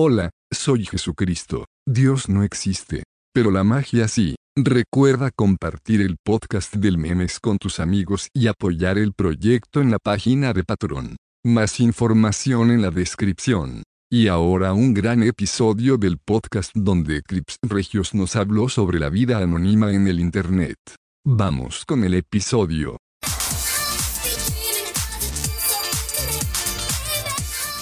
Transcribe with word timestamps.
Hola, 0.00 0.30
soy 0.52 0.84
Jesucristo. 0.84 1.64
Dios 1.84 2.28
no 2.28 2.44
existe. 2.44 3.02
Pero 3.34 3.50
la 3.50 3.64
magia 3.64 4.06
sí. 4.06 4.36
Recuerda 4.56 5.32
compartir 5.34 6.02
el 6.02 6.18
podcast 6.24 6.72
del 6.76 6.98
memes 6.98 7.40
con 7.40 7.58
tus 7.58 7.80
amigos 7.80 8.28
y 8.32 8.46
apoyar 8.46 8.96
el 8.96 9.12
proyecto 9.12 9.80
en 9.80 9.90
la 9.90 9.98
página 9.98 10.52
de 10.52 10.62
Patreon. 10.62 11.16
Más 11.44 11.80
información 11.80 12.70
en 12.70 12.80
la 12.80 12.92
descripción. 12.92 13.82
Y 14.08 14.28
ahora 14.28 14.72
un 14.72 14.94
gran 14.94 15.24
episodio 15.24 15.96
del 15.96 16.18
podcast 16.24 16.70
donde 16.76 17.20
Crips 17.22 17.56
Regios 17.62 18.14
nos 18.14 18.36
habló 18.36 18.68
sobre 18.68 19.00
la 19.00 19.10
vida 19.10 19.38
anónima 19.38 19.92
en 19.92 20.06
el 20.06 20.20
Internet. 20.20 20.78
Vamos 21.26 21.84
con 21.84 22.04
el 22.04 22.14
episodio. 22.14 22.98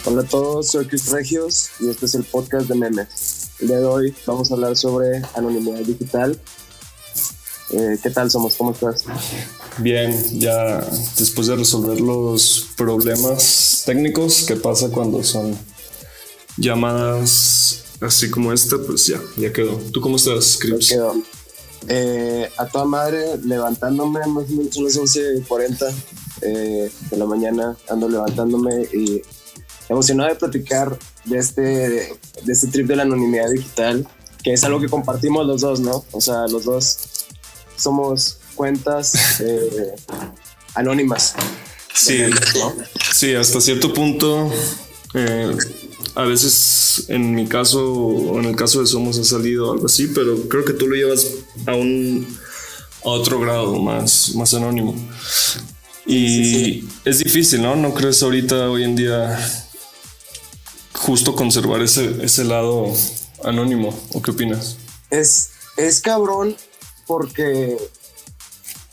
Hola 0.08 0.22
a 0.22 0.24
todos, 0.24 0.68
soy 0.68 0.86
Chris 0.86 1.10
Regios 1.10 1.70
y 1.80 1.88
este 1.88 2.06
es 2.06 2.14
el 2.14 2.22
podcast 2.22 2.68
de 2.68 2.76
memes. 2.76 3.50
El 3.58 3.66
día 3.66 3.78
de 3.78 3.84
hoy 3.86 4.14
vamos 4.24 4.48
a 4.48 4.54
hablar 4.54 4.76
sobre 4.76 5.20
anonimidad 5.34 5.80
digital. 5.80 6.40
Eh, 7.70 7.98
¿Qué 8.00 8.10
tal 8.10 8.30
somos? 8.30 8.54
¿Cómo 8.54 8.70
estás? 8.70 9.04
Bien, 9.78 10.14
ya 10.38 10.78
después 11.18 11.48
de 11.48 11.56
resolver 11.56 12.00
los 12.00 12.68
problemas 12.76 13.82
técnicos 13.84 14.44
que 14.44 14.54
pasa 14.54 14.90
cuando 14.90 15.24
son 15.24 15.58
llamadas 16.56 17.82
así 18.00 18.30
como 18.30 18.52
esta, 18.52 18.78
pues 18.78 19.08
ya, 19.08 19.20
ya 19.36 19.52
quedó. 19.52 19.72
¿Tú 19.92 20.00
cómo 20.00 20.18
estás, 20.18 20.56
Chris? 20.60 20.88
Ya 20.88 20.96
quedó. 20.96 21.14
Eh, 21.88 22.48
a 22.56 22.66
toda 22.66 22.84
madre, 22.84 23.38
levantándome, 23.38 24.20
más 24.28 24.44
o 24.44 24.52
menos 24.52 24.76
unas 24.76 24.96
11.40 24.96 25.92
eh, 26.42 26.92
de 27.10 27.16
la 27.16 27.26
mañana, 27.26 27.76
ando 27.88 28.08
levantándome 28.08 28.84
y 28.92 29.20
emocionado 29.88 30.30
de 30.30 30.36
platicar 30.36 30.98
de 31.24 31.38
este, 31.38 31.62
de 31.62 32.52
este 32.52 32.68
trip 32.68 32.86
de 32.86 32.96
la 32.96 33.02
anonimidad 33.02 33.50
digital, 33.50 34.06
que 34.42 34.52
es 34.52 34.64
algo 34.64 34.80
que 34.80 34.88
compartimos 34.88 35.46
los 35.46 35.60
dos, 35.60 35.80
¿no? 35.80 36.04
O 36.12 36.20
sea, 36.20 36.46
los 36.48 36.64
dos 36.64 36.98
somos 37.76 38.38
cuentas 38.54 39.40
eh, 39.40 39.94
anónimas. 40.74 41.34
Sí, 41.94 42.20
sí, 43.12 43.34
hasta 43.34 43.60
cierto 43.60 43.92
punto. 43.92 44.52
eh, 45.14 45.56
a 46.14 46.22
veces 46.22 47.04
en 47.08 47.34
mi 47.34 47.46
caso 47.46 47.92
o 47.92 48.38
en 48.40 48.46
el 48.46 48.56
caso 48.56 48.80
de 48.80 48.86
Somos 48.86 49.18
ha 49.18 49.24
salido 49.24 49.72
algo 49.72 49.86
así, 49.86 50.08
pero 50.08 50.48
creo 50.48 50.64
que 50.64 50.72
tú 50.72 50.88
lo 50.88 50.96
llevas 50.96 51.26
a 51.66 51.74
un 51.74 52.26
a 53.04 53.08
otro 53.10 53.38
grado 53.38 53.76
más, 53.76 54.34
más 54.34 54.52
anónimo. 54.54 54.94
Y 56.06 56.84
es 57.04 57.18
difícil, 57.18 57.62
¿no? 57.62 57.76
¿No 57.76 57.94
crees 57.94 58.22
ahorita 58.22 58.70
hoy 58.70 58.84
en 58.84 58.96
día 58.96 59.38
justo 60.96 61.34
conservar 61.34 61.82
ese, 61.82 62.24
ese 62.24 62.44
lado 62.44 62.86
anónimo? 63.44 63.94
¿O 64.14 64.22
qué 64.22 64.30
opinas? 64.30 64.76
Es, 65.10 65.50
es 65.76 66.00
cabrón 66.00 66.56
porque 67.06 67.76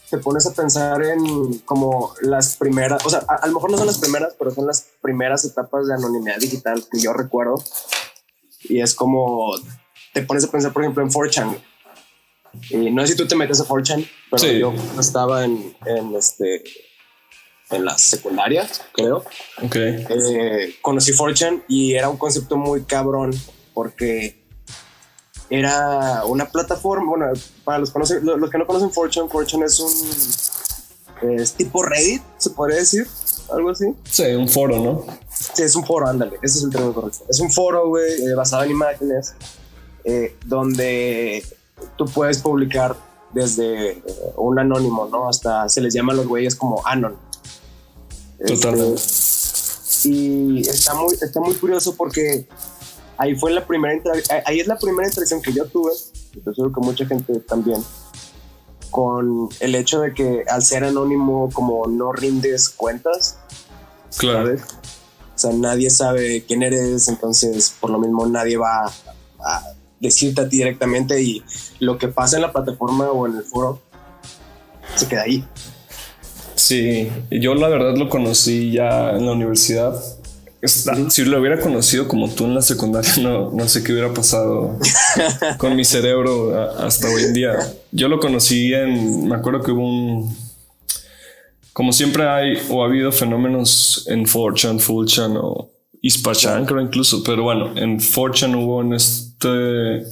te 0.09 0.17
pones 0.19 0.45
a 0.45 0.53
pensar 0.53 1.01
en 1.03 1.57
como 1.59 2.13
las 2.21 2.57
primeras, 2.57 3.03
o 3.05 3.09
sea, 3.09 3.23
a, 3.27 3.35
a, 3.35 3.47
lo 3.47 3.53
mejor 3.55 3.71
no 3.71 3.77
son 3.77 3.87
las 3.87 3.97
primeras, 3.97 4.33
pero 4.37 4.51
son 4.51 4.67
las 4.67 4.85
primeras 5.01 5.43
etapas 5.45 5.87
de 5.87 5.95
anonimidad 5.95 6.37
digital 6.37 6.83
que 6.91 6.99
yo 6.99 7.13
recuerdo. 7.13 7.63
Y 8.65 8.81
es 8.81 8.93
como, 8.93 9.53
te 10.13 10.21
pones 10.21 10.43
a 10.43 10.51
pensar, 10.51 10.71
por 10.71 10.83
ejemplo, 10.83 11.03
en 11.03 11.09
4chan. 11.09 11.57
Y 12.69 12.91
no 12.91 13.01
sé 13.01 13.13
si 13.13 13.17
tú 13.17 13.27
te 13.27 13.35
metes 13.35 13.59
a 13.59 13.65
4chan, 13.65 14.07
pero 14.29 14.43
Sí. 14.43 14.59
yo 14.59 14.73
estaba 14.99 15.43
en, 15.43 15.75
en, 15.87 16.15
este, 16.15 16.63
en 17.73 17.85
la 17.85 17.97
secundaria, 17.97 18.67
creo. 18.93 19.23
Ok. 19.63 19.75
Eh, 19.75 20.75
conocí 20.81 21.11
4chan 21.13 21.63
y 21.67 21.93
era 21.95 22.09
un 22.09 22.17
concepto 22.17 22.57
muy 22.57 22.83
cabrón 22.83 23.31
porque 23.73 24.41
era 25.49 26.25
una 26.25 26.45
plataforma, 26.49 27.09
bueno, 27.09 27.25
para 27.63 27.79
los, 27.79 27.93
conoce- 27.93 28.21
lo- 28.21 28.37
los 28.37 28.49
que 28.49 28.57
no 28.57 28.65
conocen 28.65 28.89
4chan, 28.91 29.29
4chan 29.29 29.63
es 29.65 29.79
un 29.79 31.33
es 31.39 31.53
tipo 31.53 31.83
Reddit, 31.83 32.21
se 32.37 32.49
podría 32.49 32.77
decir, 32.79 33.07
algo 33.53 33.69
así. 33.69 33.85
Sí, 34.09 34.23
un 34.33 34.49
foro, 34.49 34.77
¿no? 34.79 35.05
Sí, 35.31 35.63
es 35.63 35.75
un 35.75 35.85
foro, 35.85 36.07
ándale, 36.07 36.37
ese 36.41 36.57
es 36.57 36.63
el 36.65 36.69
término 36.69 36.93
correcto. 36.93 37.23
Es 37.29 37.39
un 37.39 37.51
foro, 37.51 37.87
güey, 37.87 38.11
eh, 38.25 38.33
basado 38.35 38.63
en 38.63 38.71
imágenes, 38.71 39.33
eh, 40.03 40.35
donde 40.45 41.45
tú 41.97 42.05
puedes 42.05 42.39
publicar 42.39 42.95
desde 43.31 43.91
eh, 43.91 44.03
un 44.37 44.59
anónimo, 44.59 45.07
¿no? 45.09 45.29
Hasta 45.29 45.69
se 45.69 45.79
les 45.81 45.93
llama 45.93 46.13
a 46.13 46.15
los 46.17 46.27
güeyes 46.27 46.55
como 46.55 46.85
Anon. 46.85 47.15
Este, 48.39 48.55
Totalmente. 48.55 49.01
y 50.05 50.61
está 50.67 50.93
muy, 50.95 51.13
está 51.13 51.39
muy 51.39 51.53
curioso 51.55 51.95
porque 51.95 52.47
ahí 53.17 53.35
fue 53.35 53.51
la 53.51 53.65
primera 53.65 53.99
ahí 54.45 54.59
es 54.59 54.67
la 54.67 54.77
primera 54.77 55.07
interacción 55.07 55.41
que 55.41 55.53
yo 55.53 55.65
tuve, 55.65 55.91
y 56.33 56.39
estoy 56.39 56.55
seguro 56.55 56.73
que 56.73 56.81
mucha 56.81 57.05
gente 57.05 57.39
también, 57.41 57.83
con 58.91 59.49
el 59.59 59.75
hecho 59.75 60.01
de 60.01 60.13
que 60.13 60.43
al 60.47 60.61
ser 60.61 60.83
anónimo 60.83 61.49
como 61.53 61.87
no 61.87 62.11
rindes 62.11 62.69
cuentas, 62.69 63.37
Claro. 64.17 64.45
¿sabes? 64.45 64.61
O 65.35 65.39
sea, 65.39 65.51
nadie 65.53 65.89
sabe 65.89 66.43
quién 66.45 66.61
eres, 66.61 67.07
entonces 67.07 67.73
por 67.79 67.89
lo 67.89 67.97
mismo 67.97 68.25
nadie 68.27 68.57
va 68.57 68.85
a 69.39 69.63
decirte 69.99 70.41
a 70.41 70.49
ti 70.49 70.57
directamente 70.57 71.21
y 71.21 71.43
lo 71.79 71.97
que 71.97 72.07
pasa 72.09 72.35
en 72.35 72.43
la 72.43 72.51
plataforma 72.51 73.09
o 73.09 73.25
en 73.25 73.37
el 73.37 73.43
foro 73.43 73.81
se 74.95 75.07
queda 75.07 75.23
ahí. 75.23 75.47
Sí, 76.65 77.09
yo 77.29 77.55
la 77.55 77.67
verdad 77.67 77.97
lo 77.97 78.07
conocí 78.07 78.71
ya 78.71 79.11
en 79.11 79.25
la 79.25 79.33
universidad. 79.33 80.01
Está- 80.61 81.09
Si 81.09 81.25
lo 81.25 81.41
hubiera 81.41 81.59
conocido 81.59 82.07
como 82.07 82.29
tú 82.29 82.45
en 82.45 82.55
la 82.55 82.61
secundaria, 82.61 83.11
no, 83.21 83.51
no 83.51 83.67
sé 83.67 83.83
qué 83.83 83.91
hubiera 83.91 84.13
pasado 84.13 84.79
con 85.57 85.75
mi 85.75 85.83
cerebro 85.83 86.57
a- 86.57 86.85
hasta 86.85 87.09
hoy 87.09 87.23
en 87.23 87.33
día. 87.33 87.51
Yo 87.91 88.07
lo 88.07 88.17
conocí 88.19 88.73
en, 88.73 89.27
me 89.27 89.35
acuerdo 89.35 89.61
que 89.61 89.71
hubo 89.71 89.81
un, 89.85 90.33
como 91.73 91.91
siempre 91.91 92.29
hay 92.29 92.53
o 92.69 92.81
ha 92.81 92.85
habido 92.87 93.11
fenómenos 93.11 94.05
en 94.07 94.25
4chan, 94.25 94.79
Fullchan 94.79 95.35
o 95.35 95.69
Ispachan, 96.01 96.65
creo 96.65 96.79
incluso, 96.81 97.23
pero 97.23 97.43
bueno, 97.43 97.73
en 97.75 97.99
4chan 97.99 98.55
hubo 98.55 98.81
en 98.81 98.93
este, 98.93 100.07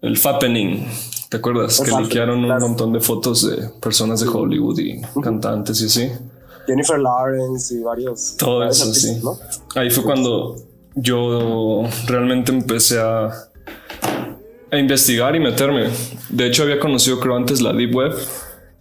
el 0.00 0.16
Fappening. 0.16 0.86
¿Te 1.30 1.36
acuerdas? 1.38 1.80
El 1.80 1.86
que 1.94 2.02
liquearon 2.02 2.44
un 2.44 2.48
montón 2.58 2.92
de 2.92 3.00
fotos 3.00 3.48
de 3.48 3.68
personas 3.80 4.20
de 4.20 4.28
Hollywood 4.28 4.78
y 4.80 5.00
cantantes 5.22 5.80
y 5.80 5.86
así. 5.86 6.10
Jennifer 6.66 6.98
Lawrence 6.98 7.74
y 7.74 7.78
varios. 7.80 8.36
Todo 8.36 8.62
eso, 8.64 8.84
artistas, 8.84 9.14
sí. 9.16 9.20
¿no? 9.24 9.38
Ahí 9.80 9.90
fue 9.90 10.04
cuando 10.04 10.56
yo 10.96 11.84
realmente 12.06 12.52
empecé 12.52 12.98
a, 13.00 13.30
a 14.72 14.76
investigar 14.78 15.34
y 15.36 15.40
meterme. 15.40 15.88
De 16.28 16.46
hecho, 16.46 16.64
había 16.64 16.78
conocido, 16.80 17.18
creo, 17.20 17.36
antes 17.36 17.60
la 17.62 17.72
Deep 17.72 17.94
Web. 17.94 18.12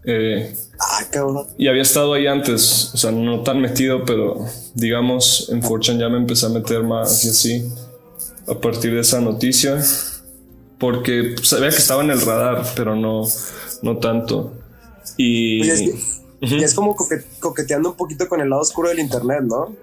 eh, 0.06 0.56
Ah, 0.82 1.04
cabrón. 1.12 1.46
y 1.58 1.68
había 1.68 1.82
estado 1.82 2.14
ahí 2.14 2.26
antes, 2.26 2.92
o 2.94 2.98
sea, 2.98 3.12
no 3.12 3.44
tan 3.44 3.60
metido, 3.60 4.06
pero 4.06 4.38
digamos, 4.76 5.50
en 5.52 5.62
4chan 5.62 6.00
ya 6.00 6.08
me 6.08 6.18
empecé 6.18 6.46
a 6.46 6.50
meter 6.50 6.84
más 6.84 7.26
y 7.26 7.30
así, 7.30 7.70
a 8.48 8.54
partir 8.56 8.94
de 8.94 9.02
esa 9.02 9.20
noticia, 9.20 9.78
porque 10.80 11.36
sabía 11.44 11.70
que 11.70 11.78
estaba 11.78 12.04
en 12.04 12.12
el 12.12 12.22
radar, 12.22 12.66
pero 12.76 12.96
no, 12.96 13.24
no 13.82 13.98
tanto. 13.98 14.54
Y... 15.18 15.62
Oye, 15.62 15.74
es 15.74 15.82
que- 15.82 16.20
Y 16.42 16.64
es 16.64 16.74
como 16.74 16.96
coque- 16.96 17.24
coqueteando 17.40 17.90
un 17.90 17.96
poquito 17.98 18.30
con 18.30 18.40
el 18.40 18.50
lado 18.50 18.62
oscuro 18.62 18.88
del 18.90 19.00
internet, 19.00 19.42
¿no? 19.44 19.76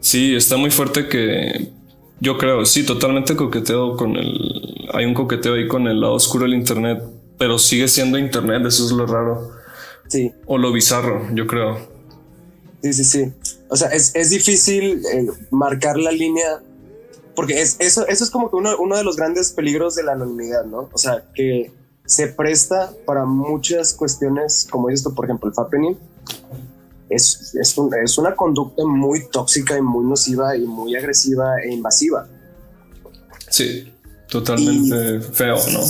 Sí, 0.00 0.34
está 0.34 0.56
muy 0.56 0.70
fuerte 0.70 1.06
que 1.08 1.70
yo 2.20 2.36
creo, 2.38 2.64
sí, 2.66 2.84
totalmente 2.84 3.36
coqueteo 3.36 3.96
con 3.96 4.16
el... 4.16 4.88
Hay 4.92 5.04
un 5.04 5.14
coqueteo 5.14 5.54
ahí 5.54 5.68
con 5.68 5.86
el 5.86 6.00
lado 6.00 6.14
oscuro 6.14 6.44
del 6.44 6.54
Internet, 6.54 7.00
pero 7.38 7.58
sigue 7.58 7.86
siendo 7.86 8.18
Internet, 8.18 8.62
eso 8.66 8.84
es 8.84 8.90
lo 8.92 9.06
raro. 9.06 9.52
Sí, 10.08 10.32
O 10.46 10.58
lo 10.58 10.72
bizarro, 10.72 11.28
yo 11.34 11.46
creo. 11.46 11.78
sí, 12.82 12.92
sí, 12.92 13.04
sí. 13.04 13.32
O 13.68 13.76
sea, 13.76 13.88
es, 13.90 14.10
es 14.16 14.30
difícil 14.30 15.00
eh, 15.14 15.26
marcar 15.52 15.96
la 15.96 16.10
línea, 16.10 16.60
porque 17.40 17.62
es, 17.62 17.76
eso, 17.78 18.06
eso 18.06 18.22
es 18.22 18.28
como 18.28 18.50
que 18.50 18.56
uno, 18.56 18.76
uno 18.78 18.98
de 18.98 19.02
los 19.02 19.16
grandes 19.16 19.50
peligros 19.50 19.94
de 19.94 20.02
la 20.02 20.12
anonimidad, 20.12 20.64
¿no? 20.66 20.90
O 20.92 20.98
sea, 20.98 21.24
que 21.34 21.72
se 22.04 22.26
presta 22.26 22.92
para 23.06 23.24
muchas 23.24 23.94
cuestiones, 23.94 24.66
como 24.70 24.88
tú, 25.02 25.14
por 25.14 25.24
ejemplo, 25.24 25.48
el 25.48 25.54
fappening. 25.54 25.96
Es, 27.08 27.54
es, 27.54 27.78
un- 27.78 27.94
es 27.94 28.18
una 28.18 28.36
conducta 28.36 28.84
muy 28.84 29.26
tóxica 29.30 29.78
y 29.78 29.80
muy 29.80 30.04
nociva 30.04 30.54
y 30.54 30.66
muy 30.66 30.94
agresiva 30.96 31.54
e 31.64 31.72
invasiva. 31.72 32.28
Sí, 33.48 33.90
totalmente 34.28 35.22
feo, 35.32 35.56
¿no? 35.72 35.80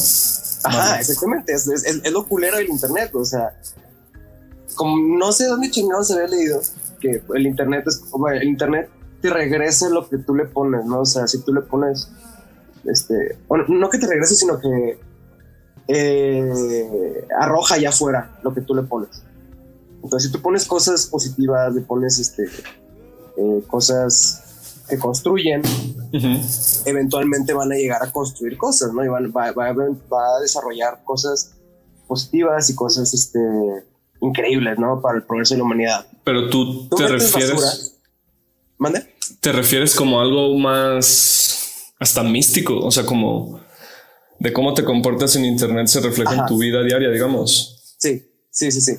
Ajá, 0.62 1.00
exactamente. 1.00 1.53
Es, 1.53 1.67
es- 1.67 1.85
es 2.05 2.12
lo 2.12 2.29
culero 2.29 2.58
del 2.58 2.69
internet. 2.69 3.11
O 3.14 3.25
sea, 3.25 3.58
como 4.76 4.96
no 5.19 5.32
sé 5.32 5.46
dónde 5.46 5.69
chingados 5.69 6.06
se 6.06 6.14
había 6.14 6.29
leído 6.29 6.61
que 7.00 7.20
el 7.35 7.44
internet 7.44 7.85
es 7.88 7.96
como 7.96 8.29
el 8.29 8.44
internet 8.44 8.88
te 9.20 9.31
regresa 9.31 9.88
lo 9.88 10.08
que 10.08 10.19
tú 10.19 10.34
le 10.34 10.46
pones, 10.46 10.84
¿no? 10.84 11.00
O 11.00 11.06
sea, 11.06 11.26
si 11.26 11.43
tú 11.43 11.52
le 11.52 11.61
pones, 11.61 12.11
este, 12.84 13.38
no 13.69 13.90
que 13.90 13.99
te 13.99 14.06
regrese, 14.06 14.34
sino 14.34 14.58
que 14.58 14.99
eh, 15.88 17.26
arroja 17.38 17.75
allá 17.75 17.88
afuera 17.88 18.38
lo 18.43 18.55
que 18.55 18.61
tú 18.61 18.75
le 18.75 18.82
pones. 18.82 19.22
Entonces, 20.02 20.31
si 20.31 20.32
tú 20.32 20.40
pones 20.40 20.64
cosas 20.67 21.06
positivas, 21.06 21.75
le 21.75 21.82
pones 21.82 22.19
este, 22.19 22.44
eh, 23.37 23.62
cosas 23.67 24.84
que 24.88 24.99
construyen, 24.99 25.62
eventualmente 26.84 27.52
van 27.52 27.70
a 27.72 27.76
llegar 27.76 28.02
a 28.02 28.11
construir 28.11 28.56
cosas, 28.56 28.93
¿no? 28.93 29.05
Y 29.05 29.08
van, 29.08 29.32
va, 29.37 29.52
va, 29.52 29.72
va, 29.72 30.37
a 30.37 30.40
desarrollar 30.40 31.02
cosas 31.05 31.52
positivas 32.08 32.69
y 32.70 32.75
cosas 32.75 33.14
este, 33.14 33.38
increíbles, 34.20 34.78
¿no? 34.78 35.00
Para 35.00 35.19
el 35.19 35.25
progreso 35.25 35.55
de 35.55 35.58
la 35.58 35.64
humanidad. 35.64 36.06
Pero 36.25 36.50
tú, 36.50 36.88
te 36.88 37.06
refieres... 37.06 37.96
¿Mande? 38.78 39.09
¿Te 39.40 39.52
refieres 39.52 39.94
como 39.94 40.20
algo 40.20 40.56
más 40.58 41.92
hasta 41.98 42.22
místico? 42.22 42.78
O 42.78 42.90
sea, 42.90 43.04
como 43.06 43.60
de 44.38 44.52
cómo 44.52 44.75
te 44.75 44.84
comportas 44.84 45.37
en 45.37 45.44
Internet 45.44 45.87
se 45.87 46.00
refleja 46.00 46.34
en 46.34 46.46
tu 46.46 46.58
vida 46.58 46.82
diaria, 46.82 47.10
digamos. 47.10 47.96
Sí, 47.98 48.25
sí, 48.50 48.70
sí, 48.72 48.81
sí. 48.81 48.92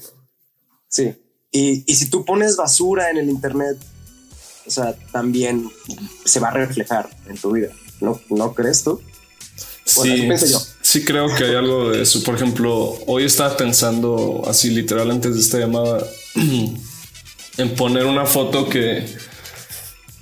Sí. 0.87 1.13
Y, 1.51 1.83
y 1.91 1.95
si 1.95 2.09
tú 2.09 2.25
pones 2.25 2.55
basura 2.55 3.09
en 3.09 3.17
el 3.17 3.29
Internet, 3.29 3.77
o 4.65 4.71
sea, 4.71 4.95
también 5.11 5.69
se 6.25 6.39
va 6.39 6.49
a 6.49 6.53
reflejar 6.53 7.09
en 7.27 7.37
tu 7.37 7.51
vida. 7.51 7.69
¿No, 7.99 8.19
¿no 8.29 8.53
crees 8.53 8.83
tú? 8.83 9.01
sí, 9.85 10.27
yo. 10.27 10.61
sí 10.81 11.03
creo 11.03 11.33
que 11.35 11.43
hay 11.43 11.55
algo 11.55 11.89
de 11.89 12.03
eso. 12.03 12.23
Por 12.23 12.35
ejemplo, 12.35 12.97
hoy 13.07 13.25
estaba 13.25 13.57
pensando 13.57 14.43
así 14.47 14.69
literal 14.69 15.11
antes 15.11 15.33
de 15.33 15.39
esta 15.39 15.59
llamada 15.59 16.05
en 17.57 17.75
poner 17.75 18.05
una 18.05 18.25
foto 18.25 18.69
que 18.69 19.05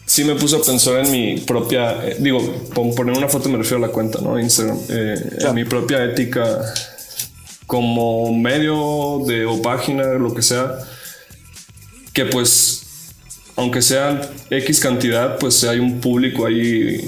sí 0.10 0.24
me 0.24 0.34
puso 0.34 0.58
a 0.58 0.64
pensar 0.64 1.06
en 1.06 1.12
mi 1.12 1.38
propia, 1.38 2.04
eh, 2.04 2.18
digo, 2.18 2.40
poner 2.74 3.16
una 3.16 3.28
foto 3.28 3.48
me 3.48 3.60
refiero 3.60 3.78
a 3.84 3.88
la 3.88 3.94
cuenta, 3.94 4.20
¿no? 4.20 4.40
Instagram, 4.40 4.80
eh, 4.90 5.16
en 5.42 5.54
mi 5.54 5.66
propia 5.66 6.04
ética 6.04 6.62
como 7.68 8.34
medio 8.34 9.24
de 9.28 9.46
o 9.46 9.62
página, 9.62 10.06
lo 10.16 10.34
que 10.34 10.42
sea, 10.42 10.80
que 12.12 12.26
pues 12.26 12.88
aunque 13.56 13.84
sea 13.84 14.20
X 14.50 14.80
cantidad, 14.80 15.38
pues 15.38 15.64
hay 15.64 15.78
un 15.78 16.02
público 16.02 16.48
ahí 16.48 17.08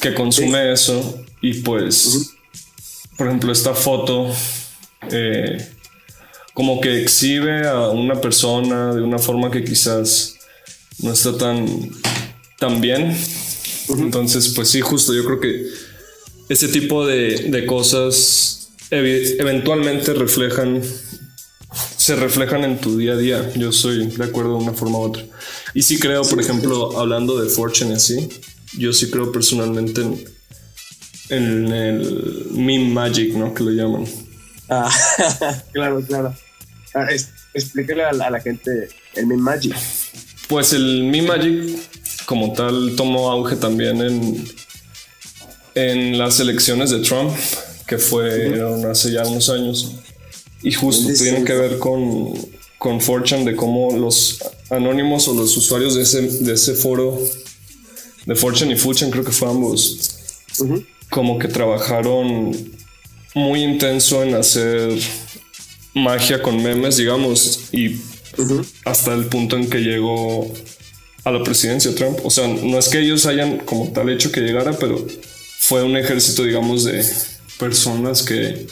que 0.00 0.14
consume 0.14 0.72
eso 0.72 1.22
y 1.42 1.60
pues, 1.60 2.30
por 3.18 3.26
ejemplo, 3.26 3.52
esta 3.52 3.74
foto 3.74 4.34
eh, 5.10 5.58
como 6.54 6.80
que 6.80 7.02
exhibe 7.02 7.68
a 7.68 7.90
una 7.90 8.18
persona 8.18 8.94
de 8.94 9.02
una 9.02 9.18
forma 9.18 9.50
que 9.50 9.62
quizás 9.62 10.31
no 11.02 11.12
está 11.12 11.36
tan, 11.36 11.66
tan 12.58 12.80
bien. 12.80 13.16
Entonces, 13.88 14.48
pues 14.54 14.70
sí, 14.70 14.80
justo 14.80 15.14
yo 15.14 15.24
creo 15.24 15.40
que 15.40 15.66
ese 16.48 16.68
tipo 16.68 17.06
de, 17.06 17.50
de 17.50 17.66
cosas 17.66 18.70
eventualmente 18.90 20.12
reflejan 20.12 20.82
se 22.02 22.16
reflejan 22.16 22.64
en 22.64 22.78
tu 22.78 22.98
día 22.98 23.12
a 23.12 23.16
día. 23.16 23.52
Yo 23.54 23.70
soy 23.70 24.08
de 24.08 24.24
acuerdo 24.24 24.58
de 24.58 24.64
una 24.64 24.72
forma 24.72 24.98
u 24.98 25.02
otra. 25.02 25.24
Y 25.72 25.82
sí 25.82 25.98
creo, 25.98 26.22
por 26.22 26.40
ejemplo, 26.40 26.98
hablando 26.98 27.40
de 27.40 27.48
Fortune 27.48 27.94
así, 27.94 28.28
yo 28.76 28.92
sí 28.92 29.10
creo 29.10 29.30
personalmente 29.30 30.02
en, 31.28 31.72
el 31.72 32.46
meme 32.50 32.88
magic, 32.88 33.34
¿no? 33.34 33.54
Que 33.54 33.62
lo 33.62 33.70
llaman. 33.70 34.04
Ah, 34.68 34.90
claro, 35.72 36.02
claro. 36.02 36.34
Ah, 36.94 37.06
explíquele 37.54 38.04
a 38.04 38.12
la, 38.12 38.40
gente 38.40 38.88
el 39.14 39.26
meme 39.28 39.42
magic. 39.42 39.76
Pues 40.52 40.74
el 40.74 41.04
meme 41.04 41.28
magic 41.28 41.78
como 42.26 42.52
tal 42.52 42.92
tomó 42.94 43.30
auge 43.30 43.56
también 43.56 44.02
en, 44.02 44.44
en 45.74 46.18
las 46.18 46.40
elecciones 46.40 46.90
de 46.90 46.98
Trump, 46.98 47.34
que 47.86 47.96
fue 47.96 48.62
hace 48.90 49.12
ya 49.12 49.26
unos 49.26 49.48
años. 49.48 49.92
Y 50.62 50.72
justo 50.72 51.10
tiene 51.14 51.42
que 51.42 51.54
ver 51.54 51.78
con, 51.78 52.34
con 52.76 53.00
Fortune, 53.00 53.46
de 53.46 53.56
cómo 53.56 53.96
los 53.96 54.40
anónimos 54.68 55.26
o 55.26 55.32
los 55.32 55.56
usuarios 55.56 55.94
de 55.94 56.02
ese, 56.02 56.20
de 56.20 56.52
ese 56.52 56.74
foro, 56.74 57.18
de 58.26 58.34
Fortune 58.34 58.74
y 58.74 58.76
Fortune, 58.76 59.10
creo 59.10 59.24
que 59.24 59.32
fue 59.32 59.48
ambos, 59.48 60.16
como 61.08 61.38
que 61.38 61.48
trabajaron 61.48 62.54
muy 63.34 63.62
intenso 63.62 64.22
en 64.22 64.34
hacer 64.34 64.98
magia 65.94 66.42
con 66.42 66.62
memes, 66.62 66.98
digamos, 66.98 67.70
y 67.72 67.96
hasta 68.84 69.14
el 69.14 69.26
punto 69.26 69.56
en 69.56 69.68
que 69.68 69.78
llegó 69.78 70.52
a 71.24 71.30
la 71.30 71.42
presidencia 71.42 71.94
Trump. 71.94 72.18
O 72.24 72.30
sea, 72.30 72.48
no 72.48 72.78
es 72.78 72.88
que 72.88 73.00
ellos 73.00 73.26
hayan 73.26 73.58
como 73.58 73.92
tal 73.92 74.10
hecho 74.10 74.32
que 74.32 74.40
llegara, 74.40 74.72
pero 74.78 75.06
fue 75.58 75.82
un 75.82 75.96
ejército, 75.96 76.44
digamos, 76.44 76.84
de 76.84 77.04
personas 77.58 78.22
que 78.22 78.66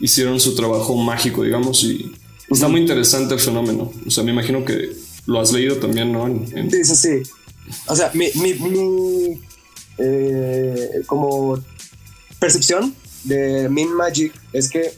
hicieron 0.00 0.40
su 0.40 0.54
trabajo 0.54 0.96
mágico, 0.96 1.44
digamos, 1.44 1.84
y 1.84 2.12
está 2.50 2.68
muy 2.68 2.80
interesante 2.80 3.34
el 3.34 3.40
fenómeno. 3.40 3.92
O 4.06 4.10
sea, 4.10 4.24
me 4.24 4.32
imagino 4.32 4.64
que 4.64 4.90
lo 5.26 5.40
has 5.40 5.52
leído 5.52 5.76
también, 5.76 6.12
¿no? 6.12 6.26
Sí, 6.70 6.84
sí, 6.84 6.96
sí. 6.96 7.30
O 7.86 7.94
sea, 7.94 8.10
mi, 8.14 8.30
mi, 8.34 9.40
eh, 9.98 11.02
como 11.06 11.62
percepción 12.38 12.94
de 13.24 13.68
Min 13.68 13.94
Magic 13.94 14.32
es 14.52 14.70
que, 14.70 14.92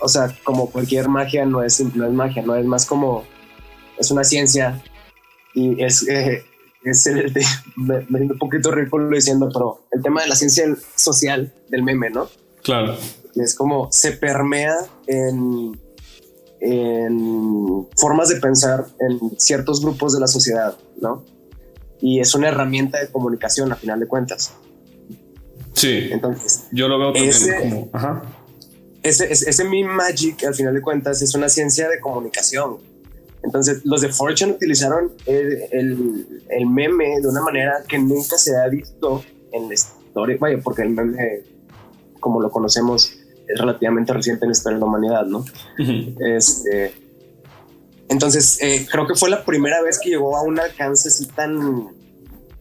o 0.00 0.08
sea, 0.08 0.34
como 0.44 0.70
cualquier 0.70 1.08
magia 1.08 1.44
no 1.44 1.62
es, 1.62 1.80
no 1.94 2.06
es 2.06 2.12
magia, 2.12 2.42
no 2.42 2.54
es 2.54 2.64
más 2.64 2.86
como, 2.86 3.24
es 3.98 4.10
una 4.10 4.24
ciencia 4.24 4.82
y 5.54 5.82
es, 5.82 6.06
eh, 6.08 6.44
es 6.84 7.06
el, 7.06 7.32
me, 7.76 8.06
me 8.08 8.20
un 8.20 8.38
poquito 8.38 8.70
ridículo 8.70 9.08
diciendo, 9.14 9.48
pero 9.52 9.86
el 9.92 10.02
tema 10.02 10.22
de 10.22 10.28
la 10.28 10.36
ciencia 10.36 10.64
social 10.94 11.52
del 11.68 11.82
meme, 11.82 12.10
¿no? 12.10 12.28
Claro 12.62 12.96
es 13.42 13.54
como 13.54 13.88
se 13.92 14.12
permea 14.12 14.74
en, 15.06 15.78
en 16.60 17.86
formas 17.96 18.28
de 18.28 18.36
pensar 18.36 18.86
en 19.00 19.38
ciertos 19.38 19.82
grupos 19.82 20.14
de 20.14 20.20
la 20.20 20.26
sociedad, 20.26 20.76
¿no? 21.00 21.24
Y 22.00 22.20
es 22.20 22.34
una 22.34 22.48
herramienta 22.48 22.98
de 22.98 23.08
comunicación 23.08 23.72
a 23.72 23.76
final 23.76 24.00
de 24.00 24.06
cuentas. 24.06 24.54
Sí. 25.72 26.08
Entonces, 26.10 26.66
yo 26.72 26.88
lo 26.88 26.98
veo 26.98 27.12
también 27.12 27.30
ese, 27.30 27.58
como, 27.58 27.88
ajá. 27.92 28.22
Ese, 29.02 29.32
ese, 29.32 29.64
meme 29.64 29.94
magic, 29.94 30.44
al 30.44 30.54
final 30.54 30.74
de 30.74 30.82
cuentas, 30.82 31.22
es 31.22 31.34
una 31.34 31.48
ciencia 31.48 31.88
de 31.88 32.00
comunicación. 32.00 32.78
Entonces, 33.42 33.82
los 33.84 34.00
de 34.00 34.08
Fortune 34.08 34.52
utilizaron 34.52 35.12
el, 35.26 35.62
el, 35.70 36.42
el, 36.48 36.66
meme 36.66 37.20
de 37.20 37.28
una 37.28 37.42
manera 37.42 37.84
que 37.86 37.98
nunca 37.98 38.36
se 38.36 38.56
ha 38.56 38.66
visto 38.68 39.22
en 39.52 39.68
la 39.68 39.74
historia. 39.74 40.36
Vaya, 40.40 40.58
porque 40.62 40.82
el 40.82 40.90
meme, 40.90 41.42
como 42.18 42.40
lo 42.40 42.50
conocemos, 42.50 43.12
es 43.46 43.58
relativamente 43.58 44.12
reciente 44.12 44.44
en 44.44 44.50
la 44.50 44.52
historia 44.52 44.76
de 44.76 44.80
la 44.80 44.86
humanidad, 44.86 45.26
¿no? 45.26 45.44
este, 46.18 46.92
entonces, 48.08 48.58
eh, 48.62 48.86
creo 48.90 49.06
que 49.06 49.14
fue 49.14 49.30
la 49.30 49.44
primera 49.44 49.82
vez 49.82 49.98
que 49.98 50.10
llegó 50.10 50.36
a 50.36 50.42
un 50.42 50.58
alcance 50.58 51.08
así 51.08 51.26
tan 51.26 51.88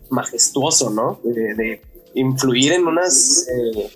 majestuoso, 0.10 0.90
¿no? 0.90 1.20
De, 1.24 1.82
influir 2.18 2.72
en 2.72 2.88
unas 2.88 3.46
eh, 3.50 3.92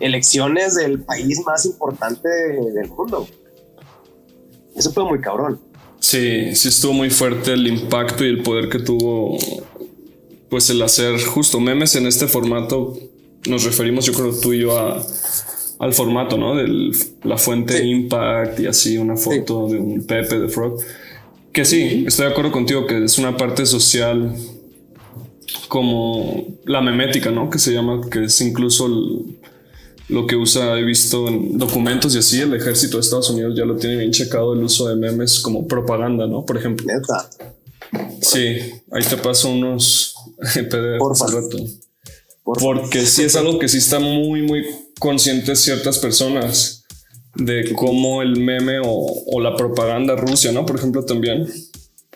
elecciones 0.00 0.74
del 0.74 1.00
país 1.00 1.40
más 1.46 1.66
importante 1.66 2.28
del 2.28 2.88
mundo. 2.88 3.26
Eso 4.74 4.92
fue 4.92 5.04
muy 5.04 5.20
cabrón. 5.20 5.60
Sí, 6.00 6.54
sí 6.54 6.68
estuvo 6.68 6.92
muy 6.92 7.10
fuerte 7.10 7.52
el 7.54 7.66
impacto 7.66 8.24
y 8.24 8.28
el 8.28 8.42
poder 8.42 8.68
que 8.68 8.78
tuvo, 8.78 9.38
pues 10.50 10.68
el 10.70 10.82
hacer 10.82 11.20
justo 11.22 11.58
memes 11.60 11.96
en 11.96 12.06
este 12.06 12.28
formato. 12.28 12.96
Nos 13.48 13.64
referimos, 13.64 14.04
yo 14.04 14.12
creo, 14.12 14.38
tú 14.38 14.52
y 14.52 14.60
yo 14.60 14.78
a 14.78 15.04
al 15.78 15.92
formato, 15.92 16.38
¿no? 16.38 16.54
De 16.54 16.90
la 17.22 17.36
fuente 17.36 17.84
Impact 17.84 18.60
y 18.60 18.66
así 18.66 18.98
una 18.98 19.16
foto 19.16 19.68
de 19.68 19.78
un 19.78 20.06
Pepe 20.06 20.38
de 20.38 20.48
Frog. 20.48 20.78
Que 21.52 21.64
sí, 21.64 22.04
estoy 22.06 22.26
de 22.26 22.32
acuerdo 22.32 22.52
contigo 22.52 22.86
que 22.86 23.04
es 23.04 23.18
una 23.18 23.36
parte 23.36 23.66
social 23.66 24.34
como 25.68 26.46
la 26.64 26.80
memética, 26.80 27.30
¿no? 27.30 27.50
Que 27.50 27.58
se 27.58 27.72
llama, 27.72 28.00
que 28.10 28.24
es 28.24 28.40
incluso 28.40 28.88
lo 30.08 30.26
que 30.26 30.36
usa, 30.36 30.78
he 30.78 30.84
visto 30.84 31.28
en 31.28 31.58
documentos 31.58 32.14
y 32.14 32.18
así, 32.18 32.40
el 32.40 32.54
ejército 32.54 32.96
de 32.96 33.00
Estados 33.00 33.30
Unidos 33.30 33.54
ya 33.56 33.64
lo 33.64 33.76
tiene 33.76 33.96
bien 33.96 34.12
checado 34.12 34.52
el 34.52 34.62
uso 34.62 34.88
de 34.88 34.96
memes 34.96 35.40
como 35.40 35.66
propaganda, 35.66 36.26
¿no? 36.26 36.44
Por 36.44 36.56
ejemplo. 36.56 36.86
Sí, 38.20 38.58
ahí 38.92 39.02
te 39.08 39.16
paso 39.16 39.50
unos 39.50 40.14
PDF 40.54 40.98
por 40.98 41.18
rato. 41.18 41.58
Porque 42.44 43.04
sí 43.04 43.24
es 43.24 43.34
algo 43.34 43.58
que 43.58 43.68
sí 43.68 43.78
está 43.78 43.98
muy, 43.98 44.42
muy 44.42 44.64
conscientes 45.00 45.60
ciertas 45.60 45.98
personas 45.98 46.84
de 47.34 47.72
cómo 47.74 48.22
el 48.22 48.38
meme 48.40 48.80
o, 48.84 49.40
la 49.40 49.56
propaganda 49.56 50.14
rusa, 50.14 50.52
¿no? 50.52 50.64
Por 50.64 50.76
ejemplo, 50.76 51.04
también 51.04 51.46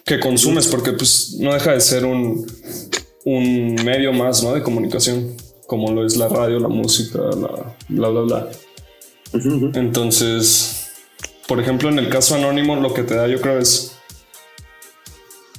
que 0.05 0.21
consumes, 0.21 0.67
porque 0.69 0.93
pues 0.93 1.37
no 1.39 1.53
deja 1.53 1.73
de 1.73 1.81
ser 1.81 2.05
un, 2.05 2.47
un 3.25 3.75
medio 3.85 4.13
más, 4.13 4.43
¿no? 4.43 4.55
De 4.55 4.63
comunicación, 4.63 5.35
como 5.71 5.93
lo 5.93 6.05
es 6.05 6.17
la 6.17 6.27
radio, 6.27 6.59
la 6.59 6.67
música, 6.67 7.21
la 7.21 7.77
bla, 7.89 8.09
bla, 8.09 8.21
bla. 8.23 8.49
Entonces, 9.75 10.89
por 11.47 11.61
ejemplo, 11.61 11.89
en 11.89 12.01
el 12.01 12.09
caso 12.09 12.35
anónimo, 12.35 12.75
lo 12.75 12.93
que 12.93 13.05
te 13.05 13.15
da 13.15 13.29
yo 13.29 13.41
creo 13.41 13.61
es 13.61 13.93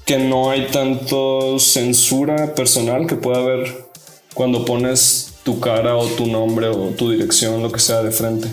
que 0.05 0.17
no 0.17 0.51
hay 0.51 0.67
tanto 0.67 1.59
censura 1.59 2.53
personal 2.55 3.07
que 3.07 3.15
pueda 3.15 3.37
haber 3.37 3.87
cuando 4.33 4.65
pones 4.65 5.35
tu 5.43 5.61
cara 5.61 5.95
o 5.95 6.05
tu 6.07 6.25
nombre 6.25 6.67
o 6.67 6.89
tu 6.89 7.09
dirección, 7.09 7.63
lo 7.63 7.71
que 7.71 7.79
sea 7.79 8.03
de 8.03 8.11
frente. 8.11 8.49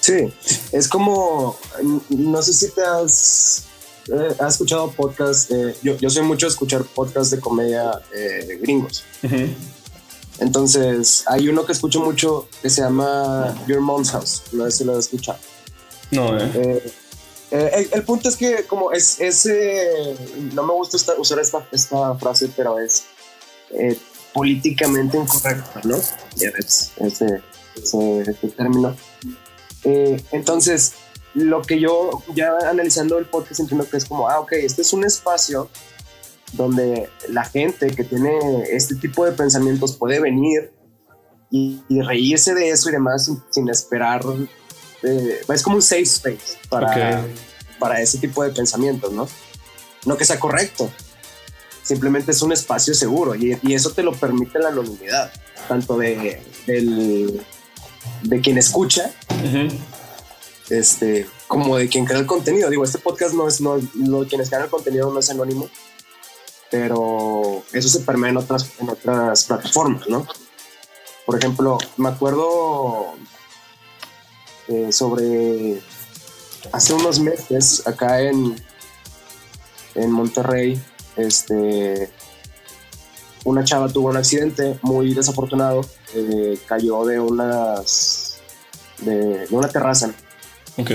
Sí, 0.00 0.32
es 0.72 0.88
como, 0.88 1.56
no 2.08 2.42
sé 2.42 2.52
si 2.52 2.72
te 2.72 2.82
has 2.82 3.68
eh, 4.12 4.34
has 4.40 4.54
escuchado 4.54 4.90
podcasts, 4.90 5.48
eh, 5.52 5.76
yo, 5.80 5.96
yo 5.96 6.10
soy 6.10 6.24
mucho 6.24 6.46
de 6.46 6.50
escuchar 6.50 6.82
podcasts 6.82 7.30
de 7.30 7.38
comedia 7.38 8.02
eh, 8.12 8.58
gringos. 8.60 9.04
Entonces, 10.38 11.24
hay 11.26 11.48
uno 11.48 11.64
que 11.64 11.72
escucho 11.72 12.00
mucho 12.00 12.48
que 12.62 12.68
se 12.70 12.82
llama 12.82 13.56
Your 13.66 13.80
Mom's 13.80 14.10
House. 14.10 14.42
No 14.52 14.64
sé 14.66 14.70
si 14.78 14.84
lo 14.84 14.92
has 14.92 15.06
escuchado. 15.06 15.38
No, 16.10 16.38
eh. 16.38 16.50
Eh, 16.54 16.92
eh, 17.52 17.70
el, 17.74 17.88
el 17.92 18.02
punto 18.04 18.28
es 18.28 18.36
que 18.36 18.64
como 18.66 18.92
es, 18.92 19.20
es 19.20 19.46
eh, 19.46 20.16
no 20.52 20.62
me 20.64 20.72
gusta 20.72 20.96
esta- 20.96 21.14
usar 21.18 21.38
esta, 21.38 21.66
esta 21.72 22.14
frase, 22.16 22.50
pero 22.56 22.78
es 22.78 23.04
eh, 23.70 23.98
políticamente 24.34 25.16
incorrecto, 25.16 25.80
¿no? 25.84 25.96
Ya 26.36 26.50
ves, 26.52 26.92
ese, 26.98 27.40
ese, 27.76 28.20
ese 28.20 28.48
término. 28.48 28.94
Entonces, 30.32 30.92
lo 31.34 31.62
que 31.62 31.78
yo 31.80 32.22
ya 32.34 32.52
analizando 32.68 33.18
el 33.18 33.26
podcast 33.26 33.60
entiendo 33.60 33.88
que 33.88 33.96
es 33.98 34.04
como, 34.04 34.28
ah, 34.28 34.40
ok, 34.40 34.52
este 34.52 34.82
es 34.82 34.92
un 34.92 35.04
espacio 35.04 35.68
donde 36.52 37.08
la 37.28 37.44
gente 37.44 37.88
que 37.88 38.04
tiene 38.04 38.38
este 38.70 38.94
tipo 38.94 39.24
de 39.24 39.32
pensamientos 39.32 39.96
puede 39.96 40.20
venir 40.20 40.72
y, 41.50 41.80
y 41.88 42.00
reírse 42.00 42.54
de 42.54 42.70
eso 42.70 42.88
y 42.88 42.92
demás 42.92 43.24
sin, 43.26 43.42
sin 43.50 43.68
esperar. 43.68 44.22
eh, 45.02 45.40
es 45.48 45.62
como 45.62 45.76
un 45.76 45.82
safe 45.82 46.02
space 46.02 46.58
para, 46.68 47.20
Ok. 47.20 47.26
para 47.78 48.00
ese 48.00 48.18
tipo 48.18 48.42
de 48.42 48.50
pensamientos, 48.50 49.12
¿no? 49.12 49.28
No 50.04 50.16
que 50.16 50.24
sea 50.24 50.38
correcto, 50.40 50.90
simplemente 51.82 52.30
es 52.30 52.40
un 52.42 52.52
espacio 52.52 52.94
seguro 52.94 53.34
y, 53.34 53.58
y 53.62 53.74
eso 53.74 53.90
te 53.90 54.02
lo 54.02 54.12
permite 54.12 54.58
la 54.58 54.68
anonimidad, 54.68 55.32
tanto 55.68 55.96
de, 55.98 56.40
del- 56.66 57.42
de 58.22 58.40
quien 58.40 58.56
escucha 58.58 59.10
este, 60.70 61.26
como 61.48 61.76
de 61.76 61.88
quien 61.88 62.04
crea 62.04 62.18
el 62.20 62.26
contenido. 62.26 62.70
Digo, 62.70 62.84
este 62.84 62.98
podcast 62.98 63.34
no 63.34 63.46
es, 63.48 63.60
no, 63.60 63.78
no- 63.94 64.26
quienes 64.26 64.48
crean 64.48 64.64
el 64.64 64.70
contenido 64.70 65.12
no 65.12 65.18
es 65.20 65.30
anónimo, 65.30 65.68
pero 66.70 67.62
eso 67.72 67.88
se 67.88 68.00
permea 68.00 68.30
en 68.30 68.36
otras, 68.38 68.70
en 68.78 68.88
otras 68.90 69.44
plataformas, 69.44 70.08
¿no? 70.08 70.26
Por 71.24 71.38
ejemplo, 71.38 71.78
me 71.96 72.08
acuerdo 72.08 73.14
eh, 74.68 74.92
sobre 74.92 75.80
hace 76.72 76.94
unos 76.94 77.18
meses 77.20 77.86
acá 77.86 78.20
en, 78.20 78.56
en 79.94 80.10
Monterrey, 80.10 80.80
este, 81.16 82.10
una 83.44 83.64
chava 83.64 83.88
tuvo 83.88 84.08
un 84.10 84.16
accidente 84.16 84.78
muy 84.82 85.14
desafortunado, 85.14 85.82
eh, 86.14 86.58
cayó 86.66 87.04
de 87.04 87.18
unas 87.20 88.38
de, 88.98 89.46
de 89.46 89.54
una 89.54 89.68
terraza 89.68 90.12
Ok. 90.78 90.90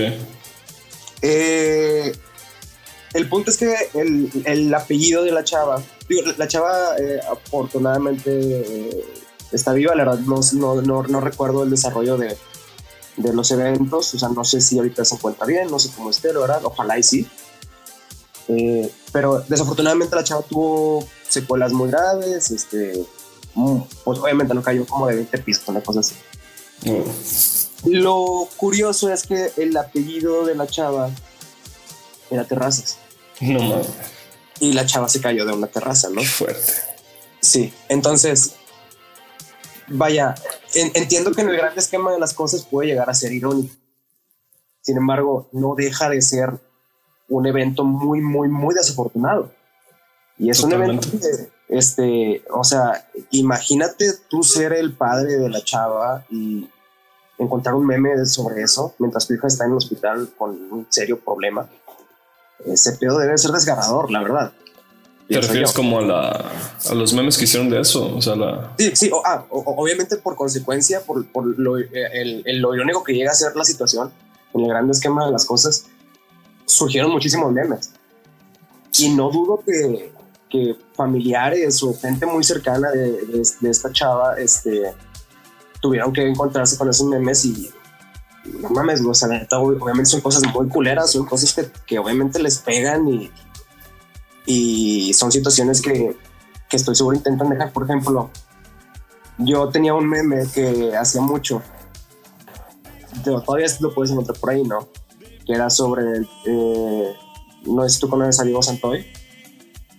eh, 1.22 2.12
el 3.14 3.28
punto 3.28 3.52
es 3.52 3.58
que 3.58 3.76
el, 3.94 4.32
el 4.46 4.74
apellido 4.74 5.24
de 5.24 5.32
la 5.32 5.44
chava, 5.44 5.82
digo, 6.08 6.22
la, 6.38 6.48
chava 6.48 6.96
eh, 6.98 7.20
afortunadamente 7.30 8.32
eh, 8.32 9.06
está 9.52 9.74
viva, 9.74 9.96
la 9.96 10.06
verdad 10.06 10.20
no, 10.20 10.40
no, 10.54 10.82
no, 10.82 11.04
no 11.04 11.20
recuerdo 11.20 11.64
el 11.64 11.70
desarrollo 11.70 12.18
de, 12.18 12.38
de 13.18 13.34
los 13.34 13.52
eventos, 13.52 14.14
o 14.14 14.20
sea, 14.20 14.30
no 14.30 14.44
sé 14.46 14.62
si 14.62 14.78
ahorita 14.78 15.04
se 15.04 15.16
encuentra 15.16 15.46
bien, 15.46 15.70
no 15.70 15.80
sé 15.80 15.92
cómo 15.96 16.10
esté, 16.10 16.32
la 16.32 16.40
verdad, 16.40 16.62
ojalá 16.64 16.98
y 16.98 17.04
sí. 17.04 17.28
Eh, 18.48 18.92
pero 19.12 19.44
desafortunadamente 19.48 20.16
la 20.16 20.24
chava 20.24 20.42
tuvo 20.42 21.06
secuelas 21.28 21.74
muy 21.74 21.90
graves, 21.90 22.50
este, 22.52 23.06
mm, 23.56 23.80
pues 24.06 24.20
obviamente 24.20 24.54
no 24.54 24.62
cayó 24.62 24.86
como 24.86 25.08
de 25.08 25.16
20 25.16 25.38
pisos, 25.40 25.68
una 25.68 25.82
cosa 25.82 26.00
así. 26.00 26.16
Oh. 26.88 27.04
Lo 27.86 28.48
curioso 28.58 29.12
es 29.12 29.24
que 29.24 29.52
el 29.58 29.76
apellido 29.76 30.46
de 30.46 30.56
la 30.56 30.68
chava 30.68 31.10
era 32.32 32.46
Terrazas. 32.46 32.98
No 33.42 33.60
mames. 33.60 33.88
Y 34.60 34.74
la 34.74 34.86
chava 34.86 35.08
se 35.10 35.20
cayó 35.22 35.46
de 35.46 35.54
una 35.54 35.68
terraza, 35.68 36.10
¿no? 36.10 36.22
Qué 36.22 36.28
fuerte. 36.28 36.72
Sí. 37.40 37.74
Entonces, 37.90 38.54
vaya, 39.88 40.36
en- 40.76 40.92
entiendo 40.94 41.32
que 41.32 41.42
en 41.42 41.50
el 41.50 41.58
gran 41.58 41.78
esquema 41.78 42.12
de 42.12 42.20
las 42.20 42.34
cosas 42.34 42.64
puede 42.64 42.90
llegar 42.90 43.10
a 43.10 43.14
ser 43.14 43.32
irónico. 43.32 43.74
Sin 44.82 44.98
embargo, 44.98 45.50
no 45.52 45.76
deja 45.76 46.10
de 46.10 46.22
ser 46.22 46.50
un 47.30 47.46
evento 47.48 47.84
muy, 47.84 48.22
muy, 48.22 48.50
muy 48.50 48.76
desafortunado. 48.76 49.52
Y 50.38 50.50
es 50.50 50.60
un 50.62 50.74
evento 50.74 51.08
que, 51.12 51.50
este, 51.70 52.44
o 52.52 52.64
sea, 52.64 53.08
imagínate 53.32 54.12
tú 54.28 54.44
ser 54.44 54.74
el 54.74 54.94
padre 54.94 55.38
de 55.38 55.50
la 55.50 55.64
chava 55.64 56.26
y 56.30 56.68
encontrar 57.38 57.76
un 57.76 57.86
meme 57.86 58.26
sobre 58.26 58.62
eso 58.64 58.94
mientras 59.00 59.28
tu 59.28 59.34
hija 59.34 59.48
está 59.48 59.66
en 59.66 59.72
el 59.72 59.78
hospital 59.78 60.32
con 60.38 60.52
un 60.72 60.88
serio 60.90 61.20
problema. 61.20 61.70
Ese 62.66 62.94
pedo 62.94 63.18
debe 63.18 63.38
ser 63.38 63.52
desgarrador, 63.52 64.12
la 64.12 64.22
verdad. 64.22 64.52
¿Te 65.28 65.40
refieres 65.40 65.70
yo. 65.72 65.76
como 65.78 66.00
a, 66.00 66.02
la, 66.02 66.46
a 66.90 66.94
los 66.94 67.14
memes 67.14 67.38
que 67.38 67.46
hicieron 67.46 67.70
de 67.70 67.80
eso? 67.80 68.14
O 68.16 68.22
sea, 68.22 68.36
la. 68.36 68.74
Sí, 68.78 68.92
sí, 68.96 69.10
o- 69.14 69.22
ah, 69.26 69.46
o- 69.50 69.60
o- 69.60 69.82
obviamente 69.82 70.18
por 70.18 70.36
consecuencia, 70.36 71.02
por, 71.02 71.26
por 71.32 71.58
lo, 71.58 71.78
eh, 71.80 71.88
el, 72.14 72.44
el- 72.46 72.60
lo 72.60 72.76
irónico 72.76 73.02
que 73.04 73.14
llega 73.14 73.32
a 73.32 73.36
ser 73.36 73.56
la 73.56 73.64
situación, 73.64 74.12
en 74.54 74.62
el 74.62 74.68
gran 74.68 74.90
esquema 74.90 75.26
de 75.26 75.32
las 75.32 75.46
cosas, 75.46 75.86
surgieron 76.66 77.12
muchísimos 77.12 77.52
memes. 77.54 77.92
Y 78.98 79.10
no 79.10 79.30
dudo 79.32 79.64
que, 79.66 80.12
que 80.50 80.76
familiares 80.96 81.82
o 81.82 81.94
gente 81.98 82.26
muy 82.26 82.44
cercana 82.44 82.92
de, 82.92 83.12
de- 83.26 83.48
de 83.62 83.70
esta 83.70 83.90
chava 83.94 84.36
este, 84.38 84.94
tuvieron 85.82 86.12
que 86.12 86.28
encontrarse 86.28 86.78
con 86.78 86.90
esos 86.90 87.08
memes 87.08 87.46
y 87.46 87.70
no 88.46 88.70
mames, 88.70 89.02
o 89.02 89.14
sea, 89.14 89.28
neta, 89.28 89.58
ob- 89.58 89.82
obviamente 89.82 90.10
son 90.10 90.22
cosas 90.22 90.44
muy 90.54 90.68
culeras, 90.68 91.12
son 91.12 91.26
cosas 91.26 91.54
que, 91.54 91.70
que 91.86 92.00
obviamente 92.00 92.42
les 92.42 92.58
pegan 92.60 93.08
y, 93.08 93.32
y 94.46 95.14
son 95.14 95.32
situaciones 95.32 95.82
que, 95.82 96.18
que 96.70 96.76
estoy 96.78 96.96
seguro 96.96 97.16
intentan 97.18 97.50
dejar. 97.50 97.72
Por 97.72 97.84
ejemplo, 97.84 98.30
yo 99.38 99.70
tenía 99.70 99.94
un 99.94 100.08
meme 100.10 100.46
que 100.54 100.96
hacía 100.96 101.22
mucho, 101.22 101.62
todavía 103.24 103.68
lo 103.80 103.94
puedes 103.94 104.12
encontrar 104.12 104.38
por 104.40 104.50
ahí, 104.52 104.64
¿no? 104.64 104.88
Que 105.46 105.54
era 105.54 105.70
sobre, 105.70 106.04
eh, 106.46 107.14
no 107.66 107.84
sé 107.84 107.90
si 107.96 108.00
tú 108.00 108.10
conoces 108.10 108.40
a 108.40 108.44
Diego 108.44 108.62
Santoy. 108.64 109.06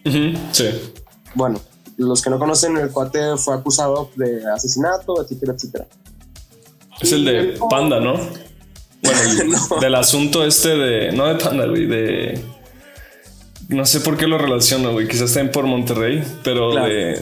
Ujú, 0.04 0.38
Sí. 0.52 0.92
Bueno, 1.34 1.60
los 1.96 2.20
que 2.22 2.30
no 2.30 2.38
conocen, 2.38 2.76
el 2.76 2.90
cuate 2.90 3.36
fue 3.36 3.54
acusado 3.54 4.10
de 4.16 4.44
asesinato, 4.52 5.22
etcétera, 5.22 5.52
etcétera. 5.54 5.86
Es 7.02 7.12
el 7.12 7.24
de 7.24 7.58
Panda, 7.70 8.00
¿no? 8.00 8.14
Bueno, 9.02 9.20
el- 9.40 9.50
No. 9.50 9.80
del 9.80 9.94
asunto 9.94 10.44
este 10.44 10.70
de. 10.76 11.12
No 11.12 11.26
de 11.26 11.34
Panda, 11.36 11.66
güey, 11.66 11.86
de. 11.86 12.40
No 13.68 13.86
sé 13.86 14.00
por 14.00 14.16
qué 14.16 14.26
lo 14.26 14.38
relaciono, 14.38 14.92
güey. 14.92 15.08
Quizás 15.08 15.32
también 15.32 15.52
por 15.52 15.66
Monterrey, 15.66 16.22
pero 16.44 16.72
Claro. 16.72 16.88
de, 16.88 17.20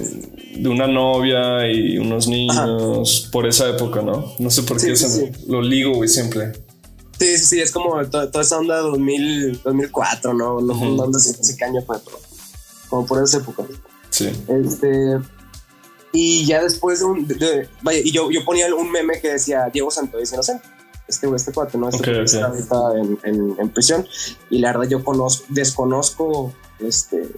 de 0.56 0.68
una 0.68 0.86
novia 0.88 1.70
y 1.70 1.96
unos 1.98 2.26
niños 2.28 3.28
por 3.30 3.46
esa 3.46 3.68
época, 3.68 4.02
¿no? 4.02 4.34
No 4.38 4.50
sé 4.50 4.62
por 4.64 4.80
Sí, 4.80 4.88
qué 4.88 4.96
sí, 4.96 5.08
se 5.08 5.32
lo 5.46 5.62
ligo, 5.62 5.94
güey, 5.94 6.08
siempre. 6.08 6.52
Sí, 7.18 7.36
sí, 7.38 7.44
sí, 7.46 7.60
es 7.60 7.70
como 7.70 8.04
to- 8.06 8.30
toda 8.30 8.42
esa 8.42 8.58
onda 8.58 8.76
de 8.76 8.82
2000, 8.82 9.60
2004, 9.62 10.34
¿no? 10.34 10.60
No, 10.60 10.72
Ujú. 10.72 10.84
no, 10.96 11.06
no 11.06 11.18
sé, 11.18 11.36
no 11.38 11.44
sé 11.44 11.56
qué 11.56 11.64
año 11.66 11.82
fue, 11.86 11.98
pero 12.04 12.18
como 12.88 13.06
por 13.06 13.22
esa 13.22 13.36
época. 13.38 13.62
Sí. 14.08 14.28
Este, 14.48 15.18
y 16.12 16.44
ya 16.46 16.62
después 16.62 16.98
de 17.00 17.04
un. 17.04 17.26
de- 17.26 17.34
de- 17.36 17.68
vaya, 17.82 18.00
y 18.02 18.10
yo, 18.12 18.30
yo 18.30 18.44
ponía 18.44 18.72
un 18.74 18.90
meme 18.90 19.20
que 19.20 19.32
decía 19.32 19.68
Diego 19.72 19.90
Santoy 19.90 20.22
es 20.22 20.32
inocente. 20.32 20.66
Este, 21.08 21.28
este 21.34 21.52
cuate, 21.52 21.76
¿no? 21.76 21.88
Este 21.88 21.98
Ok, 21.98 22.04
cuate 22.26 22.44
ok. 22.46 22.54
está 22.58 22.76
en, 22.98 23.18
en- 23.24 23.56
en 23.58 23.68
prisión. 23.70 24.06
Y 24.48 24.58
la 24.60 24.72
verdad, 24.72 24.88
yo 24.88 25.04
conozco, 25.04 25.44
desconozco, 25.48 26.52
este. 26.78 27.28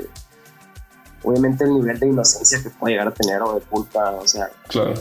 Obviamente, 1.24 1.64
el 1.64 1.74
nivel 1.74 1.98
de 2.00 2.08
inocencia 2.08 2.60
que 2.62 2.70
puede 2.70 2.94
llegar 2.94 3.08
a 3.08 3.12
tener 3.14 3.40
o 3.42 3.54
de 3.54 3.60
culpa. 3.60 4.10
O 4.12 4.26
sea, 4.26 4.50
Claro. 4.68 4.94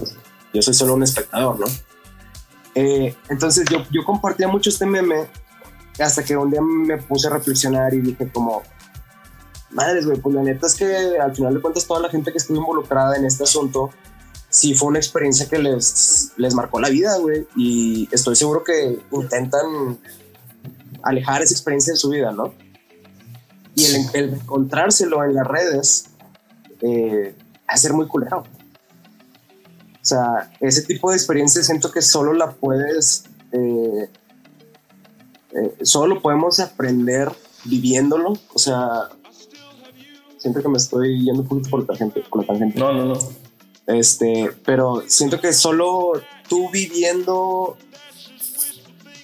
yo 0.54 0.62
soy 0.62 0.74
solo 0.74 0.94
un 0.94 1.04
espectador, 1.04 1.60
¿no? 1.60 1.66
Eh, 2.76 3.16
entonces 3.30 3.66
yo, 3.70 3.80
yo 3.92 4.04
compartía 4.06 4.48
mucho 4.48 4.70
este 4.70 4.86
meme 4.86 5.28
hasta 6.00 6.24
que 6.24 6.38
un 6.38 6.50
día 6.52 6.62
me 6.62 6.98
puse 7.00 7.28
a 7.28 7.32
reflexionar 7.32 7.94
y 7.94 8.00
dije 8.02 8.30
como, 8.32 8.62
madres, 9.72 10.06
güey, 10.06 10.20
pues 10.20 10.36
la 10.36 10.44
neta 10.44 10.68
es 10.68 10.76
que 10.76 11.20
al 11.20 11.36
final 11.36 11.54
de 11.54 11.62
cuentas 11.62 11.86
toda 11.86 12.02
la 12.02 12.10
gente 12.10 12.32
que 12.32 12.38
estuvo 12.38 12.58
involucrada 12.58 13.16
en 13.16 13.26
este 13.26 13.44
asunto, 13.44 13.90
sí 14.50 14.74
fue 14.76 14.90
una 14.90 15.00
experiencia 15.00 15.48
que 15.48 15.58
les, 15.58 16.32
les 16.38 16.54
marcó 16.54 16.80
la 16.80 16.90
vida, 16.90 17.18
güey, 17.18 17.48
y 17.56 18.10
estoy 18.12 18.36
seguro 18.36 18.64
que 18.64 19.00
intentan 19.12 19.98
alejar 21.04 21.42
esa 21.42 21.54
experiencia 21.54 21.94
de 21.94 21.98
su 21.98 22.10
vida, 22.10 22.32
¿no? 22.32 22.54
Y 23.76 23.86
el, 23.86 24.06
el 24.14 24.34
encontrárselo 24.34 25.24
en 25.24 25.34
las 25.36 25.48
redes 25.48 26.06
eh, 26.82 27.36
va 27.38 27.74
a 27.74 27.78
ser 27.78 27.94
muy 27.94 28.08
culero. 28.08 28.44
O 30.02 30.06
sea, 30.06 30.52
ese 30.60 30.82
tipo 30.82 31.12
de 31.12 31.18
experiencia 31.18 31.64
siento 31.64 31.92
que 31.92 32.02
solo 32.02 32.34
la 32.34 32.52
puedes, 32.52 33.26
eh, 33.52 34.10
eh, 35.52 35.76
solo 35.84 36.16
lo 36.16 36.22
podemos 36.22 36.60
aprender 36.60 37.32
viviéndolo. 37.66 38.34
O 38.54 38.60
sea, 38.60 39.10
siento 40.42 40.62
que 40.62 40.70
me 40.70 40.78
estoy 40.78 41.24
yendo 41.24 41.44
un 41.44 41.48
poquito 41.48 41.70
por 41.70 41.82
la 41.82 41.86
tangente. 41.86 42.24
Por 42.30 42.42
la 42.42 42.48
tangente. 42.48 42.80
No, 42.80 42.92
no, 42.92 43.06
no. 43.06 43.20
Este, 43.88 44.52
pero 44.66 45.04
siento 45.08 45.40
que 45.40 45.54
solo 45.54 46.14
tú 46.48 46.70
viviendo 46.72 47.78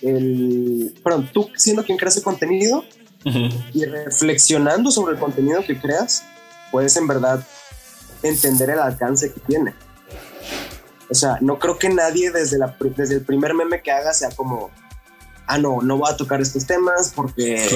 el, 0.01 0.93
perdón, 1.03 1.29
tú 1.33 1.49
siendo 1.55 1.83
quien 1.83 1.97
crea 1.97 2.09
ese 2.09 2.21
contenido, 2.21 2.83
Y 3.73 3.83
reflexionando 3.83 4.89
sobre 4.89 5.15
el 5.15 5.19
contenido 5.19 5.61
que 5.61 5.77
creas, 5.77 6.23
puedes 6.71 6.95
en 6.95 7.07
verdad 7.07 7.45
entender 8.23 8.69
el 8.69 8.79
alcance 8.79 9.33
que 9.33 9.39
tiene. 9.41 9.73
O 11.09 11.13
sea, 11.13 11.37
no 11.41 11.59
creo 11.59 11.77
que 11.77 11.89
nadie 11.89 12.31
desde, 12.31 12.57
la, 12.57 12.75
desde 12.95 13.15
el 13.15 13.21
primer 13.21 13.53
meme 13.53 13.81
que 13.81 13.91
haga 13.91 14.13
sea 14.13 14.29
como, 14.29 14.69
ah, 15.45 15.57
no, 15.57 15.81
no 15.81 15.97
voy 15.97 16.09
a 16.09 16.15
tocar 16.15 16.39
estos 16.39 16.65
temas 16.65 17.11
porque 17.13 17.67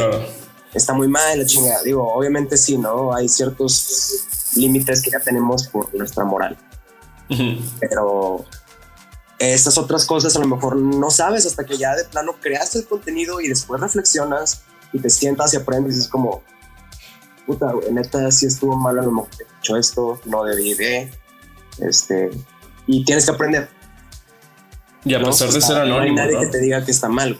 está 0.73 0.93
muy 0.93 1.07
mal 1.07 1.39
la 1.39 1.45
chingada. 1.45 1.83
Digo, 1.83 2.11
obviamente 2.13 2.57
sí, 2.57 2.77
¿no? 2.77 3.13
Hay 3.13 3.29
ciertos 3.29 4.27
límites 4.55 5.01
que 5.01 5.11
ya 5.11 5.19
tenemos 5.19 5.67
por 5.67 5.93
nuestra 5.95 6.23
moral. 6.23 6.57
Pero 7.79 8.45
estas 9.39 9.77
otras 9.77 10.05
cosas 10.05 10.35
a 10.35 10.39
lo 10.39 10.47
mejor 10.47 10.75
no 10.75 11.09
sabes 11.09 11.45
hasta 11.45 11.65
que 11.65 11.77
ya 11.77 11.95
de 11.95 12.03
plano 12.03 12.35
creaste 12.41 12.79
el 12.79 12.85
contenido 12.85 13.39
y 13.39 13.47
después 13.47 13.79
reflexionas 13.79 14.63
y 14.93 14.99
te 14.99 15.09
sientas 15.09 15.53
y 15.53 15.57
aprendes 15.57 15.97
es 15.97 16.07
como, 16.07 16.43
puta, 17.47 17.71
en 17.87 17.95
neta 17.95 18.29
sí 18.31 18.45
estuvo 18.45 18.75
mal 18.75 18.99
a 18.99 19.03
lo 19.03 19.11
mejor 19.11 19.29
he 19.39 19.59
hecho 19.59 19.77
esto, 19.77 20.19
no 20.25 20.43
debí 20.43 20.73
de, 20.73 21.09
este, 21.79 22.29
y 22.85 23.05
tienes 23.05 23.25
que 23.25 23.31
aprender. 23.31 23.69
Y 25.05 25.15
a 25.15 25.23
pesar 25.23 25.49
de 25.49 25.61
ser 25.61 25.77
anónimo. 25.77 25.97
No 25.97 26.03
hay 26.03 26.11
nadie 26.13 26.39
que 26.39 26.47
te 26.47 26.59
diga 26.59 26.85
que 26.85 26.91
está 26.91 27.09
mal. 27.09 27.39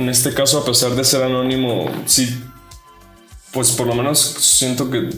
En 0.00 0.08
este 0.08 0.32
caso, 0.32 0.58
a 0.58 0.64
pesar 0.64 0.92
de 0.92 1.04
ser 1.04 1.22
anónimo, 1.22 1.90
sí, 2.06 2.42
pues 3.52 3.70
por 3.72 3.86
lo 3.86 3.94
menos 3.94 4.18
siento 4.18 4.90
que 4.90 5.10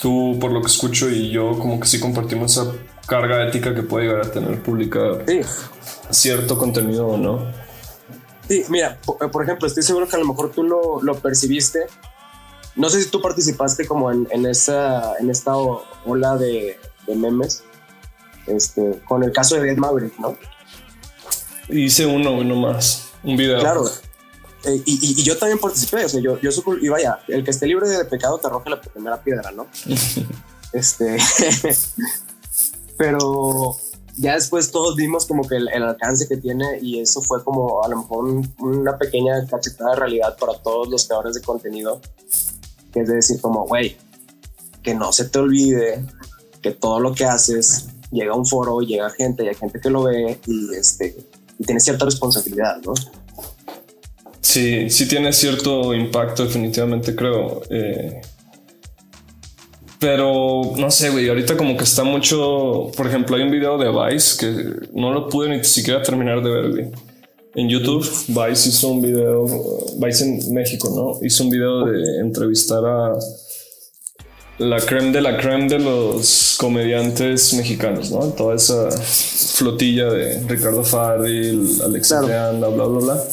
tú, 0.00 0.38
por 0.40 0.52
lo 0.52 0.62
que 0.62 0.68
escucho, 0.68 1.10
y 1.10 1.30
yo 1.30 1.58
como 1.58 1.78
que 1.78 1.86
sí 1.86 2.00
compartimos 2.00 2.52
esa 2.52 2.72
carga 3.06 3.46
ética 3.46 3.74
que 3.74 3.82
puede 3.82 4.06
llegar 4.06 4.24
a 4.24 4.30
tener 4.30 4.62
publicar 4.62 5.26
cierto 6.08 6.56
contenido 6.56 7.08
o 7.08 7.18
no. 7.18 7.52
Sí, 8.48 8.64
mira, 8.70 8.98
eh, 9.20 9.28
por, 9.30 9.42
ejemplo, 9.42 9.68
estoy 9.68 9.82
seguro 9.82 10.08
que 10.08 10.16
a 10.16 10.18
lo 10.18 10.24
mejor 10.24 10.50
tú 10.50 10.62
lo, 10.62 11.02
lo 11.02 11.14
percibiste. 11.16 11.80
No 12.74 12.88
sé 12.88 13.02
si 13.02 13.10
tú 13.10 13.20
participaste 13.20 13.86
como 13.86 14.10
en, 14.10 14.26
en 14.30 14.46
esa, 14.46 15.18
en 15.18 15.28
esta 15.28 15.54
ola 15.54 16.38
de, 16.38 16.80
de 17.06 17.16
memes, 17.16 17.64
este, 18.46 18.98
con 19.06 19.24
el 19.24 19.32
caso 19.32 19.56
de 19.56 19.64
Dead 19.64 19.76
Maverick, 19.76 20.18
¿no? 20.18 20.38
Hice 21.68 22.06
uno, 22.06 22.32
uno 22.32 22.56
más, 22.56 23.10
un 23.22 23.36
video. 23.36 23.60
Claro. 23.60 23.84
Eh, 24.64 24.82
y, 24.86 25.20
y, 25.20 25.22
yo 25.24 25.36
también 25.36 25.58
participé, 25.58 26.04
o 26.04 26.08
sea, 26.08 26.20
yo, 26.20 26.38
yo 26.40 26.50
y 26.80 26.88
vaya, 26.88 27.18
el 27.26 27.42
que 27.42 27.50
esté 27.50 27.66
libre 27.66 27.88
de 27.88 28.04
pecado 28.04 28.38
te 28.38 28.46
arroja 28.46 28.70
la 28.70 28.80
primera 28.80 29.20
piedra, 29.20 29.50
¿no? 29.50 29.66
este, 30.72 31.18
pero 32.96 33.76
ya 34.16 34.34
después 34.34 34.70
todos 34.70 34.94
vimos 34.96 35.26
como 35.26 35.46
que 35.48 35.56
el, 35.56 35.68
alcance 35.68 36.28
que 36.28 36.36
tiene 36.36 36.78
y 36.80 37.00
eso 37.00 37.22
fue 37.22 37.42
como 37.42 37.82
a 37.82 37.88
lo 37.88 37.98
mejor 37.98 38.42
una 38.58 38.98
pequeña 38.98 39.46
cachetada 39.46 39.94
de 39.94 39.96
realidad 39.96 40.36
para 40.38 40.54
todos 40.54 40.88
los 40.88 41.06
creadores 41.06 41.34
de 41.34 41.42
contenido, 41.42 42.00
que 42.92 43.00
es 43.00 43.08
de 43.08 43.14
decir 43.16 43.40
como, 43.40 43.66
güey, 43.66 43.96
que 44.82 44.94
no 44.94 45.12
se 45.12 45.24
te 45.24 45.38
olvide 45.38 46.04
que 46.60 46.72
todo 46.72 47.00
lo 47.00 47.14
que 47.14 47.24
haces 47.24 47.86
llega 48.12 48.32
a 48.32 48.36
un 48.36 48.46
foro, 48.46 48.80
llega 48.80 49.10
gente 49.10 49.44
y 49.44 49.48
hay 49.48 49.54
gente 49.54 49.80
que 49.80 49.90
lo 49.90 50.04
ve 50.04 50.38
y, 50.46 50.74
este, 50.74 51.16
y 51.58 51.64
tiene 51.64 51.80
cierta 51.80 52.04
responsabilidad, 52.04 52.76
¿no? 52.84 52.92
Sí, 54.42 54.90
sí 54.90 55.06
tiene 55.06 55.32
cierto 55.32 55.94
impacto 55.94 56.44
definitivamente 56.44 57.14
creo. 57.14 57.62
Eh, 57.70 58.20
pero 60.00 60.72
no 60.76 60.90
sé, 60.90 61.10
güey, 61.10 61.28
ahorita 61.28 61.56
como 61.56 61.76
que 61.76 61.84
está 61.84 62.02
mucho, 62.02 62.90
por 62.96 63.06
ejemplo, 63.06 63.36
hay 63.36 63.44
un 63.44 63.52
video 63.52 63.78
de 63.78 63.88
Vice 63.88 64.36
que 64.36 64.88
no 64.94 65.12
lo 65.12 65.28
pude 65.28 65.48
ni 65.48 65.62
siquiera 65.62 66.02
terminar 66.02 66.42
de 66.42 66.50
ver, 66.50 66.70
güey. 66.70 66.90
En 67.54 67.68
YouTube, 67.68 68.04
Vice 68.28 68.68
hizo 68.68 68.88
un 68.88 69.00
video, 69.00 69.46
Vice 69.98 70.24
en 70.24 70.52
México, 70.52 70.90
¿no? 70.92 71.24
Hizo 71.24 71.44
un 71.44 71.50
video 71.50 71.84
de 71.84 72.18
entrevistar 72.20 72.84
a 72.84 73.12
la 74.58 74.80
creme 74.80 75.12
de 75.12 75.20
la 75.20 75.38
creme 75.38 75.68
de 75.68 75.78
los 75.78 76.56
comediantes 76.58 77.54
mexicanos, 77.54 78.10
¿no? 78.10 78.26
Toda 78.30 78.56
esa 78.56 78.90
flotilla 78.90 80.10
de 80.10 80.40
Ricardo 80.48 80.82
Farril, 80.82 81.80
Alex 81.84 82.08
claro. 82.08 82.26
bla, 82.58 82.68
bla, 82.68 82.86
bla. 82.86 83.24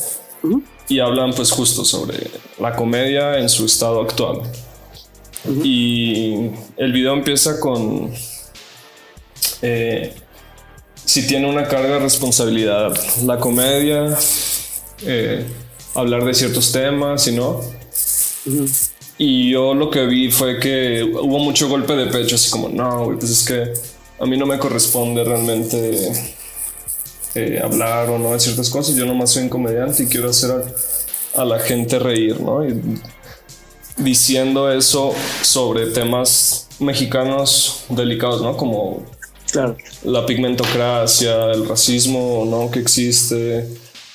Y 0.90 1.00
hablan 1.00 1.34
pues 1.34 1.52
justo 1.52 1.86
sobre 1.86 2.30
la 2.60 2.76
comedia 2.76 3.38
en 3.38 3.48
su 3.48 3.66
estado 3.66 4.02
actual. 4.02 4.42
Y 5.64 6.50
el 6.78 6.92
video 6.92 7.14
empieza 7.14 7.60
con 7.60 8.12
eh, 9.62 10.14
si 11.06 11.26
tiene 11.26 11.50
una 11.50 11.68
carga 11.68 11.96
de 11.96 12.00
responsabilidad 12.00 12.96
la 13.24 13.40
comedia, 13.40 14.16
eh, 15.06 15.46
hablar 15.96 16.24
de 16.24 16.34
ciertos 16.34 16.72
temas 16.72 17.28
y 17.28 17.32
no. 17.32 17.62
Y 19.18 19.52
yo 19.52 19.74
lo 19.74 19.90
que 19.90 20.06
vi 20.06 20.32
fue 20.32 20.60
que 20.60 21.04
hubo 21.04 21.40
mucho 21.40 21.68
golpe 21.68 21.96
de 21.96 22.06
pecho, 22.08 22.36
así 22.36 22.50
como, 22.50 22.70
no, 22.70 23.16
pues 23.20 23.32
es 23.32 23.46
que 23.46 23.74
a 24.24 24.26
mí 24.26 24.38
no 24.38 24.46
me 24.46 24.60
corresponde 24.60 25.24
realmente 25.24 26.36
eh, 27.36 27.60
hablar 27.64 28.10
o 28.10 28.18
no 28.18 28.34
de 28.34 28.40
ciertas 28.40 28.70
cosas. 28.70 28.96
Yo 28.96 29.06
nomás 29.06 29.32
soy 29.32 29.44
un 29.44 29.50
comediante 29.50 30.04
y 30.04 30.08
quiero 30.08 30.30
hacer 30.30 30.52
a, 31.36 31.46
la 31.46 31.60
gente 31.60 32.00
reír, 32.00 32.40
¿no? 32.42 32.68
Y 32.68 32.82
diciendo 33.98 34.72
eso 34.72 35.14
sobre 35.42 35.88
temas 35.88 36.68
mexicanos 36.80 37.84
delicados, 37.90 38.42
¿no? 38.42 38.58
Como 38.58 39.06
la 40.04 40.26
pigmentocracia, 40.26 41.52
el 41.52 41.68
racismo, 41.68 42.46
¿no? 42.48 42.72
Que 42.72 42.80
existe. 42.80 43.68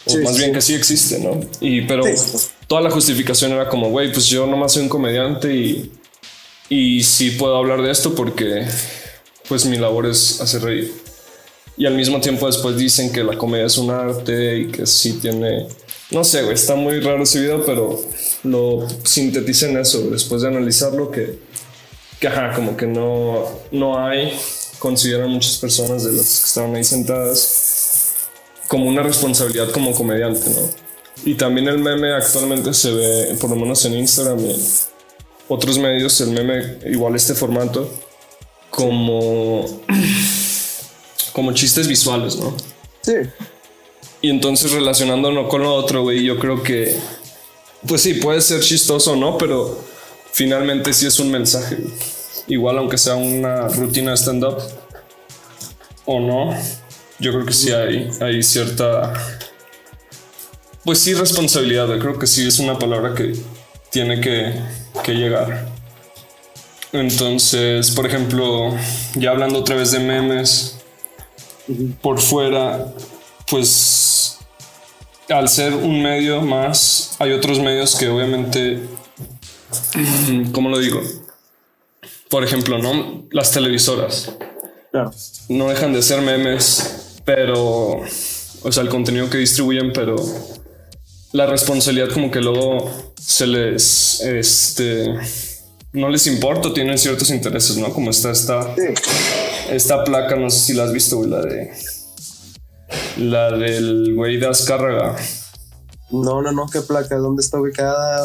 o 0.06 0.18
más 0.18 0.36
bien 0.36 0.52
que 0.52 0.60
sí 0.60 0.74
existe, 0.74 1.18
¿no? 1.20 1.40
Y 1.60 1.82
pero 1.82 2.04
toda 2.66 2.80
la 2.80 2.90
justificación 2.90 3.52
era 3.52 3.68
como, 3.68 3.90
güey, 3.90 4.12
pues 4.12 4.26
yo 4.26 4.46
nomás 4.46 4.72
soy 4.72 4.82
un 4.82 4.88
comediante 4.88 5.54
y, 5.54 5.92
y 6.68 7.02
sí 7.04 7.32
puedo 7.32 7.56
hablar 7.56 7.82
de 7.82 7.90
esto 7.90 8.14
porque 8.14 8.66
pues 9.48 9.66
mi 9.66 9.76
labor 9.76 10.06
es 10.06 10.40
hacer 10.40 10.62
reír. 10.62 11.03
Y 11.76 11.86
al 11.86 11.94
mismo 11.94 12.20
tiempo 12.20 12.46
después 12.46 12.76
dicen 12.76 13.12
que 13.12 13.24
la 13.24 13.36
comedia 13.36 13.66
es 13.66 13.76
un 13.78 13.90
arte 13.90 14.58
y 14.58 14.66
que 14.68 14.86
sí 14.86 15.14
tiene... 15.14 15.66
No 16.10 16.22
sé, 16.22 16.42
güey, 16.42 16.54
está 16.54 16.76
muy 16.76 17.00
raro 17.00 17.22
ese 17.24 17.40
video, 17.40 17.64
pero 17.64 18.00
lo 18.44 18.86
sinteticen 19.04 19.76
eso 19.76 20.02
después 20.10 20.42
de 20.42 20.48
analizarlo 20.48 21.10
que, 21.10 21.38
que 22.20 22.28
ajá, 22.28 22.52
como 22.54 22.76
que 22.76 22.86
no, 22.86 23.44
no 23.72 23.98
hay, 23.98 24.32
consideran 24.78 25.30
muchas 25.30 25.56
personas 25.56 26.04
de 26.04 26.12
las 26.12 26.40
que 26.40 26.46
estaban 26.46 26.76
ahí 26.76 26.84
sentadas 26.84 28.28
como 28.68 28.86
una 28.86 29.02
responsabilidad 29.02 29.70
como 29.70 29.92
comediante, 29.92 30.50
¿no? 30.50 30.84
Y 31.24 31.34
también 31.34 31.68
el 31.68 31.78
meme 31.78 32.12
actualmente 32.12 32.74
se 32.74 32.92
ve, 32.92 33.36
por 33.40 33.50
lo 33.50 33.56
menos 33.56 33.84
en 33.84 33.94
Instagram 33.94 34.40
y 34.40 34.50
en 34.50 34.60
otros 35.48 35.78
medios, 35.78 36.20
el 36.20 36.30
meme, 36.30 36.78
igual 36.86 37.14
este 37.14 37.34
formato, 37.34 37.90
como, 38.70 39.64
como 41.34 41.52
chistes 41.52 41.86
visuales, 41.86 42.36
¿no? 42.36 42.56
Sí. 43.02 43.16
Y 44.22 44.30
entonces 44.30 44.72
relacionándonos 44.72 45.50
con 45.50 45.62
lo 45.62 45.74
otro, 45.74 46.04
güey, 46.04 46.24
yo 46.24 46.38
creo 46.38 46.62
que, 46.62 46.96
pues 47.86 48.00
sí, 48.00 48.14
puede 48.14 48.40
ser 48.40 48.62
chistoso 48.62 49.12
o 49.12 49.16
no, 49.16 49.36
pero 49.36 49.84
finalmente 50.32 50.94
sí 50.94 51.04
es 51.04 51.20
un 51.20 51.30
mensaje. 51.30 51.76
Igual 52.46 52.78
aunque 52.78 52.96
sea 52.96 53.16
una 53.16 53.68
rutina 53.68 54.12
de 54.12 54.16
stand-up 54.16 54.56
o 56.06 56.20
no, 56.20 56.58
yo 57.18 57.32
creo 57.32 57.44
que 57.44 57.52
sí 57.52 57.70
hay, 57.72 58.08
hay 58.22 58.42
cierta 58.42 59.12
pues 60.84 60.98
sí, 60.98 61.14
responsabilidad. 61.14 61.88
Creo 61.98 62.18
que 62.18 62.26
sí 62.26 62.46
es 62.46 62.58
una 62.58 62.78
palabra 62.78 63.14
que 63.14 63.34
tiene 63.90 64.20
que, 64.20 64.54
llegar. 65.12 65.66
Entonces, 66.92 67.90
por 67.90 68.06
ejemplo, 68.06 68.74
ya 69.14 69.30
hablando 69.30 69.58
otra 69.58 69.76
vez 69.76 69.90
de 69.90 69.98
memes, 69.98 70.78
por 72.00 72.20
fuera, 72.20 72.92
pues 73.50 74.38
al 75.28 75.48
ser 75.48 75.74
un 75.74 76.02
medio 76.02 76.42
más, 76.42 77.16
hay 77.18 77.32
otros 77.32 77.58
medios 77.58 77.96
que 77.96 78.08
obviamente, 78.08 78.80
¿cómo 80.52 80.68
lo 80.68 80.78
digo? 80.78 81.00
Por 82.28 82.44
ejemplo, 82.44 82.78
¿no? 82.78 83.24
Las 83.30 83.50
televisoras. 83.52 84.32
No 85.48 85.68
dejan 85.68 85.92
de 85.92 86.02
ser 86.02 86.20
memes, 86.20 87.20
pero, 87.24 88.00
o 88.62 88.72
sea, 88.72 88.82
el 88.82 88.88
contenido 88.88 89.28
que 89.30 89.38
distribuyen, 89.38 89.92
pero 89.92 90.16
la 91.32 91.46
responsabilidad 91.46 92.10
como 92.10 92.30
que 92.30 92.40
luego 92.40 92.90
se 93.20 93.46
les, 93.46 94.20
este, 94.20 95.06
no 95.92 96.08
les 96.08 96.26
importa, 96.26 96.72
tienen 96.72 96.98
ciertos 96.98 97.30
intereses, 97.30 97.76
¿no? 97.76 97.92
Como 97.92 98.10
está 98.10 98.30
esta, 98.30 98.74
esta 99.70 100.04
placa, 100.04 100.36
no 100.36 100.50
sé 100.50 100.58
si 100.60 100.72
la 100.74 100.84
has 100.84 100.92
visto, 100.92 101.18
güey, 101.18 101.30
la 101.30 101.40
de, 101.42 101.72
la 103.18 103.50
del 103.56 104.14
güey 104.14 104.38
de 104.38 104.46
Azcárraga. 104.46 105.16
No, 106.10 106.42
no, 106.42 106.52
no, 106.52 106.66
¿qué 106.68 106.80
placa? 106.80 107.16
¿Dónde 107.16 107.42
está 107.42 107.60
ubicada? 107.60 108.24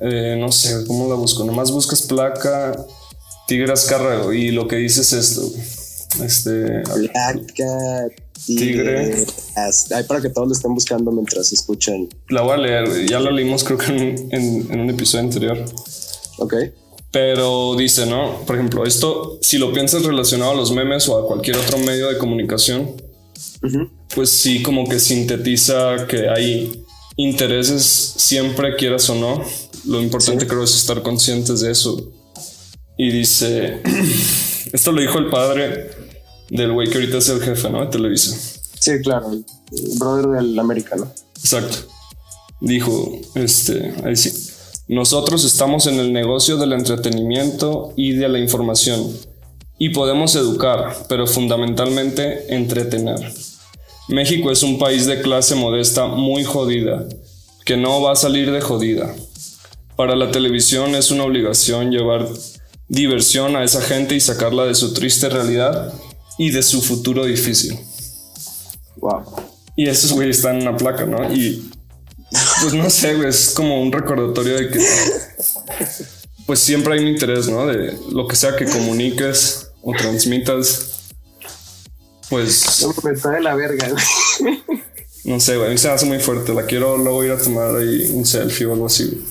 Eh, 0.00 0.36
no 0.38 0.52
sé, 0.52 0.84
¿cómo 0.86 1.08
la 1.08 1.14
busco? 1.14 1.44
Nomás 1.44 1.70
buscas 1.70 2.02
placa 2.02 2.76
Tigre 3.46 3.72
Azcárraga 3.72 4.34
y 4.34 4.50
lo 4.50 4.68
que 4.68 4.76
dice 4.76 5.00
es 5.00 5.12
esto. 5.12 5.42
Este. 6.22 6.82
Placa 6.82 8.08
Tigre. 8.46 9.24
Ahí 9.94 10.04
para 10.04 10.20
que 10.20 10.28
todos 10.28 10.48
lo 10.48 10.54
estén 10.54 10.74
buscando 10.74 11.10
mientras 11.12 11.52
escuchan. 11.52 12.08
La 12.28 12.42
voy 12.42 12.52
a 12.52 12.56
leer, 12.56 13.06
ya 13.06 13.20
la 13.20 13.30
leímos 13.30 13.64
creo 13.64 13.78
que 13.78 13.86
en, 14.30 14.80
un 14.80 14.90
episodio 14.90 15.24
anterior. 15.24 15.64
Ok. 16.38 16.54
Pero 17.12 17.76
dice, 17.76 18.06
¿no? 18.06 18.40
Por 18.46 18.56
ejemplo, 18.56 18.84
esto, 18.84 19.38
si 19.42 19.58
lo 19.58 19.72
piensas 19.72 20.02
relacionado 20.02 20.52
a 20.52 20.54
los 20.54 20.72
memes 20.72 21.08
o 21.08 21.18
a 21.18 21.26
cualquier 21.26 21.58
otro 21.58 21.76
medio 21.78 22.08
de 22.08 22.16
comunicación, 22.16 22.90
pues 24.14 24.30
sí, 24.30 24.62
como 24.62 24.88
que 24.88 24.98
sintetiza 24.98 26.06
que 26.06 26.28
hay 26.28 26.84
intereses 27.16 27.82
siempre, 28.16 28.76
quieras 28.76 29.08
o 29.10 29.14
no. 29.14 29.44
Lo 29.84 30.00
importante 30.00 30.46
creo 30.46 30.64
es 30.64 30.74
estar 30.74 31.02
conscientes 31.02 31.60
de 31.60 31.70
eso. 31.70 32.12
Y 32.96 33.10
dice, 33.10 33.82
esto 34.72 34.92
lo 34.92 35.00
dijo 35.00 35.18
el 35.18 35.28
padre 35.28 35.90
del 36.48 36.72
güey 36.72 36.88
que 36.88 36.94
ahorita 36.94 37.18
es 37.18 37.28
el 37.28 37.42
jefe, 37.42 37.68
¿no? 37.68 37.84
De 37.84 37.90
Televisa. 37.90 38.36
Sí, 38.80 38.92
claro, 39.02 39.32
el 39.32 39.44
brother 39.98 40.26
del 40.28 40.58
americano. 40.58 41.12
Exacto. 41.36 41.78
Dijo, 42.60 43.20
este, 43.34 43.94
ahí 44.04 44.16
sí. 44.16 44.51
Nosotros 44.88 45.44
estamos 45.44 45.86
en 45.86 46.00
el 46.00 46.12
negocio 46.12 46.56
del 46.56 46.72
entretenimiento 46.72 47.94
y 47.96 48.12
de 48.12 48.28
la 48.28 48.40
información. 48.40 49.16
Y 49.78 49.90
podemos 49.90 50.34
educar, 50.34 51.06
pero 51.08 51.26
fundamentalmente 51.26 52.54
entretener. 52.54 53.32
México 54.08 54.50
es 54.50 54.62
un 54.62 54.78
país 54.78 55.06
de 55.06 55.22
clase 55.22 55.54
modesta 55.54 56.06
muy 56.06 56.42
jodida, 56.42 57.06
que 57.64 57.76
no 57.76 58.02
va 58.02 58.12
a 58.12 58.16
salir 58.16 58.50
de 58.50 58.60
jodida. 58.60 59.14
Para 59.96 60.16
la 60.16 60.30
televisión 60.30 60.96
es 60.96 61.10
una 61.10 61.24
obligación 61.24 61.92
llevar 61.92 62.28
diversión 62.88 63.54
a 63.56 63.62
esa 63.62 63.80
gente 63.80 64.16
y 64.16 64.20
sacarla 64.20 64.64
de 64.64 64.74
su 64.74 64.92
triste 64.92 65.28
realidad 65.28 65.94
y 66.38 66.50
de 66.50 66.62
su 66.62 66.82
futuro 66.82 67.24
difícil. 67.24 67.78
Wow. 68.96 69.22
Y 69.76 69.86
esos 69.86 70.12
güeyes 70.12 70.38
están 70.38 70.56
en 70.56 70.68
una 70.68 70.76
placa, 70.76 71.06
¿no? 71.06 71.32
Y 71.32 71.71
pues 72.62 72.74
no 72.74 72.88
sé, 72.88 73.14
güey, 73.16 73.28
es 73.28 73.50
como 73.50 73.82
un 73.82 73.92
recordatorio 73.92 74.56
de 74.56 74.70
que 74.70 74.80
pues 76.46 76.60
siempre 76.60 76.94
hay 76.94 77.00
un 77.00 77.08
interés, 77.08 77.48
¿no? 77.48 77.66
De 77.66 77.98
lo 78.10 78.26
que 78.26 78.36
sea 78.36 78.56
que 78.56 78.64
comuniques 78.64 79.70
o 79.82 79.92
transmitas. 79.92 81.10
Pues. 82.30 82.82
Está 83.12 83.30
de 83.30 83.40
la 83.40 83.54
verga, 83.54 83.88
güey. 83.88 84.62
No 85.24 85.38
sé, 85.38 85.56
güey, 85.56 85.68
a 85.68 85.70
mí 85.70 85.78
se 85.78 85.90
hace 85.90 86.06
muy 86.06 86.18
fuerte. 86.18 86.54
La 86.54 86.66
quiero 86.66 86.96
luego 86.96 87.24
ir 87.24 87.32
a 87.32 87.38
tomar 87.38 87.76
ahí 87.76 88.10
un 88.12 88.24
selfie 88.24 88.66
o 88.66 88.72
algo 88.72 88.86
así. 88.86 89.24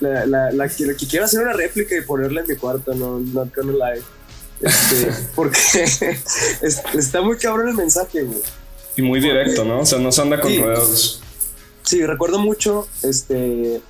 La, 0.00 0.26
la, 0.26 0.50
la, 0.52 0.68
que 0.68 1.06
quiero 1.08 1.24
hacer 1.24 1.40
una 1.40 1.52
réplica 1.52 1.96
y 1.96 2.02
ponerla 2.02 2.42
en 2.42 2.48
mi 2.48 2.56
cuarto, 2.56 2.94
no, 2.94 3.18
no 3.18 3.50
gonna 3.54 3.72
lie. 3.72 4.02
Este, 4.60 5.12
porque 5.34 5.58
está 6.62 7.20
muy 7.22 7.36
cabrón 7.36 7.68
el 7.68 7.74
mensaje, 7.74 8.22
güey. 8.22 8.40
Y 8.96 9.02
muy 9.02 9.20
directo, 9.20 9.64
¿no? 9.64 9.80
O 9.80 9.86
sea, 9.86 9.98
no 9.98 10.10
se 10.10 10.22
anda 10.22 10.40
con 10.40 10.56
rodeos. 10.58 11.22
Sí, 11.86 12.04
recuerdo 12.04 12.40
mucho, 12.40 12.88
este, 13.04 13.80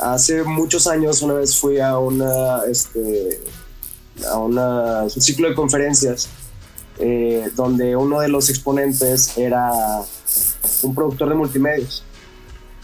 hace 0.00 0.42
muchos 0.42 0.88
años 0.88 1.22
una 1.22 1.34
vez 1.34 1.56
fui 1.56 1.78
a 1.78 1.96
una, 1.96 2.64
este, 2.68 3.40
a 4.28 4.38
una, 4.38 5.02
un 5.04 5.10
ciclo 5.10 5.48
de 5.48 5.54
conferencias 5.54 6.28
eh, 6.98 7.48
donde 7.54 7.94
uno 7.94 8.20
de 8.20 8.28
los 8.28 8.50
exponentes 8.50 9.38
era 9.38 9.70
un 10.82 10.94
productor 10.94 11.28
de 11.28 11.34
multimedios. 11.36 12.02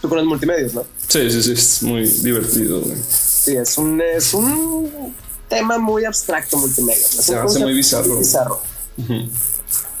Tú 0.01 0.07
conoces 0.07 0.29
multimedios, 0.29 0.73
¿no? 0.73 0.85
Sí, 1.09 1.29
sí, 1.29 1.43
sí, 1.43 1.51
es 1.51 1.83
muy 1.83 2.07
divertido. 2.07 2.79
Güey. 2.79 2.97
Sí, 3.09 3.57
es 3.57 3.77
un, 3.77 4.01
es 4.01 4.33
un 4.33 5.13
tema 5.49 5.77
muy 5.77 6.05
abstracto 6.05 6.57
multimedia. 6.57 6.95
Se 6.95 7.35
hace 7.35 7.59
muy 7.59 7.73
bizarro. 7.73 8.17
bizarro. 8.17 8.61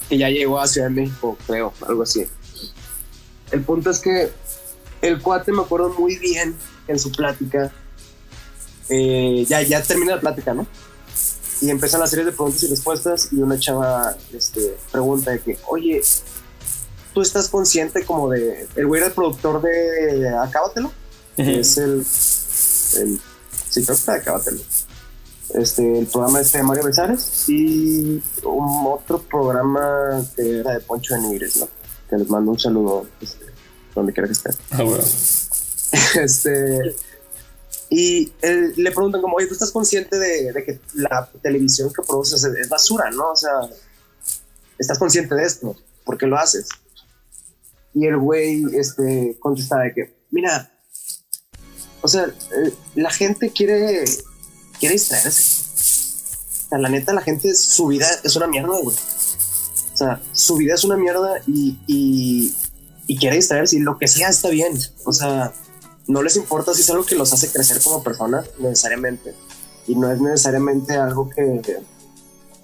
Y 0.09 0.17
ya 0.17 0.29
llegó 0.29 0.59
a 0.59 0.67
Ciudad 0.67 0.87
de 0.87 1.01
México, 1.01 1.37
creo, 1.45 1.73
algo 1.85 2.03
así. 2.03 2.25
El 3.51 3.61
punto 3.63 3.89
es 3.89 3.99
que 3.99 4.31
el 5.01 5.21
cuate 5.21 5.51
me 5.51 5.61
acuerdo 5.61 5.89
muy 5.97 6.17
bien 6.17 6.55
en 6.87 6.99
su 6.99 7.11
plática. 7.11 7.71
Eh, 8.89 9.45
ya, 9.47 9.61
ya 9.61 9.81
termina 9.81 10.15
la 10.15 10.21
plática, 10.21 10.53
¿no? 10.53 10.67
Y 11.61 11.69
empiezan 11.69 11.99
la 11.99 12.07
serie 12.07 12.25
de 12.25 12.31
preguntas 12.31 12.63
y 12.63 12.67
respuestas 12.67 13.29
y 13.31 13.37
una 13.37 13.59
chava 13.59 14.15
este, 14.33 14.77
pregunta 14.91 15.31
de 15.31 15.39
que, 15.41 15.57
oye, 15.67 16.01
¿tú 17.13 17.21
estás 17.21 17.49
consciente 17.49 18.05
como 18.05 18.29
de... 18.29 18.67
El 18.75 18.87
güey 18.87 18.99
era 18.99 19.07
el 19.07 19.13
productor 19.13 19.61
de 19.61 20.29
Acábatelo, 20.29 20.91
es 21.37 21.77
el, 21.77 22.05
el... 22.97 23.21
Sí, 23.69 23.83
creo 23.83 23.97
que 24.05 24.11
Acábatelo 24.11 24.61
este, 25.53 25.99
el 25.99 26.07
programa 26.07 26.41
este 26.41 26.59
de 26.59 26.63
Mario 26.63 26.83
Besares 26.83 27.49
y 27.49 28.21
un 28.43 28.87
otro 28.87 29.19
programa 29.19 30.23
que 30.35 30.59
era 30.59 30.73
de 30.73 30.79
Poncho 30.81 31.15
de 31.15 31.21
Nigres, 31.21 31.57
¿no? 31.57 31.67
Que 32.09 32.17
les 32.17 32.29
mando 32.29 32.51
un 32.51 32.59
saludo 32.59 33.07
este, 33.21 33.45
donde 33.95 34.13
quiera 34.13 34.27
que 34.27 34.33
estén. 34.33 34.53
Ah, 34.71 34.83
bueno. 34.83 35.03
este, 36.21 36.95
y 37.89 38.31
le 38.41 38.91
preguntan 38.91 39.21
como, 39.21 39.35
oye, 39.35 39.47
¿tú 39.47 39.53
estás 39.53 39.71
consciente 39.71 40.17
de, 40.17 40.63
que 40.65 40.79
la 40.93 41.29
televisión 41.41 41.91
que 41.93 42.03
produces 42.03 42.43
es, 42.43 42.69
basura, 42.69 43.09
no? 43.11 43.31
O 43.31 43.35
sea, 43.35 43.51
¿estás 44.77 44.99
consciente 44.99 45.35
de 45.35 45.45
esto? 45.45 45.75
¿Por 46.05 46.17
qué 46.17 46.27
lo 46.27 46.37
haces? 46.37 46.67
Y 47.93 48.05
el 48.05 48.17
güey 48.17 48.63
este, 48.73 49.37
contesta 49.39 49.79
de 49.79 49.93
que, 49.93 50.15
mira, 50.31 50.71
o 52.01 52.07
sea, 52.07 52.25
eh, 52.25 52.73
la 52.95 53.09
gente 53.09 53.51
quiere 53.51 54.05
quiere 54.79 54.93
distraerse. 54.93 55.63
O 56.65 56.69
sea, 56.69 56.77
la 56.77 56.89
neta, 56.89 57.13
la 57.13 57.21
gente, 57.21 57.53
su 57.53 57.87
vida 57.87 58.07
es 58.23 58.35
una 58.35 58.47
mierda, 58.47 58.77
güey. 58.81 58.95
O 59.99 60.05
sea, 60.05 60.21
su 60.31 60.55
vida 60.55 60.75
es 60.75 60.85
una 60.85 60.95
mierda 60.95 61.41
y, 61.45 61.77
y, 63.05 63.17
quiere 63.17 63.35
distraerse 63.35 63.75
y 63.75 63.79
lo 63.79 63.97
que 63.97 64.07
sea 64.07 64.29
está 64.29 64.47
bien. 64.47 64.79
O 65.03 65.11
sea, 65.11 65.51
no 66.07 66.23
les 66.23 66.37
importa 66.37 66.73
si 66.73 66.79
es 66.79 66.89
algo 66.89 67.05
que 67.05 67.15
los 67.15 67.33
hace 67.33 67.51
crecer 67.51 67.81
como 67.83 68.01
personas, 68.01 68.45
necesariamente. 68.59 69.35
Y 69.87 69.95
no 69.95 70.09
es 70.09 70.21
necesariamente 70.21 70.95
algo 70.95 71.29
que, 71.29 71.83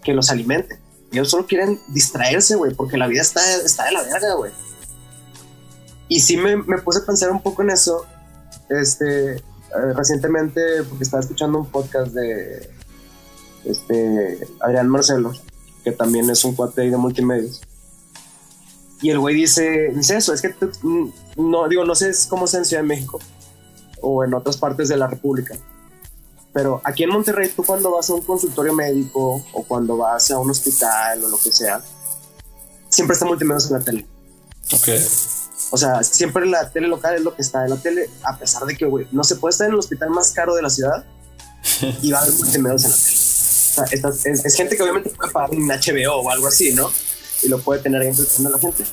que 0.01 0.13
los 0.13 0.29
alimente. 0.29 0.79
Ellos 1.11 1.29
solo 1.29 1.45
quieren 1.45 1.77
distraerse, 1.89 2.55
güey, 2.55 2.73
porque 2.73 2.95
la 2.95 3.07
vida 3.07 3.21
está, 3.21 3.41
está 3.57 3.83
de 3.83 3.91
la 3.91 4.03
verga, 4.03 4.35
güey. 4.35 4.53
Y 6.07 6.21
sí 6.21 6.37
me, 6.37 6.55
me 6.55 6.77
puse 6.77 6.99
a 6.99 7.05
pensar 7.05 7.31
un 7.31 7.41
poco 7.41 7.63
en 7.63 7.71
eso. 7.71 8.05
Este, 8.69 9.33
eh, 9.35 9.41
recientemente, 9.93 10.61
porque 10.87 11.03
estaba 11.03 11.21
escuchando 11.21 11.59
un 11.59 11.65
podcast 11.65 12.13
de 12.13 12.69
este 13.65 14.47
Adrián 14.61 14.87
Marcelo, 14.87 15.33
que 15.85 15.91
también 15.91 16.27
es 16.31 16.43
un 16.43 16.55
cuate 16.55 16.89
de 16.89 16.97
multimedios. 16.97 17.61
Y 19.01 19.11
el 19.11 19.19
güey 19.19 19.35
dice, 19.35 19.91
dice 19.93 20.17
eso, 20.17 20.33
es 20.33 20.41
que 20.41 20.49
mm, 20.81 21.11
no, 21.37 21.69
digo, 21.69 21.85
no 21.85 21.93
sé 21.93 22.11
cómo 22.27 22.47
sea 22.47 22.59
en 22.59 22.65
Ciudad 22.65 22.81
de 22.81 22.87
México 22.87 23.19
o 24.01 24.23
en 24.23 24.33
otras 24.33 24.57
partes 24.57 24.89
de 24.89 24.97
la 24.97 25.05
República. 25.05 25.55
Pero 26.53 26.81
aquí 26.83 27.03
en 27.03 27.11
Monterrey, 27.11 27.51
tú 27.55 27.63
cuando 27.63 27.91
vas 27.91 28.09
a 28.09 28.15
un 28.15 28.21
consultorio 28.21 28.73
médico 28.73 29.45
o 29.53 29.63
cuando 29.63 29.97
vas 29.97 30.31
a 30.31 30.39
un 30.39 30.49
hospital 30.49 31.23
o 31.23 31.27
lo 31.27 31.37
que 31.37 31.51
sea, 31.51 31.83
siempre 32.89 33.13
está 33.13 33.25
multimedios 33.25 33.67
en 33.67 33.73
la 33.77 33.83
tele. 33.83 34.07
Ok. 34.73 34.89
O 35.69 35.77
sea, 35.77 36.01
siempre 36.01 36.47
la 36.47 36.71
tele 36.71 36.87
local 36.87 37.13
es 37.13 37.21
lo 37.21 37.35
que 37.35 37.43
está 37.43 37.63
en 37.63 37.71
la 37.71 37.77
tele, 37.77 38.09
a 38.23 38.39
pesar 38.39 38.65
de 38.65 38.75
que, 38.75 38.85
güey, 38.85 39.07
no 39.11 39.23
se 39.23 39.35
puede 39.35 39.51
estar 39.51 39.67
en 39.67 39.73
el 39.73 39.79
hospital 39.79 40.09
más 40.09 40.31
caro 40.31 40.55
de 40.55 40.63
la 40.63 40.69
ciudad 40.71 41.05
y 42.01 42.11
va 42.11 42.19
a 42.19 42.21
haber 42.23 42.33
multimedios 42.33 42.85
en 42.85 42.91
la 42.91 42.97
tele. 42.97 43.24
O 43.77 44.11
sea, 44.11 44.31
es, 44.33 44.55
gente 44.55 44.75
que 44.75 44.83
obviamente 44.83 45.09
puede 45.09 45.31
pagar 45.31 45.51
un 45.51 45.67
HBO 45.67 46.21
o 46.21 46.29
algo 46.29 46.47
así, 46.47 46.73
¿no? 46.73 46.91
Y 47.41 47.49
lo 47.49 47.59
puede 47.59 47.81
tener 47.81 48.01
ahí 48.01 48.09
a 48.09 48.49
la 48.49 48.59
gente. 48.59 48.83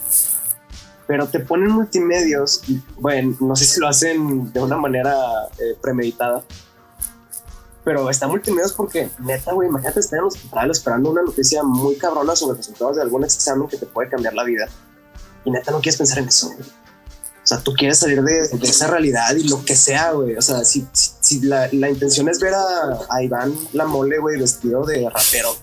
Pero 1.07 1.27
te 1.29 1.41
ponen 1.41 1.71
multimedios, 1.71 2.63
y, 2.69 2.81
bueno, 2.97 3.37
no 3.41 3.57
sé 3.57 3.65
si 3.65 3.81
lo 3.81 3.89
hacen 3.89 4.53
de 4.53 4.61
una 4.61 4.77
manera 4.77 5.15
eh, 5.59 5.77
premeditada, 5.81 6.43
pero 7.85 8.09
está 8.09 8.29
multimedios 8.29 8.73
porque, 8.73 9.11
neta, 9.19 9.53
güey, 9.53 9.69
imagínate 9.69 10.01
estar 10.01 10.19
en 10.19 10.25
el 10.25 10.29
hospital 10.29 10.71
esperando 10.71 11.11
una 11.11 11.23
noticia 11.23 11.63
muy 11.65 11.97
cabrona 11.97 12.37
sobre 12.37 12.57
resultados 12.57 12.97
de 12.97 13.03
algún 13.03 13.25
examen 13.25 13.67
que 13.67 13.77
te 13.77 13.87
puede 13.87 14.09
cambiar 14.09 14.35
la 14.35 14.45
vida 14.45 14.69
y 15.45 15.51
neta 15.51 15.73
no 15.73 15.81
quieres 15.81 15.97
pensar 15.97 16.19
en 16.19 16.29
eso. 16.29 16.51
O 17.43 17.47
sea, 17.47 17.59
tú 17.59 17.75
quieres 17.75 17.99
salir 17.99 18.23
de, 18.23 18.49
esa 18.63 18.87
realidad 18.87 19.35
y 19.35 19.49
lo 19.49 19.65
que 19.65 19.75
sea, 19.75 20.13
güey. 20.13 20.37
O 20.37 20.43
sea, 20.43 20.65
si, 20.65 20.87
si, 20.93 21.41
la, 21.41 21.69
la, 21.73 21.91
intención 21.91 22.29
es 22.29 22.39
ver 22.39 22.55
a, 22.55 22.99
a 23.11 23.23
Iván 23.23 23.53
la 23.73 23.85
mole, 23.85 24.19
güey, 24.19 24.39
vestido 24.39 24.85
de 24.87 25.11
rapero, 25.11 25.57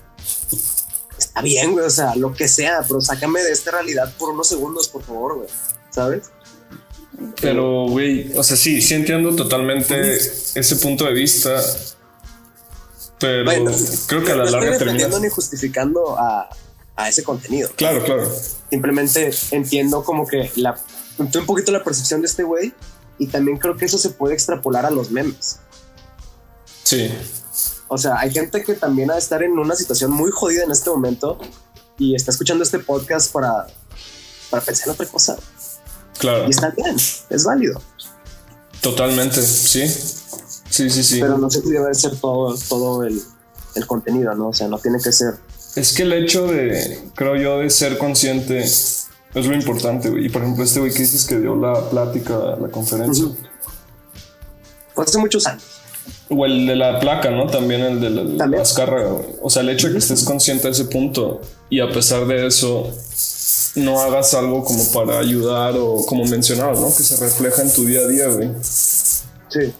está 1.18 1.40
bien, 1.40 1.72
güey. 1.72 1.86
O 1.86 1.90
sea, 1.90 2.14
lo 2.16 2.34
que 2.34 2.48
sea, 2.48 2.82
pero 2.86 3.00
sácame 3.00 3.42
de 3.42 3.52
esta 3.52 3.70
realidad 3.70 4.12
por 4.18 4.30
unos 4.30 4.46
segundos, 4.46 4.88
por 4.88 5.02
favor, 5.02 5.36
güey. 5.38 5.48
¿Sabes? 5.90 6.30
Pero, 7.40 7.86
güey, 7.88 8.30
o 8.36 8.42
sea, 8.42 8.56
sí, 8.56 8.80
sí 8.82 8.94
entiendo 8.94 9.34
totalmente 9.34 10.16
ese 10.16 10.76
punto 10.76 11.04
de 11.06 11.12
vista. 11.12 11.62
Pero 13.18 13.50
creo 14.06 14.24
que 14.24 14.32
a 14.32 14.36
la 14.36 14.44
no 14.44 14.50
larga 14.50 14.76
estoy 14.76 15.20
ni 15.20 15.28
justificando 15.28 16.18
a, 16.18 16.48
a 16.96 17.08
ese 17.08 17.22
contenido. 17.22 17.70
Claro, 17.76 18.02
claro. 18.04 18.30
Simplemente 18.70 19.30
entiendo 19.50 20.04
como 20.04 20.26
que 20.26 20.50
la, 20.56 20.78
un 21.20 21.46
poquito 21.46 21.72
la 21.72 21.84
percepción 21.84 22.20
de 22.20 22.26
este 22.26 22.42
güey 22.42 22.74
y 23.18 23.26
también 23.26 23.58
creo 23.58 23.76
que 23.76 23.84
eso 23.84 23.98
se 23.98 24.10
puede 24.10 24.34
extrapolar 24.34 24.86
a 24.86 24.90
los 24.90 25.10
memes. 25.10 25.58
Sí. 26.82 27.10
O 27.88 27.98
sea, 27.98 28.18
hay 28.18 28.30
gente 28.30 28.62
que 28.62 28.74
también 28.74 29.10
ha 29.10 29.14
de 29.14 29.20
estar 29.20 29.42
en 29.42 29.58
una 29.58 29.76
situación 29.76 30.10
muy 30.10 30.30
jodida 30.30 30.64
en 30.64 30.70
este 30.70 30.90
momento 30.90 31.38
y 31.98 32.14
está 32.14 32.30
escuchando 32.30 32.64
este 32.64 32.78
podcast 32.78 33.32
para 33.32 33.66
para 34.50 34.62
pensar 34.62 34.88
en 34.88 34.94
otra 34.94 35.06
cosa. 35.06 35.36
Claro. 36.18 36.46
Y 36.46 36.50
está 36.50 36.70
bien, 36.70 36.96
es 36.96 37.44
válido. 37.44 37.80
Totalmente, 38.82 39.40
sí. 39.40 39.86
Sí, 39.88 40.90
sí, 40.90 41.02
sí. 41.02 41.20
Pero 41.20 41.38
no 41.38 41.50
sé 41.50 41.62
si 41.62 41.70
debe 41.70 41.94
ser 41.94 42.16
todo, 42.16 42.56
todo 42.68 43.04
el, 43.04 43.20
el 43.74 43.86
contenido, 43.86 44.34
¿no? 44.34 44.48
O 44.48 44.52
sea, 44.52 44.68
no 44.68 44.78
tiene 44.78 44.98
que 45.02 45.12
ser. 45.12 45.34
Es 45.76 45.92
que 45.92 46.02
el 46.02 46.12
hecho 46.12 46.46
de, 46.46 47.10
creo 47.14 47.36
yo, 47.36 47.58
de 47.58 47.70
ser 47.70 47.96
consciente 47.96 48.64
es 49.34 49.46
lo 49.46 49.54
importante, 49.54 50.10
güey. 50.10 50.26
Y 50.26 50.28
por 50.28 50.42
ejemplo, 50.42 50.64
este 50.64 50.80
güey 50.80 50.92
que 50.92 51.00
dices 51.00 51.26
que 51.26 51.38
dio 51.38 51.54
la 51.54 51.88
plática, 51.88 52.56
la 52.60 52.68
conferencia. 52.68 53.26
Fue 54.94 55.04
hace 55.04 55.18
muchos 55.18 55.46
años. 55.46 55.62
O 56.28 56.44
el 56.46 56.66
de 56.66 56.76
la 56.76 56.98
placa, 57.00 57.30
¿no? 57.30 57.46
También 57.46 57.80
el 57.80 58.00
de 58.00 58.10
la, 58.10 58.46
güey. 58.46 59.24
O 59.42 59.50
sea, 59.50 59.62
el 59.62 59.68
hecho 59.70 59.86
de 59.88 59.94
que 59.94 59.98
estés 59.98 60.24
consciente 60.24 60.64
de 60.64 60.72
ese 60.72 60.84
punto 60.86 61.40
y 61.68 61.80
a 61.80 61.90
pesar 61.90 62.26
de 62.26 62.46
eso 62.46 62.92
no 63.76 64.00
hagas 64.00 64.34
algo 64.34 64.64
como 64.64 64.90
para 64.92 65.18
ayudar 65.18 65.74
o 65.76 66.04
como 66.06 66.24
mencionabas, 66.24 66.80
¿no? 66.80 66.86
Que 66.86 67.02
se 67.02 67.16
refleja 67.24 67.62
en 67.62 67.72
tu 67.72 67.84
día 67.84 68.00
a 68.00 68.08
día, 68.08 68.26
güey. 68.28 68.50
Sí. 68.62 69.72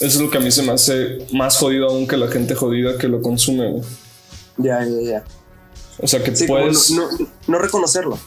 Eso 0.00 0.18
es 0.18 0.20
lo 0.20 0.30
que 0.30 0.38
a 0.38 0.40
mí 0.40 0.50
se 0.50 0.62
me 0.62 0.72
hace 0.72 1.26
más 1.32 1.56
jodido 1.56 1.88
aún 1.88 2.06
que 2.06 2.16
la 2.16 2.28
gente 2.28 2.54
jodida 2.54 2.96
que 2.98 3.08
lo 3.08 3.20
consume, 3.20 3.70
güey. 3.70 3.82
Ya, 4.56 4.84
ya, 4.84 5.00
ya. 5.02 5.24
O 6.02 6.06
sea, 6.06 6.22
que 6.22 6.34
Sí, 6.34 6.46
puedes... 6.46 6.90
no, 6.92 7.10
no, 7.12 7.28
no 7.46 7.58
reconocerlo. 7.58 8.18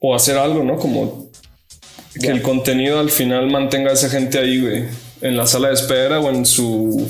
o 0.00 0.14
hacer 0.14 0.36
algo, 0.36 0.62
¿no? 0.62 0.76
Como 0.76 1.30
que 2.20 2.28
el 2.28 2.42
contenido 2.42 2.98
al 3.00 3.10
final 3.10 3.50
mantenga 3.50 3.90
a 3.90 3.94
esa 3.94 4.08
gente 4.10 4.38
ahí, 4.38 4.60
güey, 4.60 4.84
en 5.22 5.36
la 5.36 5.46
sala 5.46 5.68
de 5.68 5.74
espera 5.74 6.20
o 6.20 6.28
en 6.30 6.44
su 6.46 7.08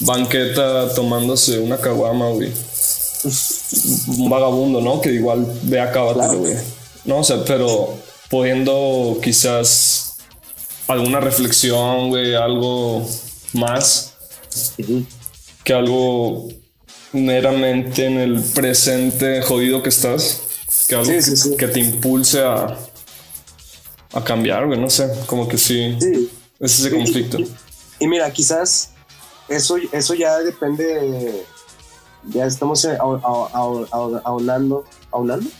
banqueta 0.00 0.92
tomándose 0.94 1.58
una 1.60 1.78
caguama, 1.78 2.28
güey. 2.30 2.50
Un 4.18 4.28
vagabundo, 4.28 4.80
¿no? 4.80 5.00
Que 5.00 5.12
igual 5.12 5.46
ve 5.62 5.80
acá, 5.80 6.00
Claro. 6.14 6.38
güey. 6.38 6.54
No, 7.04 7.18
o 7.18 7.24
sea, 7.24 7.44
pero 7.44 7.94
pudiendo 8.28 9.18
quizás 9.22 10.16
alguna 10.88 11.20
reflexión, 11.20 12.08
güey, 12.10 12.34
algo 12.34 13.06
más 13.52 14.14
que 15.64 15.72
algo 15.72 16.48
meramente 17.12 18.06
en 18.06 18.18
el 18.18 18.42
presente 18.42 19.42
jodido 19.42 19.82
que 19.82 19.88
estás, 19.90 20.42
que 20.88 20.94
algo 20.94 21.06
Sí, 21.06 21.22
sí, 21.22 21.36
sí. 21.36 21.56
que 21.56 21.68
te 21.68 21.80
impulse 21.80 22.40
a, 22.42 22.76
a 24.14 24.24
cambiar, 24.24 24.66
güey, 24.66 24.78
no 24.80 24.88
sé, 24.90 25.08
como 25.26 25.46
que 25.48 25.58
sí, 25.58 25.96
Sí. 26.00 26.30
es 26.60 26.78
ese 26.80 26.90
conflicto. 26.90 27.38
Y, 27.38 27.50
y 28.00 28.06
mira, 28.08 28.30
quizás 28.32 28.90
eso, 29.48 29.76
eso 29.92 30.14
ya 30.14 30.38
depende. 30.38 30.84
de- 30.84 31.44
ya 32.28 32.46
estamos 32.46 32.84
eh, 32.84 32.96
au- 33.00 33.20
au- 33.22 33.48
au- 33.52 33.86
au- 33.90 34.20
aunando. 34.24 34.84
¿Aunando? 35.10 35.50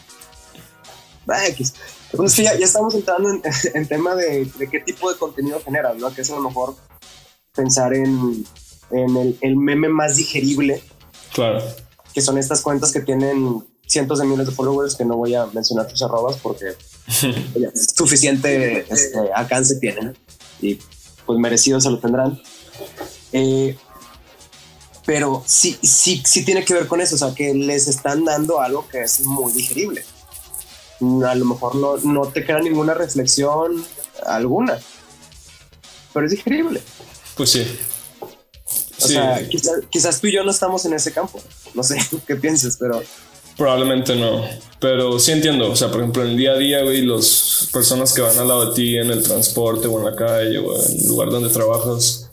Entonces, 2.13 2.37
sí, 2.37 2.43
ya, 2.45 2.57
ya 2.59 2.65
estamos 2.67 2.95
entrando 2.95 3.31
en, 3.31 3.43
en 3.75 3.89
tema 3.89 4.15
de, 4.15 4.45
de 4.45 4.69
qué 4.71 4.81
tipo 4.81 5.11
de 5.13 5.19
contenido 5.19 5.61
generas, 5.65 5.97
¿no? 5.97 6.13
Que 6.15 6.23
es 6.23 6.31
a 6.31 6.37
lo 6.37 6.43
mejor 6.43 6.77
pensar 7.55 7.95
en, 7.95 8.45
en 8.91 9.17
el, 9.17 9.39
el 9.41 9.57
meme 9.57 9.89
más 9.89 10.17
digerible, 10.17 10.83
Claro, 11.33 11.63
que 12.13 12.21
son 12.21 12.39
estas 12.39 12.61
cuentas 12.61 12.93
que 12.93 13.01
tienen 13.01 13.65
cientos 13.87 14.19
de 14.19 14.25
miles 14.25 14.47
de 14.47 14.53
followers, 14.53 14.95
que 14.95 15.05
no 15.05 15.17
voy 15.17 15.35
a 15.35 15.47
mencionar 15.47 15.87
tus 15.87 16.03
arrobas 16.03 16.37
porque 16.43 16.75
ya, 17.55 17.71
suficiente 17.75 18.87
este, 18.93 19.19
alcance 19.35 19.77
tienen 19.77 20.17
y 20.61 20.79
pues 21.27 21.39
merecidos 21.39 21.85
se 21.85 21.91
lo 21.91 21.99
tendrán. 21.99 22.41
Eh, 23.33 23.77
pero 25.05 25.43
sí, 25.47 25.79
sí, 25.83 26.23
sí 26.25 26.45
tiene 26.45 26.65
que 26.65 26.75
ver 26.75 26.87
con 26.87 27.01
eso, 27.01 27.17
o 27.17 27.19
sea, 27.19 27.35
que 27.35 27.55
les 27.55 27.89
están 27.89 28.25
dando 28.25 28.61
algo 28.61 28.87
que 28.89 29.03
es 29.03 29.21
muy 29.21 29.53
digerible. 29.53 30.05
A 31.27 31.35
lo 31.35 31.45
mejor 31.45 31.75
no, 31.75 31.97
no 31.97 32.29
te 32.29 32.45
queda 32.45 32.61
ninguna 32.61 32.95
reflexión 32.95 33.85
alguna, 34.25 34.79
pero 36.13 36.27
es 36.27 36.33
digerible. 36.33 36.81
pues 37.37 37.51
sí. 37.51 37.67
O 39.03 39.07
Sí, 39.07 39.15
sea, 39.15 39.49
quizás, 39.49 39.75
quizás 39.91 40.21
tú 40.21 40.29
y 40.29 40.33
yo 40.33 40.45
no 40.45 40.51
estamos 40.51 40.85
en 40.85 40.93
ese 40.95 41.13
campo. 41.13 41.43
No 41.75 41.83
sé 41.83 41.99
qué 42.27 42.37
pienses, 42.37 42.77
pero 42.79 43.03
probablemente 43.57 44.17
no, 44.17 44.43
pero 44.81 45.19
sí 45.19 45.33
entiendo, 45.33 45.71
o 45.71 45.77
sea, 45.77 45.91
por 45.91 46.01
ejemplo, 46.01 46.23
en 46.25 46.31
el 46.31 46.37
día 46.39 46.53
a 46.53 46.57
día, 46.57 46.83
güey, 46.83 47.05
las 47.05 47.69
personas 47.73 48.13
que 48.15 48.23
van 48.23 48.37
al 48.39 48.49
lado 48.49 48.71
de 48.71 48.75
ti 48.75 48.97
en 48.97 49.11
el 49.11 49.23
transporte 49.23 49.87
o 49.89 49.99
en 49.99 50.07
la 50.07 50.17
calle 50.17 50.59
o 50.59 50.75
en 50.75 51.01
el 51.01 51.07
lugar 51.09 51.31
donde 51.31 51.51
trabajas, 51.51 52.31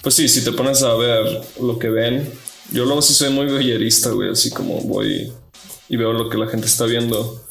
pues 0.00 0.14
sí, 0.14 0.28
si 0.28 0.42
te 0.44 0.52
pones 0.52 0.82
a 0.82 0.94
ver 0.94 1.42
lo 1.60 1.78
que 1.78 1.88
ven, 1.90 2.30
yo 2.72 2.84
luego 2.84 3.02
sí 3.02 3.14
soy 3.14 3.30
muy 3.30 3.46
bellerista, 3.46 4.10
güey, 4.10 4.30
así 4.30 4.50
como 4.50 4.80
voy 4.82 5.32
y 5.88 5.96
veo 5.96 6.12
lo 6.12 6.30
que 6.30 6.38
la 6.38 6.46
gente 6.46 6.66
está 6.66 6.84
viendo 6.84 7.42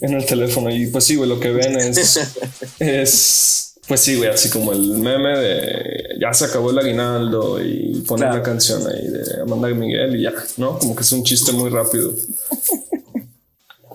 en 0.00 0.12
el 0.14 0.26
teléfono. 0.26 0.68
Y 0.74 0.88
pues 0.88 1.04
sí, 1.04 1.14
güey, 1.14 1.28
lo 1.28 1.38
que 1.38 1.50
ven 1.52 1.76
es, 1.78 2.18
es, 2.80 3.74
pues 3.86 4.00
sí, 4.00 4.16
güey, 4.16 4.30
así 4.30 4.50
como 4.50 4.72
el 4.72 4.80
meme 4.98 5.38
de 5.38 6.09
ya 6.20 6.34
se 6.34 6.44
acabó 6.44 6.70
el 6.70 6.78
aguinaldo 6.78 7.62
y 7.64 8.02
ponen 8.06 8.24
Claro. 8.24 8.36
la 8.36 8.42
canción 8.42 8.86
ahí 8.86 9.08
de 9.08 9.40
Amanda 9.42 9.68
Miguel 9.68 10.16
y 10.16 10.22
ya, 10.22 10.34
¿no? 10.58 10.78
Como 10.78 10.94
que 10.94 11.02
es 11.02 11.12
un 11.12 11.24
chiste 11.24 11.52
muy 11.52 11.70
rápido. 11.70 12.12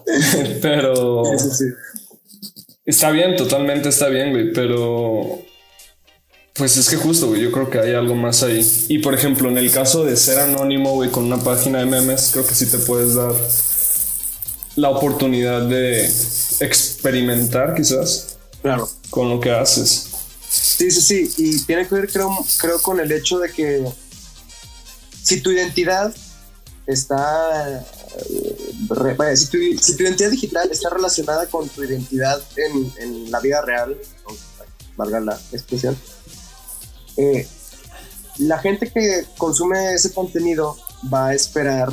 Pero 0.62 1.24
sí, 1.38 1.50
sí. 1.52 1.66
está 2.86 3.12
bien, 3.12 3.36
totalmente 3.36 3.90
está 3.90 4.08
bien, 4.10 4.32
güey, 4.32 4.54
pero 4.54 5.40
pues 6.54 6.78
es 6.78 6.90
que 6.90 6.96
justo, 6.96 7.28
güey, 7.28 7.42
yo 7.42 7.52
creo 7.52 7.70
que 7.70 7.80
hay 7.80 7.94
algo 7.94 8.16
más 8.16 8.42
ahí. 8.44 8.66
Y 8.88 9.00
por 9.00 9.14
ejemplo, 9.14 9.50
en 9.50 9.58
el 9.58 9.72
caso 9.72 10.06
de 10.06 10.16
ser 10.16 10.40
anónimo, 10.40 10.94
güey, 10.94 11.10
con 11.10 11.26
una 11.26 11.38
página 11.38 11.80
de 11.80 11.86
memes, 11.86 12.30
creo 12.32 12.46
que 12.46 12.56
sí 12.56 12.68
te 12.68 12.78
puedes 12.78 13.16
dar 13.16 13.34
la 14.76 14.90
oportunidad 14.90 15.64
de 15.68 16.06
experimentar 16.60 17.76
quizás 17.76 18.38
claro. 18.62 18.88
con 19.10 19.30
lo 19.30 19.40
que 19.40 19.52
haces. 19.52 20.05
Sí, 20.56 20.90
sí, 20.90 21.02
sí. 21.02 21.34
Y 21.38 21.60
tiene 21.66 21.88
que 21.88 21.96
ver, 21.96 22.12
creo, 22.12 22.30
creo, 22.58 22.82
con 22.82 23.00
el 23.00 23.12
hecho 23.12 23.40
de 23.40 23.52
que 23.52 23.86
si 25.22 25.42
tu 25.42 25.52
identidad 25.52 26.16
está. 26.88 27.80
eh, 27.80 29.38
si, 29.38 29.48
tu, 29.48 29.58
identidad 30.04 30.32
digital 30.32 30.70
está 30.72 30.90
relacionada 30.90 31.48
con 31.48 31.68
tu 31.68 31.84
identidad 31.84 32.42
en, 32.56 32.94
en 32.98 33.32
la 33.32 33.40
vida 33.40 33.62
real, 33.62 33.98
valga 34.96 35.20
la 35.20 35.40
expresión, 35.52 35.98
eh, 37.18 37.48
la 38.38 38.60
gente 38.60 38.92
que 38.92 39.26
consume 39.38 39.94
ese 39.94 40.14
contenido 40.14 40.78
va 41.14 41.28
a 41.28 41.34
esperar 41.34 41.92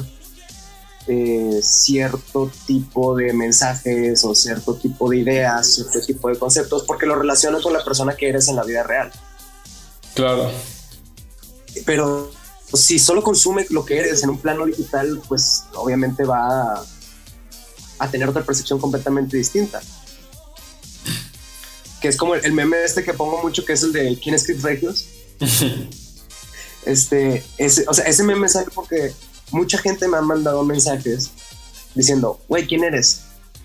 eh, 1.07 1.61
cierto 1.63 2.51
tipo 2.67 3.17
de 3.17 3.33
mensajes 3.33 4.25
o 4.25 4.35
cierto 4.35 4.75
tipo 4.75 5.11
de 5.11 5.19
ideas, 5.19 5.75
cierto 5.75 6.01
tipo 6.01 6.29
de 6.29 6.39
conceptos, 6.39 6.85
porque 6.85 7.07
lo 7.07 7.15
relaciona 7.15 7.61
con 7.61 7.73
la 7.73 7.85
persona 7.85 8.15
que 8.17 8.29
eres 8.29 8.49
en 8.49 8.57
la 8.57 8.65
vida 8.65 8.83
real. 8.83 9.13
Claro, 10.15 10.51
Pero 11.87 12.31
si 12.75 12.99
solo 12.99 13.23
consume 13.23 13.67
lo 13.71 13.85
que 13.85 13.99
eres 13.99 14.23
en 14.23 14.31
un 14.31 14.39
plano 14.39 14.67
digital, 14.67 15.21
pues 15.29 15.65
obviamente 15.75 16.25
va 16.25 16.75
a, 16.75 16.85
a 17.99 18.11
tener 18.11 18.29
otra 18.29 18.45
percepción 18.45 18.79
completamente 18.79 19.37
distinta. 19.37 19.81
Que 22.01 22.09
es 22.09 22.17
como 22.17 22.35
el, 22.35 22.45
el 22.45 22.53
meme 22.53 22.83
este 22.85 23.05
que 23.05 23.15
pongo 23.15 23.43
mucho, 23.43 23.65
que 23.65 23.75
es 23.75 23.83
el 23.83 23.93
de 23.93 24.19
¿Quién 24.23 24.35
es 24.35 24.45
Chris 24.45 24.63
Regios? 24.63 25.07
este, 26.85 27.45
ese, 27.59 27.85
o 27.89 27.95
sea, 27.95 28.05
ese 28.05 28.23
meme 28.23 28.49
sale 28.49 28.69
porque 28.75 29.13
mucha 29.53 29.79
gente 29.79 30.09
me 30.09 30.17
ha 30.17 30.23
mandado 30.23 30.65
mensajes 30.65 31.31
diciendo, 31.95 32.41
güey, 32.49 32.67
¿quién 32.67 32.85
eres? 32.85 33.23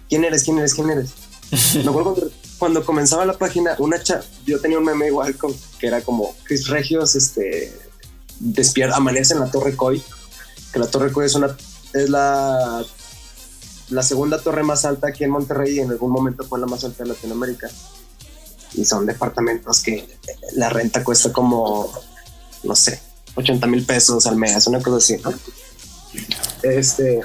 ¿Quién 0.09 0.23
eres? 0.23 0.43
¿Quién 0.43 0.59
eres? 0.59 0.73
¿Quién 0.73 0.89
eres? 0.89 1.13
Me 1.75 1.89
acuerdo 1.89 2.13
cuando, 2.13 2.31
cuando 2.57 2.85
comenzaba 2.85 3.25
la 3.25 3.37
página, 3.37 3.75
una 3.79 4.01
cha 4.01 4.21
yo 4.45 4.59
tenía 4.59 4.77
un 4.77 4.85
meme 4.85 5.07
igual 5.07 5.35
con, 5.37 5.53
que 5.79 5.87
era 5.87 6.01
como 6.01 6.35
Chris 6.43 6.67
Regios, 6.67 7.15
este, 7.15 7.73
despierta, 8.39 8.97
amanece 8.97 9.33
en 9.33 9.39
la 9.39 9.51
Torre 9.51 9.75
Coy, 9.75 10.01
que 10.71 10.79
la 10.79 10.87
Torre 10.87 11.11
Coy 11.11 11.25
es 11.25 11.35
una, 11.35 11.55
es 11.93 12.09
la, 12.09 12.85
la 13.89 14.03
segunda 14.03 14.41
torre 14.41 14.63
más 14.63 14.85
alta 14.85 15.07
aquí 15.07 15.23
en 15.23 15.31
Monterrey 15.31 15.77
y 15.77 15.79
en 15.79 15.89
algún 15.89 16.11
momento 16.11 16.43
fue 16.43 16.59
la 16.59 16.65
más 16.65 16.83
alta 16.83 17.03
de 17.03 17.09
Latinoamérica. 17.09 17.69
Y 18.73 18.85
son 18.85 19.05
departamentos 19.05 19.81
que 19.81 20.07
la 20.53 20.69
renta 20.69 21.03
cuesta 21.03 21.31
como, 21.31 21.91
no 22.63 22.75
sé, 22.75 22.99
80 23.35 23.65
mil 23.67 23.85
pesos 23.85 24.27
al 24.27 24.35
mes, 24.35 24.67
una 24.67 24.81
cosa 24.81 24.97
así, 24.97 25.17
¿no? 25.23 25.33
Este, 26.63 27.21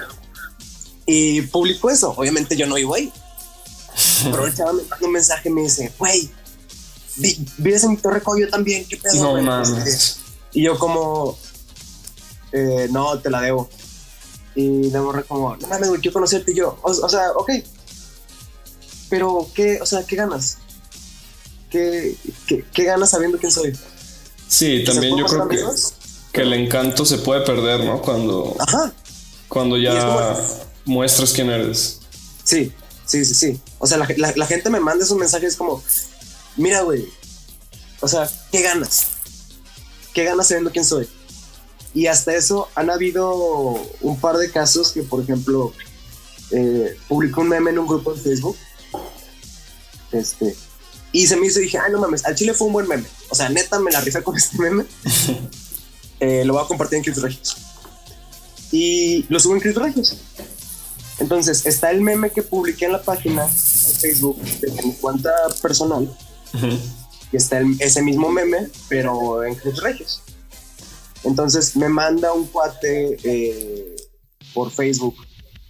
y 1.07 1.42
publicó 1.42 1.90
eso. 1.90 2.11
Obviamente 2.16 2.57
yo 2.57 2.66
no 2.66 2.75
vivo 2.77 2.95
ahí. 2.95 3.12
Pero 4.25 4.47
el 4.47 4.55
chaval 4.55 4.77
me 4.77 4.83
manda 4.85 5.07
un 5.07 5.12
mensaje 5.12 5.49
y 5.49 5.53
me 5.53 5.62
dice, 5.62 5.92
güey, 5.99 6.31
vi- 7.16 7.45
vives 7.59 7.85
en 7.85 7.90
mi 7.90 7.97
torre 7.97 8.23
yo 8.38 8.49
también, 8.49 8.85
¿qué 8.87 8.97
pedo? 8.97 9.14
no 9.23 9.31
güey?" 9.33 9.42
mames. 9.45 10.18
Y 10.53 10.62
yo 10.64 10.79
como, 10.79 11.38
eh, 12.53 12.88
no, 12.90 13.18
te 13.18 13.31
la 13.31 13.40
debo. 13.40 13.68
Y 14.55 14.90
la 14.90 15.01
morra 15.01 15.23
como, 15.23 15.57
no 15.57 15.66
mames, 15.68 15.88
güey, 15.88 16.01
quiero 16.01 16.14
conocerte. 16.14 16.53
Y 16.53 16.57
yo, 16.57 16.79
o, 16.83 16.90
o 16.90 17.09
sea, 17.09 17.33
ok. 17.33 17.51
Pero, 19.09 19.49
¿qué, 19.55 19.79
o 19.81 19.87
sea, 19.87 20.05
qué 20.05 20.16
ganas? 20.16 20.59
¿Qué, 21.71 22.16
qué, 22.47 22.64
qué 22.73 22.85
ganas 22.85 23.11
sabiendo 23.11 23.38
quién 23.38 23.51
soy? 23.53 23.77
Sí, 24.49 24.85
también 24.85 25.16
yo 25.16 25.27
¿Se 25.27 25.35
creo 25.37 25.49
que, 25.49 25.55
amigos? 25.57 25.95
Que 26.33 26.40
el 26.42 26.53
encanto 26.55 27.05
se 27.05 27.18
puede 27.18 27.42
perder, 27.42 27.85
¿no? 27.85 28.01
Cuando, 28.01 28.57
Ajá. 28.59 28.92
cuando 29.49 29.77
ya 29.77 30.37
muestras 30.85 31.33
quién 31.33 31.51
eres. 31.51 32.01
Sí, 32.42 32.73
sí, 33.07 33.25
sí, 33.25 33.35
sí. 33.35 33.61
O 33.79 33.87
sea, 33.87 33.99
la, 33.99 34.47
gente 34.47 34.71
me 34.71 34.81
manda 34.81 35.05
esos 35.05 35.18
mensajes 35.18 35.57
como, 35.57 35.83
mira, 36.57 36.81
güey, 36.83 37.07
o 38.01 38.09
sea, 38.09 38.29
¿qué 38.51 38.62
ganas? 38.62 39.09
¿Qué 40.14 40.25
ganas 40.25 40.49
sabiendo 40.49 40.71
quién 40.71 40.85
soy? 40.85 41.09
Y 41.95 42.07
hasta 42.07 42.35
eso 42.35 42.68
han 42.75 42.88
habido 42.88 43.79
un 44.01 44.18
par 44.18 44.38
de 44.38 44.51
casos 44.51 44.92
que, 44.92 45.03
por 45.03 45.23
ejemplo, 45.23 45.73
eh, 46.51 46.97
publicó 47.09 47.42
un 47.42 47.51
meme 47.51 47.71
en 47.71 47.79
un 47.79 47.87
grupo 47.87 48.14
de 48.14 48.21
Facebook. 48.21 48.57
Este, 50.11 50.57
y 51.12 51.27
se 51.27 51.37
me 51.37 51.47
hizo 51.47 51.61
dije, 51.61 51.79
ay, 51.79 51.92
no 51.92 52.01
mames, 52.01 52.25
al 52.25 52.35
chile 52.35 52.55
fue 52.55 52.68
un 52.68 52.73
buen 52.73 52.88
meme. 52.88 53.05
O 53.29 53.35
sea, 53.35 53.51
neta, 53.51 53.79
me 53.79 53.90
la 53.90 54.01
rifé 54.01 54.23
con 54.23 54.35
este 54.37 54.57
meme. 54.59 54.87
Eh, 56.22 56.44
lo 56.44 56.52
voy 56.52 56.62
a 56.62 56.68
compartir 56.68 56.98
en 56.98 57.02
Cristo 57.02 57.22
Regios. 57.22 57.56
Y 58.70 59.26
lo 59.28 59.40
subo 59.40 59.54
en 59.54 59.61
Cristo 59.61 59.80
Regios. 59.80 60.16
Entonces, 61.18 61.66
está 61.66 61.90
el 61.90 62.00
meme 62.00 62.30
que 62.30 62.42
publiqué 62.42 62.85
en 62.85 62.92
la 62.92 63.02
página 63.02 63.44
de 63.44 63.94
Facebook 63.94 64.40
de 64.40 64.70
mi 64.85 64.92
cuenta 64.94 65.30
personal. 65.61 66.08
Y 67.32 67.37
está 67.37 67.61
ese 67.80 68.02
mismo 68.02 68.30
meme, 68.30 68.68
pero 68.88 69.42
en 69.42 69.56
Cristo 69.56 69.80
Regios. 69.80 70.22
Entonces 71.24 71.76
me 71.76 71.88
manda 71.88 72.32
un 72.32 72.46
cuate 72.46 73.16
eh, 73.24 73.96
por 74.54 74.70
Facebook, 74.70 75.16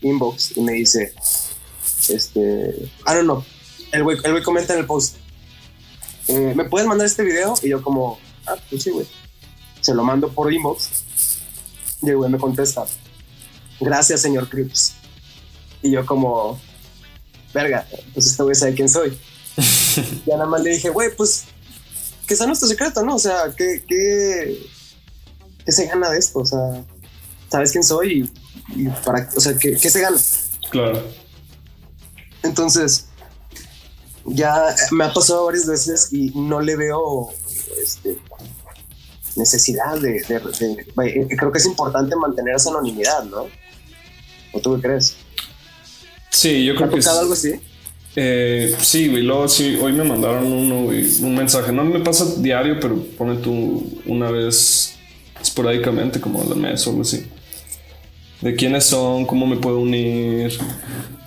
inbox, 0.03 0.57
y 0.57 0.61
me 0.61 0.73
dice, 0.73 1.15
este, 2.09 2.91
I 3.07 3.15
don't 3.15 3.25
know, 3.25 3.45
el 3.93 4.03
güey, 4.03 4.19
el 4.23 4.33
güey 4.33 4.43
comenta 4.43 4.75
en 4.75 4.81
el 4.81 4.87
post, 4.87 5.17
eh, 6.29 6.53
¿me 6.55 6.65
puedes 6.65 6.87
mandar 6.87 7.07
este 7.07 7.23
video? 7.23 7.55
Y 7.63 7.69
yo 7.69 7.83
como, 7.83 8.19
ah, 8.47 8.57
pues 8.69 8.83
sí, 8.83 8.91
güey. 8.91 9.07
Se 9.83 9.95
lo 9.95 10.03
mando 10.03 10.33
por 10.33 10.51
inbox. 10.51 11.05
Y 12.01 12.09
el 12.09 12.17
güey 12.17 12.31
me 12.31 12.39
contesta, 12.39 12.85
gracias, 13.79 14.23
señor 14.23 14.49
Crips. 14.49 14.95
Y 15.83 15.91
yo 15.91 16.07
como, 16.07 16.59
verga, 17.53 17.87
pues 18.15 18.27
este 18.27 18.43
güey 18.43 18.55
sabe 18.55 18.75
quién 18.75 18.89
soy. 18.89 19.19
ya 20.27 20.37
nada 20.37 20.47
más 20.47 20.63
le 20.63 20.71
dije, 20.71 20.91
güey, 20.91 21.15
pues, 21.15 21.45
que 22.27 22.35
sea 22.35 22.47
nuestro 22.47 22.69
secreto, 22.69 23.05
¿no? 23.05 23.17
O 23.17 23.19
sea, 23.19 23.53
¿qué, 23.57 23.85
qué, 23.87 24.67
qué 25.65 25.73
se 25.73 25.87
gana 25.87 26.11
de 26.11 26.19
esto? 26.19 26.41
O 26.41 26.47
sea, 26.47 26.85
¿sabes 27.51 27.71
quién 27.71 27.85
soy? 27.85 28.33
Y, 28.75 28.89
para, 29.05 29.29
o 29.37 29.41
sea, 29.41 29.57
¿qué, 29.57 29.77
¿qué 29.77 29.91
se 29.91 30.01
gana? 30.01 30.19
Claro. 30.71 31.03
Entonces, 32.43 33.07
ya 34.25 34.75
me 34.91 35.05
ha 35.05 35.13
pasado 35.13 35.47
varias 35.47 35.67
veces 35.67 36.13
y 36.13 36.31
no 36.35 36.61
le 36.61 36.77
veo 36.77 37.31
este, 37.81 38.19
necesidad 39.37 39.99
de, 40.01 40.23
Creo 41.37 41.53
que 41.53 41.59
es 41.59 41.67
importante 41.67 42.15
mantener 42.17 42.57
esa 42.57 42.71
anonimidad, 42.71 43.25
¿no? 43.25 43.49
¿O 44.53 44.61
tú 44.61 44.77
qué 44.77 44.83
crees? 44.83 45.17
Sí, 46.31 46.65
yo 46.65 46.75
creo 46.75 46.91
que. 46.91 46.99
¿Has 46.99 47.09
algo 47.09 47.33
así? 47.33 47.55
Eh, 48.17 48.75
sí, 48.81 49.09
güey. 49.09 49.23
Luego 49.23 49.49
sí, 49.49 49.79
hoy 49.81 49.93
me 49.93 50.05
mandaron 50.05 50.47
uno, 50.47 50.81
un 50.87 51.35
mensaje. 51.35 51.73
No 51.73 51.85
me 51.85 52.01
pasa 52.01 52.27
diario, 52.39 52.79
pero 52.81 52.97
pone 53.17 53.37
tú 53.37 54.01
una 54.07 54.31
vez 54.31 54.95
esporádicamente, 55.41 56.21
como 56.21 56.45
la 56.45 56.55
mes 56.55 56.87
o 56.87 56.91
algo 56.91 57.03
así. 57.03 57.27
De 58.41 58.55
quiénes 58.57 58.85
son, 58.85 59.25
cómo 59.25 59.47
me 59.47 59.57
puedo 59.57 59.79
unir, 59.79 60.59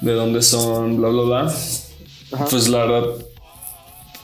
de 0.01 0.11
dónde 0.11 0.41
son, 0.41 0.97
bla, 0.97 1.09
bla, 1.09 1.23
bla. 1.23 1.55
Pues 2.49 2.67
la 2.67 2.85
verdad, 2.85 3.25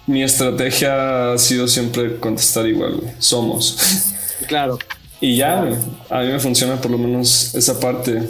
mi 0.07 0.23
estrategia 0.23 1.33
ha 1.33 1.37
sido 1.37 1.67
siempre 1.67 2.17
contestar 2.19 2.67
igual, 2.67 3.15
Somos. 3.19 3.77
Claro. 4.47 4.77
Y 5.19 5.37
ya, 5.37 5.59
a 6.09 6.21
mí 6.21 6.27
me 6.27 6.39
funciona 6.39 6.81
por 6.81 6.89
lo 6.89 6.97
menos 6.97 7.53
esa 7.53 7.79
parte. 7.79 8.27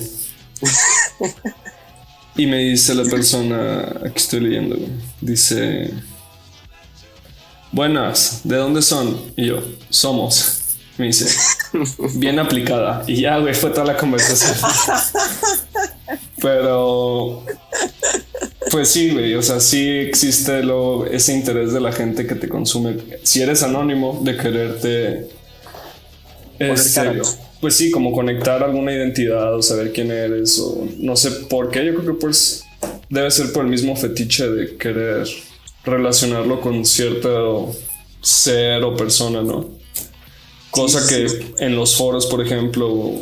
y 2.35 2.45
me 2.45 2.57
dice 2.57 2.93
la 2.93 3.03
persona, 3.05 3.95
aquí 4.05 4.17
estoy 4.17 4.41
leyendo, 4.41 4.77
dice, 5.21 5.93
buenas, 7.71 8.41
¿de 8.43 8.57
dónde 8.57 8.81
son? 8.81 9.21
Y 9.37 9.47
yo, 9.47 9.63
somos. 9.89 10.57
Me 10.97 11.07
dice, 11.07 11.27
bien 12.15 12.37
aplicada. 12.39 13.03
Y 13.07 13.21
ya, 13.21 13.37
güey, 13.37 13.53
fue 13.53 13.69
toda 13.69 13.85
la 13.85 13.97
conversación. 13.97 14.55
Pero 16.41 17.45
pues 18.71 18.89
sí, 18.89 19.09
güey, 19.09 19.35
o 19.35 19.41
sea, 19.41 19.59
sí 19.59 19.87
existe 19.87 20.63
lo, 20.63 21.05
ese 21.05 21.33
interés 21.33 21.73
de 21.73 21.81
la 21.81 21.91
gente 21.91 22.25
que 22.25 22.35
te 22.35 22.47
consume. 22.47 22.95
Si 23.23 23.41
eres 23.41 23.63
anónimo, 23.63 24.19
de 24.23 24.37
quererte... 24.37 25.27
Este, 26.57 27.21
pues 27.59 27.75
sí, 27.75 27.91
como 27.91 28.11
conectar 28.11 28.63
alguna 28.63 28.91
identidad 28.91 29.55
o 29.55 29.61
saber 29.61 29.91
quién 29.91 30.11
eres 30.11 30.59
o 30.59 30.87
no 30.97 31.15
sé 31.15 31.31
por 31.31 31.69
qué. 31.69 31.85
Yo 31.85 31.95
creo 31.95 32.13
que 32.13 32.19
pues 32.19 32.63
debe 33.09 33.29
ser 33.29 33.51
por 33.51 33.65
el 33.65 33.69
mismo 33.69 33.95
fetiche 33.95 34.47
de 34.49 34.77
querer 34.77 35.27
relacionarlo 35.83 36.61
con 36.61 36.85
cierto 36.85 37.71
ser 38.21 38.83
o 38.83 38.95
persona, 38.95 39.41
¿no? 39.41 39.69
Cosa 40.69 41.07
que 41.07 41.27
en 41.59 41.75
los 41.75 41.95
foros, 41.95 42.25
por 42.27 42.41
ejemplo, 42.41 43.13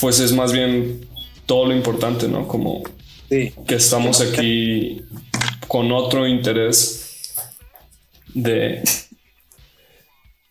pues 0.00 0.20
es 0.20 0.32
más 0.32 0.52
bien 0.52 1.08
todo 1.46 1.66
lo 1.66 1.74
importante, 1.74 2.28
¿no? 2.28 2.46
Como 2.46 2.82
que 3.28 3.74
estamos 3.74 4.20
aquí 4.20 5.02
con 5.68 5.90
otro 5.92 6.26
interés 6.26 7.22
de 8.34 8.82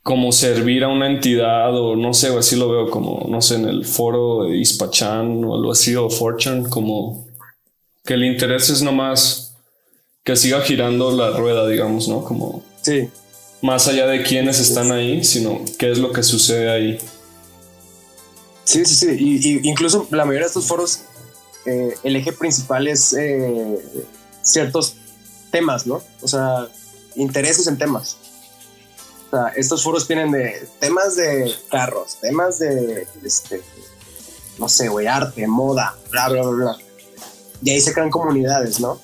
como 0.03 0.33
servir 0.33 0.83
a 0.83 0.89
una 0.89 1.07
entidad 1.07 1.75
o 1.77 1.95
no 1.95 2.13
sé, 2.13 2.29
o 2.29 2.39
así 2.39 2.57
lo 2.57 2.69
veo 2.69 2.89
como, 2.89 3.25
no 3.29 3.41
sé, 3.41 3.55
en 3.55 3.69
el 3.69 3.85
foro 3.85 4.43
de 4.43 4.57
Ispachan 4.57 5.43
o 5.45 5.55
algo 5.55 5.71
así, 5.71 5.95
o 5.95 6.09
Fortune, 6.09 6.69
como 6.69 7.25
que 8.03 8.15
el 8.15 8.25
interés 8.25 8.69
es 8.69 8.81
nomás 8.81 9.55
que 10.23 10.35
siga 10.35 10.61
girando 10.61 11.15
la 11.15 11.31
rueda, 11.31 11.67
digamos, 11.67 12.07
¿no? 12.07 12.23
Como... 12.23 12.63
Sí. 12.81 13.09
Más 13.61 13.87
allá 13.87 14.07
de 14.07 14.23
quiénes 14.23 14.59
están 14.59 14.91
ahí, 14.91 15.23
sino 15.23 15.61
qué 15.79 15.91
es 15.91 15.97
lo 15.97 16.11
que 16.11 16.21
sucede 16.21 16.69
ahí. 16.69 16.97
Sí, 18.65 18.83
sí, 18.83 18.95
sí. 18.95 19.15
Y, 19.17 19.69
incluso 19.69 20.05
la 20.11 20.25
mayoría 20.25 20.45
de 20.45 20.47
estos 20.47 20.65
foros 20.65 21.01
eh, 21.65 21.95
el 22.03 22.15
eje 22.15 22.33
principal 22.33 22.87
es 22.87 23.13
eh, 23.13 23.79
ciertos 24.41 24.95
temas, 25.51 25.87
¿no? 25.87 26.01
O 26.21 26.27
sea, 26.27 26.67
intereses 27.15 27.67
en 27.67 27.77
temas. 27.77 28.17
O 29.27 29.29
sea, 29.37 29.47
estos 29.55 29.83
foros 29.83 30.07
tienen 30.07 30.31
de 30.31 30.67
temas 30.79 31.15
de 31.15 31.53
carros, 31.71 32.17
temas 32.21 32.59
de, 32.59 33.07
este, 33.23 33.61
no 34.59 34.69
sé, 34.69 34.89
güey, 34.89 35.07
arte, 35.07 35.47
moda, 35.47 35.95
bla, 36.11 36.29
bla, 36.29 36.41
bla, 36.41 36.51
bla. 36.51 36.77
Y 37.61 37.71
ahí 37.71 37.81
se 37.81 37.93
crean 37.93 38.09
comunidades, 38.09 38.79
¿no? 38.79 38.99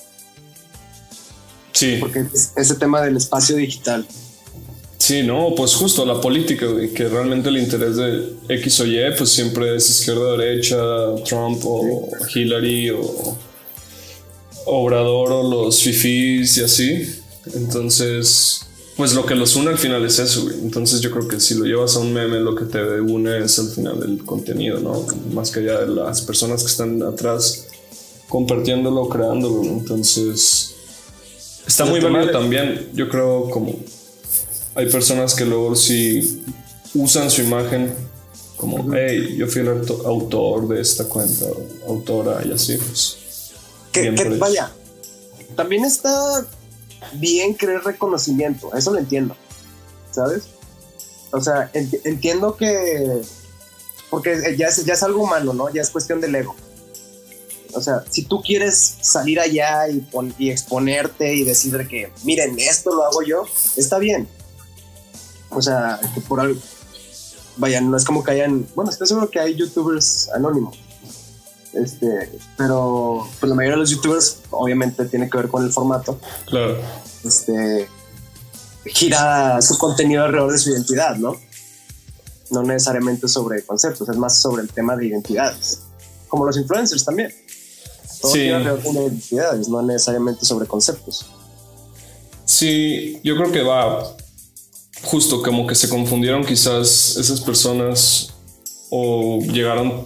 Sí. 1.72 1.98
Porque 2.00 2.26
ese 2.34 2.76
tema 2.76 3.02
del 3.02 3.18
espacio 3.18 3.56
digital 3.56 4.06
Sí, 5.00 5.24
no, 5.24 5.56
pues 5.56 5.74
justo 5.74 6.06
la 6.06 6.20
política, 6.22 6.68
que 6.94 7.08
realmente 7.08 7.50
el 7.50 7.58
interés 7.58 7.96
de 7.96 8.34
X 8.50 8.82
o 8.82 8.86
Y, 8.86 9.00
pues 9.18 9.30
siempre 9.30 9.76
es 9.76 9.90
izquierda, 9.90 10.38
derecha, 10.38 10.78
Trump 11.26 11.62
o 11.64 12.10
Hillary 12.36 12.92
o 12.92 13.38
Obrador 14.66 15.32
o 15.32 15.50
los 15.50 15.82
fifís 15.82 16.58
y 16.58 16.64
así. 16.64 17.16
Entonces, 17.56 18.62
pues 18.98 19.14
lo 19.14 19.26
que 19.26 19.34
los 19.34 19.56
une 19.56 19.70
al 19.70 19.78
final 19.78 20.06
es 20.06 20.20
eso, 20.20 20.44
güey. 20.44 20.56
Entonces 20.62 21.00
yo 21.00 21.10
creo 21.12 21.28
que 21.28 21.40
si 21.40 21.56
lo 21.56 21.64
llevas 21.64 21.96
a 21.96 22.00
un 22.00 22.14
meme, 22.14 22.40
lo 22.42 22.54
que 22.54 22.66
te 22.66 23.00
une 23.00 23.40
es 23.40 23.58
al 23.58 23.70
final 23.70 24.04
el 24.04 24.24
contenido, 24.26 24.80
¿no? 24.80 25.08
Más 25.34 25.50
que 25.50 25.62
allá 25.62 25.80
de 25.80 25.88
las 25.88 26.22
personas 26.22 26.62
que 26.62 26.70
están 26.70 27.02
atrás 27.02 27.68
compartiéndolo, 28.28 29.08
creándolo. 29.08 29.64
Entonces, 29.64 30.76
está 31.66 31.86
muy 31.86 32.02
válido 32.02 32.32
también, 32.32 32.90
yo 32.94 33.08
creo, 33.10 33.50
como 33.50 33.80
hay 34.80 34.90
personas 34.90 35.36
que 35.36 35.46
luego 35.46 35.76
sí 35.76 36.42
usan 36.94 37.30
su 37.30 37.42
imagen 37.42 37.94
como, 38.56 38.94
hey, 38.94 39.36
yo 39.38 39.48
fui 39.48 39.62
el 39.62 39.68
autor 39.68 40.68
de 40.70 40.82
esta 40.82 41.06
cuenta, 41.06 41.46
autora 41.88 42.42
y 42.46 42.52
así, 42.52 42.78
pues. 42.78 43.18
Que, 43.92 44.12
vaya, 44.38 44.72
también 45.56 45.84
está 45.84 46.46
bien 47.14 47.54
creer 47.54 47.82
reconocimiento, 47.84 48.74
eso 48.74 48.92
lo 48.94 49.00
entiendo, 49.00 49.36
¿sabes? 50.12 50.44
O 51.32 51.42
sea, 51.42 51.70
entiendo 51.74 52.56
que, 52.56 53.22
porque 54.10 54.56
ya 54.58 54.68
es, 54.68 54.86
ya 54.86 54.94
es 54.94 55.04
algo 55.04 55.24
humano, 55.24 55.54
¿no? 55.54 55.74
Ya 55.74 55.82
es 55.82 55.90
cuestión 55.90 56.22
del 56.22 56.36
ego. 56.36 56.56
O 57.74 57.82
sea, 57.82 58.04
si 58.10 58.24
tú 58.24 58.42
quieres 58.42 58.98
salir 59.02 59.40
allá 59.40 59.90
y, 59.90 60.06
y 60.38 60.52
exponerte 60.52 61.34
y 61.34 61.44
decir 61.44 61.88
que, 61.88 62.12
miren, 62.24 62.58
esto 62.60 62.94
lo 62.94 63.04
hago 63.04 63.22
yo, 63.24 63.46
está 63.76 64.00
bien 64.00 64.28
o 65.50 65.62
sea, 65.62 66.00
que 66.14 66.22
por 66.22 66.40
algo. 66.40 66.60
Vaya, 67.58 67.82
no 67.82 67.98
es 67.98 68.06
como 68.06 68.24
que 68.24 68.32
hayan. 68.32 68.66
Bueno, 68.76 68.92
estoy 68.92 69.08
seguro 69.08 69.30
que 69.30 69.40
hay 69.40 69.56
youtubers 69.56 70.30
anónimos. 70.30 70.78
Este, 71.74 72.40
pero 72.58 73.28
pues 73.40 73.48
la 73.50 73.56
mayoría 73.56 73.76
de 73.76 73.82
los 73.82 73.92
youtubers 73.92 74.40
obviamente 74.50 75.06
tiene 75.06 75.30
que 75.30 75.38
ver 75.38 75.50
con 75.50 75.64
el 75.64 75.72
formato. 75.72 76.20
Claro. 76.48 76.78
Este 77.24 77.88
gira 78.86 79.62
su 79.62 79.78
contenido 79.78 80.24
alrededor 80.24 80.52
de 80.52 80.58
su 80.58 80.72
identidad, 80.72 81.18
¿no? 81.18 81.36
No 82.50 82.64
necesariamente 82.64 83.28
sobre 83.28 83.64
conceptos, 83.64 84.10
es 84.10 84.18
más 84.18 84.38
sobre 84.38 84.64
el 84.64 84.70
tema 84.70 84.96
de 84.96 85.08
identidades. 85.08 85.82
Como 86.28 86.46
los 86.46 86.58
influencers 86.58 87.06
también. 87.06 87.32
Todo 88.22 88.32
Sí. 88.34 88.40
gira 88.40 88.58
alrededor 88.58 88.94
de 88.94 89.02
identidades, 89.04 89.68
no 89.68 89.82
necesariamente 89.82 90.46
sobre 90.46 90.66
conceptos. 90.66 91.26
Sí, 92.46 93.20
yo 93.24 93.36
creo 93.36 93.52
que 93.52 93.62
va 93.62 94.16
justo 95.04 95.42
como 95.42 95.66
que 95.68 95.76
se 95.76 95.90
confundieron 95.90 96.46
quizás 96.46 97.16
esas 97.18 97.42
personas 97.42 98.34
o 98.90 99.40
llegaron 99.42 100.06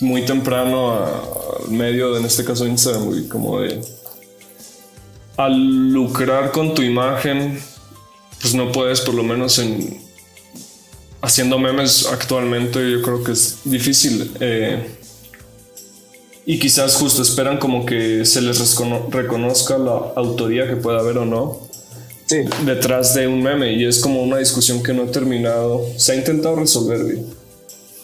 muy 0.00 0.22
temprano 0.24 0.94
al 0.94 1.70
medio, 1.70 2.12
de, 2.12 2.20
en 2.20 2.26
este 2.26 2.44
caso 2.44 2.66
Instagram, 2.66 3.04
güey, 3.06 3.28
como 3.28 3.60
de 3.60 3.80
al 5.36 5.90
lucrar 5.92 6.52
con 6.52 6.74
tu 6.74 6.82
imagen, 6.82 7.60
pues 8.40 8.54
no 8.54 8.70
puedes 8.70 9.00
por 9.00 9.14
lo 9.14 9.22
menos 9.22 9.58
en 9.58 10.00
haciendo 11.22 11.58
memes 11.58 12.06
actualmente, 12.06 12.90
yo 12.90 13.00
creo 13.02 13.22
que 13.22 13.32
es 13.32 13.58
difícil. 13.64 14.32
eh, 14.40 14.98
y 16.44 16.58
quizás 16.58 16.96
justo 16.96 17.22
esperan 17.22 17.58
como 17.58 17.86
que 17.86 18.24
se 18.24 18.40
les 18.42 18.58
recono- 18.60 19.08
reconozca 19.10 19.78
la 19.78 19.92
autoría 20.16 20.66
que 20.66 20.74
pueda 20.74 20.98
haber 20.98 21.18
o 21.18 21.24
no 21.24 21.60
Sí, 22.32 22.64
detrás 22.64 23.14
de 23.14 23.26
un 23.26 23.42
meme 23.42 23.72
y 23.74 23.84
es 23.84 23.98
como 24.00 24.22
una 24.22 24.38
discusión 24.38 24.82
que 24.82 24.92
no 24.94 25.02
ha 25.02 25.10
terminado. 25.10 25.84
Se 25.98 26.12
ha 26.12 26.14
intentado 26.14 26.56
resolver, 26.56 27.02
güey. 27.02 27.18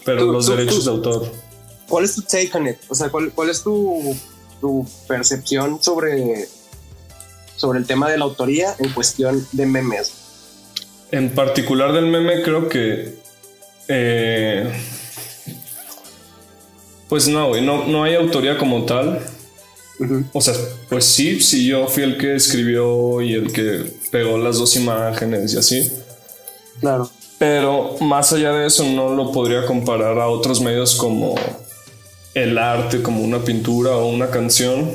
Pero 0.04 0.26
Tú- 0.26 0.32
los 0.32 0.46
tú- 0.46 0.52
derechos 0.52 0.80
tú- 0.80 0.84
de 0.84 0.90
autor. 0.90 1.32
¿cuál 1.88 2.04
es 2.04 2.14
tu 2.14 2.20
take 2.22 2.50
on 2.54 2.68
it? 2.68 2.76
O 2.88 2.94
sea, 2.94 3.08
¿cuál, 3.08 3.32
cuál 3.32 3.48
es 3.48 3.62
tu, 3.62 4.14
tu 4.60 4.86
percepción 5.06 5.82
sobre, 5.82 6.46
sobre 7.56 7.78
el 7.78 7.86
tema 7.86 8.10
de 8.10 8.18
la 8.18 8.24
autoría 8.24 8.74
en 8.78 8.90
cuestión 8.92 9.46
de 9.52 9.64
memes? 9.64 10.12
En 11.10 11.30
particular 11.34 11.92
del 11.94 12.06
meme 12.06 12.42
creo 12.42 12.68
que... 12.68 13.16
eh, 13.88 14.70
pues 17.08 17.26
no, 17.28 17.48
güey, 17.48 17.62
no, 17.64 17.86
no 17.86 18.04
hay 18.04 18.14
autoría 18.16 18.58
como 18.58 18.84
tal. 18.84 19.20
O 20.32 20.40
sea, 20.40 20.54
pues 20.88 21.04
sí, 21.04 21.40
sí, 21.40 21.66
yo 21.66 21.86
fui 21.88 22.04
el 22.04 22.18
que 22.18 22.36
escribió 22.36 23.20
y 23.20 23.34
el 23.34 23.52
que 23.52 23.84
pegó 24.10 24.38
las 24.38 24.58
dos 24.58 24.76
imágenes 24.76 25.54
y 25.54 25.58
así. 25.58 25.92
Claro. 26.80 27.10
Pero 27.38 27.96
más 28.00 28.32
allá 28.32 28.52
de 28.52 28.66
eso 28.66 28.84
no 28.84 29.14
lo 29.14 29.32
podría 29.32 29.66
comparar 29.66 30.18
a 30.18 30.28
otros 30.28 30.60
medios 30.60 30.94
como 30.94 31.34
el 32.34 32.58
arte, 32.58 33.02
como 33.02 33.22
una 33.22 33.40
pintura 33.44 33.96
o 33.96 34.06
una 34.06 34.30
canción. 34.30 34.90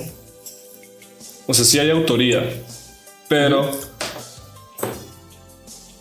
O 1.47 1.53
sea, 1.53 1.65
sí 1.65 1.79
hay 1.79 1.89
autoría, 1.89 2.41
pero 3.27 3.69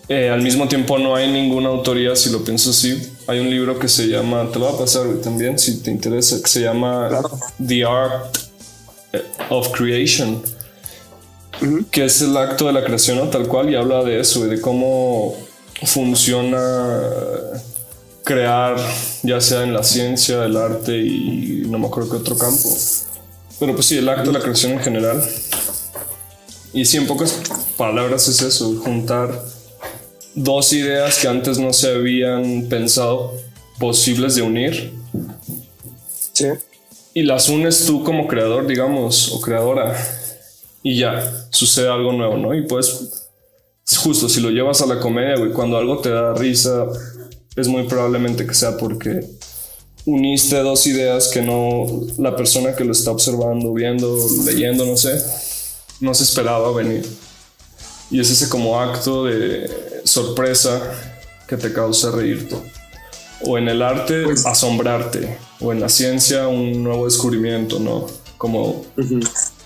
eh, 0.09 0.31
al 0.31 0.43
mismo 0.43 0.69
tiempo 0.69 0.99
no 0.99 1.17
hay 1.17 1.31
ninguna 1.31 1.69
autoría, 1.69 2.15
si 2.15 2.31
lo 2.31 2.45
pienso 2.45 2.71
así. 2.71 3.13
Hay 3.27 3.41
un 3.41 3.51
libro 3.51 3.79
que 3.79 3.89
se 3.89 4.07
llama, 4.07 4.49
te 4.53 4.59
lo 4.59 4.67
voy 4.67 4.75
a 4.77 4.79
pasar 4.79 5.07
también, 5.23 5.59
si 5.59 5.81
te 5.83 5.91
interesa, 5.91 6.41
que 6.41 6.49
se 6.49 6.61
llama 6.61 7.09
Claro. 7.09 7.31
The 7.65 7.85
Art 7.85 8.42
of 9.51 9.69
Creation 9.71 10.43
que 11.91 12.05
es 12.05 12.21
el 12.23 12.37
acto 12.37 12.67
de 12.67 12.73
la 12.73 12.85
creación 12.85 13.19
¿no? 13.19 13.29
tal 13.29 13.47
cual 13.47 13.71
y 13.71 13.77
habla 13.77 14.03
de 14.03 14.21
eso, 14.21 14.47
de 14.47 14.61
cómo 14.61 15.37
funciona 15.85 17.11
crear, 18.25 18.77
ya 19.23 19.41
sea 19.41 19.63
en 19.63 19.73
la 19.73 19.83
ciencia, 19.83 20.45
el 20.45 20.57
arte 20.57 20.97
y 20.97 21.65
no 21.67 21.79
me 21.79 21.87
acuerdo 21.87 22.11
qué 22.11 22.17
otro 22.17 22.39
campo. 22.39 22.69
Pero 23.59 23.75
pues 23.75 23.87
sí, 23.87 23.99
el 23.99 24.09
acto 24.09 24.33
de 24.33 24.39
la 24.39 24.43
creación 24.43 24.73
en 24.73 24.81
general. 24.81 25.23
Y 26.73 26.85
sí, 26.85 26.97
en 26.97 27.07
pocas 27.07 27.39
palabras 27.77 28.27
es 28.29 28.43
eso, 28.43 28.81
juntar 28.81 29.45
dos 30.35 30.73
ideas 30.73 31.19
que 31.19 31.29
antes 31.29 31.59
no 31.59 31.73
se 31.73 31.93
habían 31.93 32.67
pensado 32.69 33.35
posibles 33.79 34.35
de 34.35 34.43
unir 34.43 34.93
Sí. 36.33 36.47
Y 37.15 37.23
las 37.23 37.49
unes 37.49 37.85
tú 37.87 38.03
como 38.05 38.27
creador, 38.27 38.67
digamos, 38.67 39.33
o 39.33 39.41
creadora, 39.41 39.97
y 40.83 40.99
ya 40.99 41.47
sucede 41.51 41.89
algo 41.89 42.13
nuevo, 42.13 42.37
¿no? 42.37 42.55
Y 42.55 42.63
pues, 42.67 43.29
justo 44.03 44.29
si 44.29 44.41
lo 44.41 44.51
llevas 44.51 44.81
a 44.81 44.87
la 44.87 44.99
comedia, 44.99 45.37
güey, 45.37 45.53
cuando 45.53 45.77
algo 45.77 45.99
te 45.99 46.11
da 46.11 46.35
risa, 46.35 46.87
es 47.57 47.69
muy 47.69 47.85
probablemente 47.85 48.47
que 48.47 48.55
sea 48.55 48.77
porque 48.77 49.21
uniste 50.05 50.57
dos 50.61 50.87
ideas 50.87 51.29
que 51.29 51.43
no 51.43 51.87
la 52.19 52.35
persona 52.35 52.75
que 52.75 52.85
lo 52.85 52.93
está 52.93 53.11
observando, 53.13 53.73
viendo, 53.73 54.17
leyendo, 54.45 54.87
no 54.87 54.97
sé, 54.97 55.23
no 56.01 56.15
se 56.15 56.25
esperaba 56.25 56.73
venir. 56.73 57.07
Y 58.11 58.21
es 58.21 58.31
ese 58.31 58.49
como 58.49 58.81
acto 58.81 59.25
de 59.27 59.71
sorpresa 60.05 60.81
que 61.47 61.57
te 61.57 61.73
causa 61.73 62.11
reírte. 62.11 62.57
O 63.45 63.59
en 63.59 63.69
el 63.69 63.83
arte, 63.83 64.25
Pues- 64.25 64.45
asombrarte. 64.47 65.39
O 65.63 65.73
en 65.73 65.81
la 65.81 65.89
ciencia, 65.89 66.49
un 66.49 66.83
nuevo 66.83 67.05
descubrimiento, 67.05 67.79
¿no? 67.79 68.07
Como, 68.39 68.85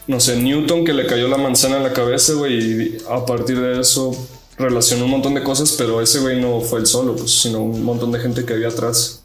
no 0.07 0.21
sé, 0.21 0.37
Newton 0.37 0.85
que 0.85 0.93
le 0.93 1.07
cayó 1.07 1.29
la 1.29 1.39
manzana 1.39 1.79
en 1.79 1.83
la 1.83 1.93
cabeza, 1.93 2.35
güey, 2.35 2.59
y 2.59 2.99
a 3.09 3.25
partir 3.25 3.61
de 3.61 3.81
eso 3.81 4.15
relacionó 4.59 5.07
un 5.07 5.13
montón 5.13 5.35
de 5.35 5.43
cosas, 5.43 5.73
pero 5.73 6.01
ese 6.01 6.21
güey 6.21 6.41
no 6.41 6.61
fue 6.61 6.81
el 6.81 6.87
solo, 6.87 7.17
pues, 7.17 7.31
sino 7.31 7.63
un 7.63 7.83
montón 7.83 8.13
de 8.13 8.21
gente 8.21 8.45
que 8.45 8.53
había 8.53 8.69
atrás. 8.69 9.23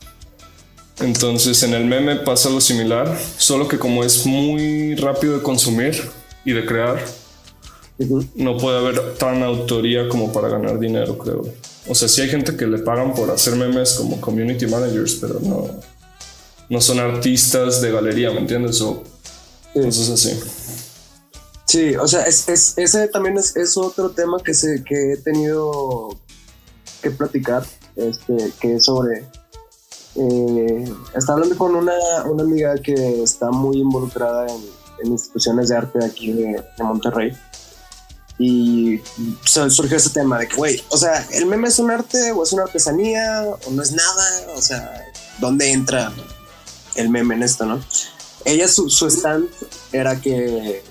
Entonces 1.00 1.64
en 1.64 1.74
el 1.74 1.86
meme 1.86 2.18
pasa 2.18 2.50
lo 2.50 2.62
similar, 2.62 3.18
solo 3.38 3.68
que 3.68 3.80
como 3.80 4.04
es 4.04 4.26
muy 4.26 4.96
rápido 4.96 5.36
de 5.38 5.44
consumir 5.44 6.00
y 6.46 6.54
de 6.54 6.66
crear, 6.66 7.04
no 8.36 8.58
puede 8.58 8.78
haber 8.78 9.16
tan 9.16 9.44
autoría 9.44 10.08
como 10.10 10.32
para 10.32 10.50
ganar 10.50 10.80
dinero, 10.80 11.18
creo. 11.18 11.44
O 11.88 11.96
sea, 11.96 12.08
sí 12.08 12.22
hay 12.22 12.30
gente 12.30 12.56
que 12.56 12.68
le 12.68 12.78
pagan 12.80 13.14
por 13.14 13.32
hacer 13.32 13.56
memes 13.56 13.94
como 13.94 14.22
community 14.22 14.68
managers, 14.68 15.16
pero 15.16 15.40
no, 15.40 15.70
no 16.72 16.82
son 16.82 17.00
artistas 17.00 17.82
de 17.82 17.92
galería, 17.92 18.32
¿me 18.32 18.40
entiendes? 18.40 18.82
O 18.82 19.04
Sí. 19.74 19.82
cosas 19.82 20.10
así. 20.10 20.40
Sí, 21.68 21.96
o 21.96 22.08
sea, 22.08 22.24
es, 22.24 22.50
es- 22.50 22.74
ese 22.78 23.08
también 23.08 23.38
es, 23.38 23.56
es 23.56 23.78
otro 23.78 24.10
tema 24.12 24.38
que, 24.44 24.54
se, 24.54 24.84
que 24.84 25.14
he 25.14 25.18
tenido 25.18 26.18
que 27.02 27.12
platicar, 27.12 27.64
este, 27.96 28.52
que 28.60 28.76
es 28.76 28.86
sobre... 28.86 29.26
eh, 30.16 30.94
estaba 31.16 31.36
hablando 31.38 31.58
con 31.58 31.76
una, 31.76 31.94
una 32.26 32.44
amiga 32.44 32.76
que 32.76 33.24
está 33.24 33.50
muy 33.52 33.78
involucrada 33.78 34.48
en, 34.52 34.62
en 35.04 35.12
instituciones 35.14 35.70
de 35.70 35.78
arte 35.78 36.00
de 36.00 36.06
aquí 36.06 36.34
de, 36.34 36.64
de 36.78 36.84
Monterrey. 36.84 37.32
Y 38.38 39.00
su- 39.46 39.70
surgió 39.70 39.98
ese 39.98 40.10
tema 40.10 40.40
de 40.40 40.48
que, 40.48 40.56
güey, 40.56 40.82
o 40.90 40.98
sea, 40.98 41.26
¿el 41.32 41.46
meme 41.46 41.68
es 41.70 41.80
un 41.80 41.92
arte 41.92 42.32
o 42.34 42.44
es 42.44 42.52
una 42.54 42.64
artesanía 42.64 43.44
o 43.46 43.72
no 43.72 43.82
es 43.84 43.92
nada? 43.92 44.26
O 44.56 44.62
sea, 44.62 45.02
¿dónde 45.40 45.72
entra 45.72 46.12
el 46.96 47.10
meme 47.10 47.36
en 47.36 47.44
esto, 47.44 47.66
no? 47.66 47.82
Ella, 48.46 48.68
su, 48.68 48.88
stand 48.88 49.50
era 49.92 50.20
que 50.20 50.84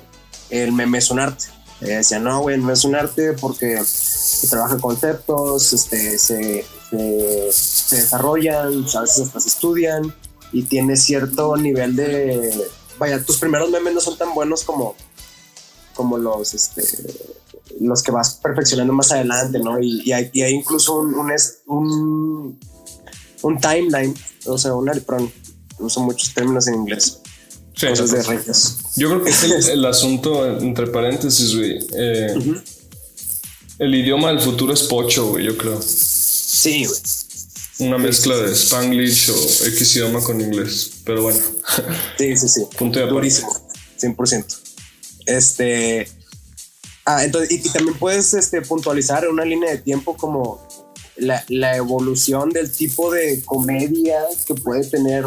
el 0.50 0.72
meme 0.72 0.98
es 0.98 1.10
un 1.10 1.18
arte. 1.18 1.46
Ella 1.80 1.98
decía, 1.98 2.18
no, 2.18 2.40
güey, 2.40 2.58
no 2.58 2.72
es 2.72 2.84
un 2.84 2.94
arte 2.94 3.32
porque 3.32 3.82
se 3.84 4.48
trabaja 4.48 4.78
conceptos, 4.78 5.72
este, 5.72 6.18
se, 6.18 6.64
se, 6.90 7.96
desarrollan, 7.96 8.84
a 8.94 9.00
veces 9.00 9.26
hasta 9.26 9.40
se 9.40 9.48
estudian 9.48 10.14
y 10.52 10.62
tiene 10.62 10.96
cierto 10.96 11.56
nivel 11.56 11.96
de... 11.96 12.68
Vaya, 12.98 13.24
tus 13.24 13.38
primeros 13.38 13.70
memes 13.70 13.94
no 13.94 14.00
son 14.00 14.18
tan 14.18 14.34
buenos 14.34 14.62
como, 14.62 14.94
como 15.94 16.18
los, 16.18 16.52
este, 16.52 16.82
los 17.80 18.02
que 18.02 18.10
vas 18.10 18.34
perfeccionando 18.42 18.92
más 18.92 19.10
adelante, 19.12 19.58
¿no? 19.58 19.80
Y, 19.80 20.02
y 20.04 20.12
hay, 20.12 20.52
incluso 20.52 21.00
un, 21.00 21.14
un, 21.66 22.60
un, 23.42 23.60
timeline, 23.60 24.14
o 24.46 24.58
sea, 24.58 24.74
un 24.74 24.88
uso 25.80 26.00
muchos 26.00 26.32
términos 26.34 26.66
en 26.68 26.74
inglés, 26.76 27.18
Sí, 27.76 27.86
cosas 27.86 28.10
de 28.10 28.18
entonces, 28.20 28.26
reyes. 28.46 28.76
yo 28.96 29.08
creo 29.08 29.24
que 29.24 29.30
es 29.30 29.42
el, 29.44 29.68
el 29.70 29.84
asunto, 29.86 30.46
entre 30.58 30.86
paréntesis, 30.88 31.56
güey. 31.56 31.78
eh. 31.94 32.34
El 33.78 33.94
idioma 33.94 34.28
del 34.28 34.40
futuro 34.40 34.74
es 34.74 34.82
pocho, 34.82 35.28
güey, 35.28 35.46
yo 35.46 35.56
creo. 35.56 35.80
Sí, 35.82 36.84
güey. 36.84 37.00
Una 37.88 37.96
mezcla 37.96 38.36
de 38.36 38.52
Spanglish 38.52 39.30
o 39.30 39.66
X 39.68 39.96
idioma 39.96 40.22
con 40.22 40.38
inglés. 40.38 40.90
Pero 41.04 41.22
bueno, 41.22 41.38
Sí, 42.18 42.36
sí, 42.36 42.48
sí. 42.48 42.60
punto 42.76 42.98
de 42.98 43.06
aparte. 43.06 43.14
Durísimo. 43.14 43.56
100%. 43.98 44.44
Este. 45.24 46.08
Ah, 47.06 47.24
entonces, 47.24 47.50
y, 47.52 47.66
y 47.66 47.70
también 47.70 47.96
puedes 47.98 48.34
este, 48.34 48.60
puntualizar 48.60 49.24
en 49.24 49.30
una 49.30 49.46
línea 49.46 49.70
de 49.70 49.78
tiempo 49.78 50.14
como 50.16 50.60
la, 51.16 51.42
la 51.48 51.76
evolución 51.76 52.50
del 52.50 52.70
tipo 52.70 53.10
de 53.10 53.42
comedia 53.46 54.20
que 54.46 54.54
puede 54.54 54.84
tener 54.84 55.26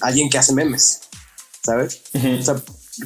alguien 0.00 0.30
que 0.30 0.38
hace 0.38 0.52
memes, 0.52 1.00
¿sabes? 1.64 2.00
Ujú. 2.14 2.38
O 2.40 2.42
sea, 2.42 2.62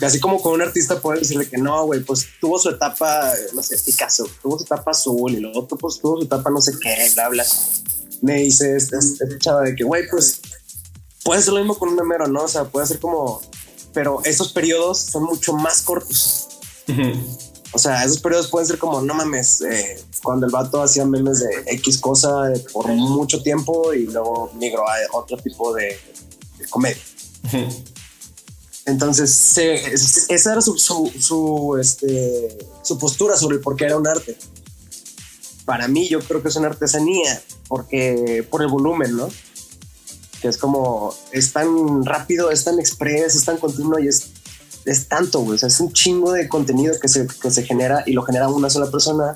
así 0.07 0.21
como 0.21 0.41
con 0.41 0.55
un 0.55 0.63
artista 0.63 1.01
puede 1.01 1.21
decirle 1.21 1.49
que 1.49 1.59
no, 1.59 1.85
güey, 1.87 2.01
pues 2.01 2.27
tuvo 2.41 2.59
su 2.59 2.71
etapa, 2.71 3.33
no 3.55 3.63
sé, 3.63 3.77
Picasso, 3.79 4.29
tuvo 4.43 4.59
su 4.59 4.65
etapa 4.65 4.91
azul 4.93 5.33
y 5.33 5.41
luego 5.41 5.61
otro 5.61 5.77
pues 5.77 5.99
tuvo 5.99 6.19
su 6.19 6.25
etapa 6.25 6.51
no 6.51 6.61
sé 6.61 6.73
qué, 6.81 7.11
bla, 7.15 7.29
bla. 7.29 7.45
Me 8.21 8.37
dice 8.37 8.77
esta 8.77 8.99
esta 8.99 9.27
chava 9.39 9.63
de 9.63 9.75
que, 9.75 9.85
güey, 9.85 10.09
pues 10.09 10.41
puede 11.25 11.43
ser 11.43 11.53
lo 11.53 11.61
mismo 11.61 11.77
con 11.77 11.89
un 11.89 11.97
memero, 11.97 12.27
¿no? 12.29 12.45
O 12.45 12.49
sea, 12.49 12.65
puede 12.65 12.87
ser 12.87 13.01
como, 13.01 13.41
pero 13.93 14.21
esos 14.25 14.53
periodos 14.53 14.99
son 14.99 15.25
mucho 15.25 15.53
más 15.53 15.83
cortos. 15.83 16.49
Ujú. 16.89 17.13
O 17.75 17.79
sea, 17.79 18.05
esos 18.05 18.21
periodos 18.21 18.49
pueden 18.49 18.69
ser 18.69 18.79
como, 18.79 19.01
no 19.01 19.15
mames, 19.15 19.63
eh, 19.63 20.05
cuando 20.23 20.47
el 20.47 20.53
vato 20.53 20.83
hacía 20.83 21.07
memes 21.07 21.41
de 21.41 21.49
X 21.75 21.99
cosa 21.99 22.53
por 22.73 22.87
mucho 22.89 23.43
tiempo 23.43 23.95
y 23.95 24.05
luego 24.07 24.53
migró 24.55 24.87
a 24.87 24.95
otro 25.13 25.39
tipo 25.39 25.73
de 25.75 25.99
comedia. 26.73 27.03
Entonces, 28.85 29.57
esa 30.29 30.53
era 30.53 30.61
su, 30.61 30.77
su, 30.77 31.79
este, 31.81 32.59
su 32.83 32.99
postura 32.99 33.37
sobre 33.37 33.59
por 33.59 33.77
qué 33.77 33.85
era 33.85 33.97
un 33.97 34.09
arte. 34.09 34.37
Para 35.65 35.87
mí, 35.87 36.09
yo 36.09 36.19
creo 36.21 36.43
que 36.43 36.49
es 36.49 36.57
una 36.57 36.67
artesanía, 36.69 37.41
porque 37.69 38.45
por 38.51 38.63
el 38.63 38.69
volumen, 38.69 39.17
¿no? 39.17 39.29
Que 40.41 40.49
es 40.49 40.57
como, 40.57 41.15
es 41.31 41.53
tan 41.53 42.05
rápido, 42.05 42.51
es 42.51 42.65
tan 42.65 42.81
express, 42.81 43.37
es 43.37 43.45
tan 43.45 43.59
continuo 43.59 44.01
y 44.01 44.09
es, 44.09 44.31
es 44.85 45.07
tanto, 45.07 45.41
güey. 45.41 45.55
O 45.55 45.59
sea, 45.59 45.69
es 45.69 45.79
un 45.79 45.93
chingo 45.93 46.33
de 46.33 46.49
contenido 46.49 46.99
que 47.01 47.07
se, 47.07 47.29
que 47.29 47.51
se 47.53 47.63
genera 47.63 48.03
y 48.05 48.13
lo 48.13 48.25
genera 48.25 48.49
una 48.49 48.69
sola 48.69 48.91
persona, 48.91 49.35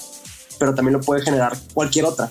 pero 0.58 0.74
también 0.74 0.94
lo 0.94 1.00
puede 1.00 1.22
generar 1.22 1.56
cualquier 1.72 2.06
otra. 2.06 2.28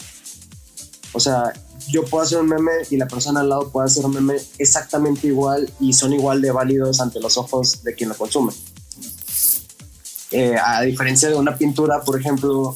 O 1.14 1.22
sea, 1.22 1.54
yo 1.90 2.04
puedo 2.06 2.24
hacer 2.24 2.40
un 2.40 2.48
meme 2.48 2.72
y 2.90 2.98
la 2.98 3.08
persona 3.08 3.42
al 3.42 3.50
lado 3.50 3.70
puede 3.70 3.88
hacer 3.88 4.06
un 4.06 4.14
meme 4.14 4.36
exactamente 4.58 5.28
igual 5.28 5.72
y 5.80 5.94
son 5.94 6.14
igual 6.14 6.42
de 6.42 6.52
válidos 6.52 7.00
ante 7.00 7.20
los 7.20 7.38
ojos 7.38 7.84
de 7.84 7.94
quien 7.94 8.10
lo 8.10 8.18
consume. 8.18 8.54
Eh, 10.32 10.56
a 10.62 10.82
diferencia 10.82 11.30
de 11.30 11.36
una 11.36 11.58
pintura, 11.58 12.02
por 12.02 12.20
ejemplo, 12.20 12.76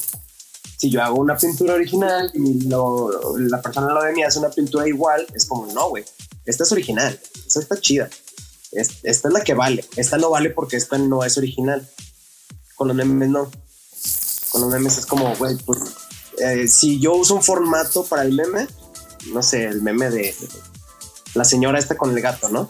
si 0.78 0.90
yo 0.90 1.04
hago 1.04 1.20
una 1.20 1.38
pintura 1.38 1.74
original 1.74 2.32
y 2.34 2.68
la 2.70 3.62
persona 3.62 3.88
al 3.88 3.94
lado 3.96 4.06
de 4.06 4.14
mí 4.14 4.24
hace 4.24 4.40
una 4.40 4.50
pintura 4.50 4.88
igual, 4.88 5.26
es 5.34 5.46
como, 5.46 5.72
no, 5.74 5.90
güey, 5.90 6.06
esta 6.46 6.64
es 6.64 6.72
original, 6.72 7.20
esta 7.46 7.60
está 7.60 7.80
chida, 7.80 8.10
esta 8.72 9.28
es 9.28 9.34
la 9.34 9.44
que 9.44 9.54
vale, 9.54 9.84
esta 9.96 10.18
no 10.18 10.30
vale 10.30 10.52
porque 10.52 10.78
esta 10.78 10.98
no 10.98 11.24
es 11.24 11.38
original. 11.38 11.88
Con 12.76 12.88
los 12.88 12.96
memes 12.96 13.30
no. 13.30 13.52
Con 14.52 14.62
los 14.62 14.70
memes 14.70 14.98
es 14.98 15.06
como, 15.06 15.36
güey, 15.36 15.58
pues, 15.58 15.80
eh, 16.38 16.68
si 16.68 17.00
yo 17.00 17.14
uso 17.16 17.36
un 17.36 17.44
formato 17.44 18.06
para 18.06 18.22
el 18.22 18.32
meme, 18.32 18.68
no 19.28 19.44
sé, 19.44 19.66
el 19.66 19.82
meme 19.82 20.10
de 20.10 20.36
la 21.34 21.46
señora 21.46 21.80
esta 21.80 21.98
con 21.98 22.16
el 22.16 22.22
gato, 22.22 22.50
¿no? 22.50 22.70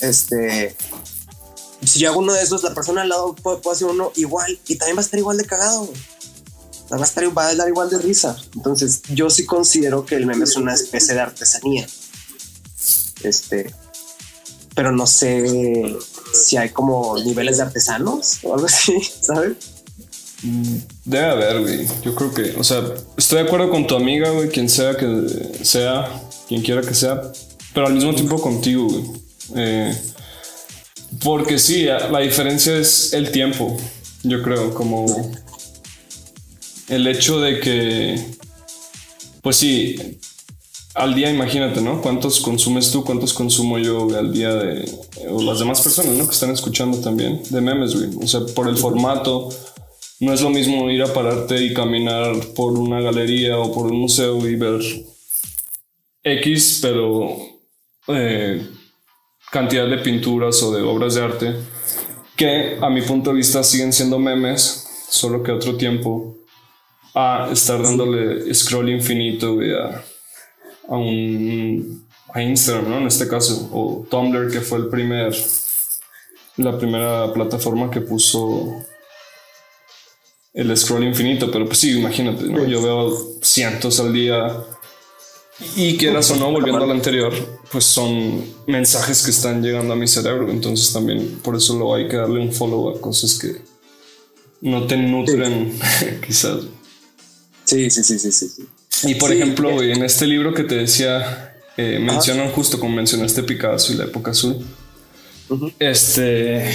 Este, 0.00 0.76
si 1.84 1.98
yo 1.98 2.10
hago 2.10 2.20
uno 2.20 2.32
de 2.32 2.42
esos, 2.42 2.62
la 2.62 2.74
persona 2.74 3.02
al 3.02 3.08
lado 3.08 3.34
puede, 3.34 3.60
hacer 3.70 3.88
uno 3.88 4.12
igual 4.16 4.58
y 4.66 4.76
también 4.76 4.96
va 4.96 5.00
a 5.00 5.04
estar 5.04 5.18
igual 5.18 5.36
de 5.36 5.44
cagado. 5.44 5.88
Va 6.92 6.96
a 6.96 7.04
estar 7.04 7.24
va 7.36 7.46
a 7.46 7.54
dar 7.54 7.68
igual 7.68 7.88
de 7.88 7.98
risa. 7.98 8.36
Entonces, 8.54 9.02
yo 9.10 9.30
sí 9.30 9.46
considero 9.46 10.04
que 10.04 10.16
el 10.16 10.26
meme 10.26 10.44
es 10.44 10.56
una 10.56 10.74
especie 10.74 11.14
de 11.14 11.20
artesanía. 11.20 11.86
Este, 13.22 13.72
pero 14.74 14.92
no 14.92 15.06
sé 15.06 15.96
si 16.32 16.56
hay 16.56 16.70
como 16.70 17.16
niveles 17.18 17.58
de 17.58 17.64
artesanos 17.64 18.38
o 18.42 18.54
algo 18.54 18.66
así, 18.66 19.00
¿sabes? 19.20 19.56
Debe 20.42 21.26
haber, 21.26 21.60
güey. 21.60 21.86
Yo 22.02 22.14
creo 22.14 22.32
que, 22.32 22.54
o 22.58 22.64
sea, 22.64 22.82
estoy 23.16 23.42
de 23.42 23.44
acuerdo 23.44 23.70
con 23.70 23.86
tu 23.86 23.94
amiga, 23.94 24.30
güey, 24.30 24.48
quien 24.48 24.68
sea 24.68 24.96
que 24.96 25.06
sea, 25.62 26.08
quien 26.48 26.62
quiera 26.62 26.80
que 26.80 26.94
sea, 26.94 27.20
pero 27.74 27.86
al 27.86 27.94
mismo 27.94 28.14
tiempo 28.14 28.40
contigo, 28.40 28.88
güey. 28.88 29.04
Eh, 29.56 29.94
porque 31.22 31.58
sí, 31.58 31.84
la 31.84 32.20
diferencia 32.20 32.76
es 32.76 33.12
el 33.12 33.32
tiempo, 33.32 33.76
yo 34.22 34.42
creo, 34.42 34.72
como 34.72 35.06
el 36.88 37.06
hecho 37.06 37.40
de 37.40 37.60
que, 37.60 38.24
pues 39.42 39.56
sí, 39.56 40.18
al 40.94 41.14
día 41.14 41.30
imagínate, 41.30 41.80
¿no? 41.80 42.00
¿Cuántos 42.00 42.40
consumes 42.40 42.90
tú? 42.90 43.04
¿Cuántos 43.04 43.32
consumo 43.32 43.78
yo 43.78 44.08
al 44.16 44.32
día 44.32 44.54
de, 44.54 44.90
o 45.28 45.42
las 45.42 45.58
demás 45.58 45.80
personas, 45.80 46.12
¿no? 46.12 46.26
Que 46.26 46.34
están 46.34 46.50
escuchando 46.50 46.98
también, 46.98 47.42
de 47.48 47.60
memes, 47.60 47.94
güey. 47.94 48.10
O 48.22 48.26
sea, 48.26 48.40
por 48.54 48.68
el 48.68 48.76
formato 48.76 49.50
no 50.20 50.32
es 50.32 50.42
lo 50.42 50.50
mismo 50.50 50.90
ir 50.90 51.02
a 51.02 51.12
pararte 51.12 51.62
y 51.62 51.74
caminar 51.74 52.34
por 52.54 52.78
una 52.78 53.00
galería 53.00 53.58
o 53.58 53.72
por 53.72 53.86
un 53.86 54.00
museo 54.00 54.46
y 54.46 54.56
ver 54.56 54.80
X, 56.22 56.80
pero 56.82 57.36
eh, 58.08 58.66
cantidad 59.50 59.88
de 59.88 59.98
pinturas 59.98 60.62
o 60.62 60.74
de 60.74 60.82
obras 60.82 61.14
de 61.14 61.22
arte 61.22 61.54
que 62.40 62.78
a 62.80 62.88
mi 62.88 63.02
punto 63.02 63.30
de 63.30 63.36
vista 63.36 63.62
siguen 63.62 63.92
siendo 63.92 64.18
memes, 64.18 65.06
solo 65.10 65.42
que 65.42 65.52
otro 65.52 65.76
tiempo, 65.76 66.38
a 67.14 67.50
estar 67.52 67.82
dándole 67.82 68.54
scroll 68.54 68.88
infinito 68.88 69.58
a, 69.78 70.02
a, 70.88 70.96
un, 70.96 72.06
a 72.32 72.42
Instagram, 72.42 72.88
¿no? 72.88 72.98
En 72.98 73.06
este 73.06 73.28
caso, 73.28 73.68
o 73.72 74.06
Tumblr, 74.08 74.50
que 74.50 74.62
fue 74.62 74.78
el 74.78 74.88
primer, 74.88 75.34
la 76.56 76.78
primera 76.78 77.30
plataforma 77.34 77.90
que 77.90 78.00
puso 78.00 78.86
el 80.52 80.76
scroll 80.76 81.04
infinito, 81.04 81.50
pero 81.50 81.66
pues 81.66 81.78
sí, 81.78 81.98
imagínate, 81.98 82.44
¿no? 82.44 82.66
Yo 82.66 82.82
veo 82.82 83.38
cientos 83.40 84.00
al 84.00 84.12
día 84.12 84.64
y 85.76 85.96
quieras 85.96 86.30
o 86.30 86.36
no, 86.36 86.50
volviendo 86.50 86.84
al 86.84 86.90
anterior, 86.90 87.32
pues 87.70 87.84
son 87.84 88.44
mensajes 88.66 89.22
que 89.22 89.30
están 89.30 89.62
llegando 89.62 89.92
a 89.92 89.96
mi 89.96 90.08
cerebro, 90.08 90.50
entonces 90.50 90.92
también 90.92 91.38
por 91.42 91.56
eso 91.56 91.78
lo 91.78 91.94
hay 91.94 92.08
que 92.08 92.16
darle 92.16 92.40
un 92.40 92.52
follow 92.52 92.96
a 92.96 93.00
cosas 93.00 93.38
que 93.38 93.56
no 94.62 94.86
te 94.86 94.96
nutren, 94.96 95.78
quizás. 96.26 96.62
Sí, 97.64 97.90
sí, 97.90 98.02
sí, 98.02 98.18
sí, 98.18 98.32
sí. 98.32 98.66
Y 99.04 99.14
por 99.14 99.32
ejemplo, 99.32 99.82
en 99.82 100.02
este 100.02 100.26
libro 100.26 100.52
que 100.52 100.64
te 100.64 100.74
decía, 100.74 101.54
eh, 101.76 101.98
mencionan 102.00 102.50
justo 102.50 102.80
como 102.80 102.96
mencionaste 102.96 103.42
Picasso 103.42 103.92
y 103.92 103.96
la 103.96 104.04
época 104.04 104.32
azul. 104.32 104.64
Este 105.78 106.70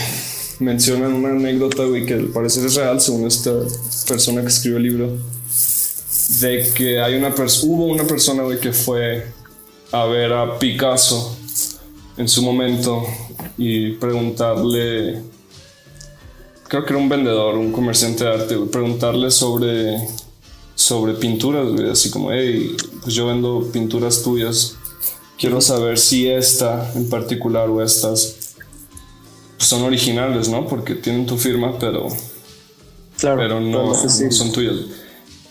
mencionan 0.59 1.13
una 1.13 1.29
anécdota, 1.29 1.83
güey, 1.83 2.05
que 2.05 2.13
al 2.13 2.27
parecer 2.27 2.65
es 2.65 2.75
real, 2.75 3.01
según 3.01 3.27
esta 3.27 3.51
persona 4.07 4.41
que 4.41 4.47
escribió 4.47 4.77
el 4.77 4.83
libro, 4.83 5.17
de 6.39 6.71
que 6.73 6.99
hay 6.99 7.15
una 7.15 7.29
hubo 7.63 7.85
una 7.87 8.05
persona, 8.05 8.43
güey, 8.43 8.59
que 8.59 8.71
fue 8.71 9.25
a 9.91 10.05
ver 10.05 10.33
a 10.33 10.57
Picasso 10.57 11.37
en 12.17 12.27
su 12.27 12.41
momento 12.41 13.03
y 13.57 13.91
preguntarle, 13.93 15.21
creo 16.67 16.85
que 16.85 16.93
era 16.93 17.01
un 17.01 17.09
vendedor, 17.09 17.55
un 17.55 17.71
comerciante 17.71 18.23
de 18.23 18.33
arte, 18.33 18.57
preguntarle 18.71 19.31
sobre, 19.31 19.97
sobre 20.73 21.13
pinturas, 21.13 21.67
güey, 21.69 21.89
así 21.89 22.09
como, 22.09 22.31
hey, 22.31 22.75
pues 23.01 23.13
yo 23.13 23.27
vendo 23.27 23.69
pinturas 23.71 24.23
tuyas, 24.23 24.75
quiero 25.37 25.61
saber 25.61 25.97
si 25.97 26.27
esta 26.27 26.91
en 26.95 27.09
particular 27.09 27.69
o 27.69 27.83
estas 27.83 28.44
son 29.65 29.83
originales, 29.83 30.49
¿no? 30.49 30.67
Porque 30.67 30.95
tienen 30.95 31.25
tu 31.25 31.37
firma, 31.37 31.77
pero, 31.79 32.07
claro, 33.17 33.37
pero 33.37 33.59
no, 33.59 33.93
son 33.93 34.51
tuyas. 34.51 34.75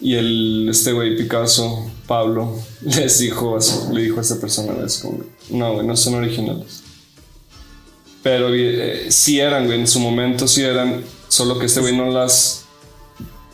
Y 0.00 0.14
el, 0.14 0.68
este 0.70 0.92
güey 0.92 1.16
Picasso, 1.16 1.90
Pablo, 2.06 2.56
les 2.82 3.18
dijo, 3.18 3.58
le 3.92 4.02
dijo 4.02 4.18
a 4.18 4.22
esta 4.22 4.40
persona, 4.40 4.74
es 4.84 4.98
como, 4.98 5.24
no, 5.50 5.74
güey, 5.74 5.86
no 5.86 5.96
son 5.96 6.14
originales. 6.14 6.82
Pero 8.22 8.48
eh, 8.54 9.06
sí 9.10 9.40
eran, 9.40 9.66
güey, 9.66 9.80
en 9.80 9.86
su 9.86 10.00
momento 10.00 10.48
sí 10.48 10.62
eran, 10.62 11.02
solo 11.28 11.58
que 11.58 11.66
este 11.66 11.80
güey 11.80 11.96
no 11.96 12.10
las 12.10 12.64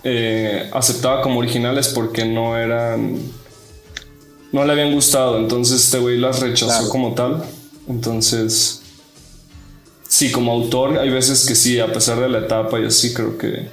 eh, 0.04 0.70
aceptaba 0.72 1.22
como 1.22 1.40
originales 1.40 1.88
porque 1.88 2.24
no 2.24 2.56
eran, 2.56 3.18
no 4.52 4.64
le 4.64 4.72
habían 4.72 4.92
gustado, 4.92 5.38
entonces 5.38 5.84
este 5.84 5.98
güey 5.98 6.18
las 6.18 6.40
rechazó 6.40 6.88
como 6.88 7.14
tal. 7.14 7.44
Entonces, 7.88 8.79
sí, 10.10 10.32
como 10.32 10.52
autor, 10.52 10.98
hay 10.98 11.08
veces 11.08 11.46
que 11.46 11.54
sí, 11.54 11.78
a 11.78 11.92
pesar 11.92 12.20
de 12.20 12.28
la 12.28 12.40
etapa 12.40 12.78
y 12.80 12.84
así, 12.84 13.14
creo 13.14 13.38
que. 13.38 13.68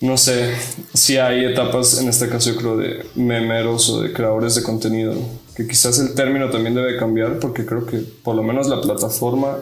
No 0.00 0.16
sé, 0.16 0.56
sí 0.94 1.18
hay 1.18 1.44
etapas, 1.44 2.00
en 2.00 2.08
este 2.08 2.28
caso 2.28 2.50
yo 2.50 2.56
creo, 2.56 2.76
de 2.76 3.06
memeros 3.14 3.88
o 3.90 4.02
de 4.02 4.12
creadores 4.12 4.56
de 4.56 4.64
contenido, 4.64 5.14
que 5.54 5.68
quizás 5.68 6.00
el 6.00 6.14
término 6.14 6.50
también 6.50 6.74
debe 6.74 6.96
cambiar, 6.96 7.38
porque 7.38 7.64
creo 7.64 7.86
que 7.86 7.98
por 7.98 8.34
lo 8.34 8.42
menos 8.42 8.66
la 8.66 8.80
plataforma 8.80 9.58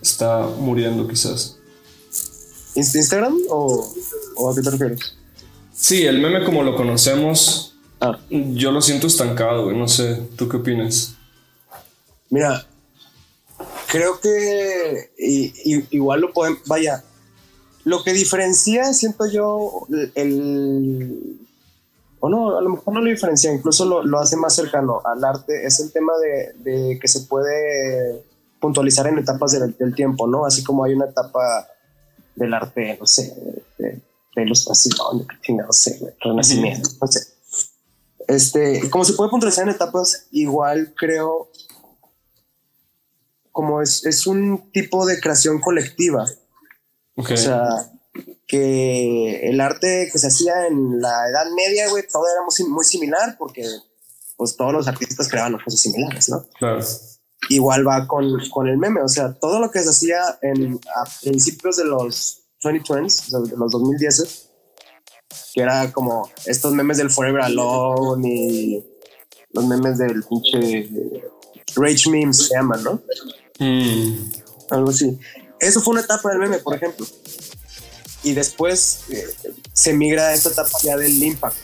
está 0.00 0.46
muriendo 0.58 1.06
quizás. 1.06 1.58
¿Instagram 2.74 3.36
o, 3.50 3.92
o 4.36 4.50
a 4.50 4.54
qué 4.54 4.62
te 4.62 4.70
refieres? 4.70 5.00
Sí, 5.74 6.06
el 6.06 6.20
meme 6.20 6.44
como 6.44 6.62
lo 6.62 6.74
conocemos, 6.74 7.74
ah. 8.00 8.18
yo 8.30 8.72
lo 8.72 8.80
siento 8.80 9.06
estancado, 9.06 9.70
no 9.72 9.86
sé, 9.86 10.22
¿tú 10.36 10.48
qué 10.48 10.56
opinas? 10.56 11.14
Mira, 12.30 12.66
creo 13.88 14.20
que 14.20 15.10
igual 15.90 16.20
lo 16.20 16.32
pueden, 16.32 16.58
vaya, 16.66 17.02
lo 17.84 18.04
que 18.04 18.12
diferencia, 18.12 18.92
siento 18.92 19.26
yo, 19.26 19.86
el, 20.14 21.40
o 22.20 22.28
no, 22.28 22.58
a 22.58 22.60
lo 22.60 22.70
mejor 22.70 22.94
no 22.94 23.00
lo 23.00 23.10
diferencia, 23.10 23.52
incluso 23.52 23.84
lo, 23.84 24.18
hace 24.18 24.36
más 24.36 24.54
cercano 24.54 25.00
al 25.04 25.24
arte, 25.24 25.66
es 25.66 25.80
el 25.80 25.90
tema 25.90 26.12
de, 26.18 26.98
que 27.00 27.08
se 27.08 27.20
puede 27.22 28.22
puntualizar 28.60 29.06
en 29.06 29.18
etapas 29.18 29.52
del, 29.52 29.94
tiempo, 29.94 30.26
¿no? 30.26 30.44
Así 30.44 30.62
como 30.62 30.84
hay 30.84 30.92
una 30.92 31.06
etapa 31.06 31.66
del 32.34 32.52
arte, 32.52 32.96
no 33.00 33.06
sé, 33.06 33.34
de, 33.78 34.02
ilustración, 34.36 35.26
no 35.48 35.72
sé, 35.72 36.14
renacimiento, 36.20 36.90
no 37.00 37.06
sé. 37.08 37.20
Este, 38.28 38.88
como 38.90 39.04
se 39.04 39.14
puede 39.14 39.30
puntualizar 39.30 39.64
en 39.64 39.74
etapas, 39.74 40.26
igual 40.30 40.92
creo 40.94 41.48
como 43.58 43.82
es, 43.82 44.06
es 44.06 44.24
un 44.28 44.70
tipo 44.70 45.04
de 45.04 45.18
creación 45.18 45.60
colectiva. 45.60 46.24
O 47.16 47.36
sea, 47.36 47.90
que 48.46 49.48
el 49.48 49.60
arte 49.60 50.08
que 50.12 50.16
se 50.16 50.28
hacía 50.28 50.68
en 50.68 51.00
la 51.00 51.28
Edad 51.28 51.50
Media, 51.56 51.88
güey, 51.88 52.04
todo 52.06 52.22
era 52.32 52.44
muy, 52.44 52.72
muy, 52.72 52.84
similar 52.84 53.34
porque 53.36 53.64
pues 54.36 54.56
todos 54.56 54.72
los 54.72 54.86
artistas 54.86 55.26
creaban 55.28 55.58
cosas 55.58 55.80
similares, 55.80 56.28
¿no? 56.28 56.46
Claro. 56.56 56.86
igual 57.48 57.84
va 57.84 58.06
con, 58.06 58.32
con 58.48 58.68
el 58.68 58.78
meme. 58.78 59.02
O 59.02 59.08
sea, 59.08 59.34
todo 59.34 59.58
lo 59.58 59.72
que 59.72 59.82
se 59.82 59.90
hacía 59.90 60.20
en, 60.40 60.78
a 60.94 61.10
principios 61.20 61.78
de 61.78 61.86
los 61.86 62.44
2020s, 62.62 63.06
o 63.06 63.30
sea, 63.30 63.40
de 63.40 63.56
los 63.56 63.72
2010, 63.72 64.50
que 65.52 65.62
era 65.62 65.92
como 65.92 66.30
estos 66.46 66.72
memes 66.74 66.98
del 66.98 67.10
Forever 67.10 67.42
Alone 67.42 68.28
y 68.28 68.86
los 69.50 69.66
memes 69.66 69.98
del 69.98 70.22
pinche 70.22 70.88
Rage 71.74 72.08
Memes 72.08 72.46
se 72.46 72.54
llaman, 72.54 72.84
¿no? 72.84 73.02
Mm. 73.58 74.30
Algo 74.70 74.90
así. 74.90 75.18
Eso 75.60 75.80
fue 75.80 75.92
una 75.92 76.02
etapa 76.02 76.30
del 76.30 76.38
meme, 76.38 76.58
por 76.58 76.74
ejemplo. 76.74 77.06
Y 78.22 78.32
después 78.32 79.00
eh, 79.10 79.24
se 79.72 79.92
migra 79.94 80.28
a 80.28 80.34
esta 80.34 80.50
etapa 80.50 80.70
ya 80.82 80.96
del 80.96 81.22
impact, 81.22 81.56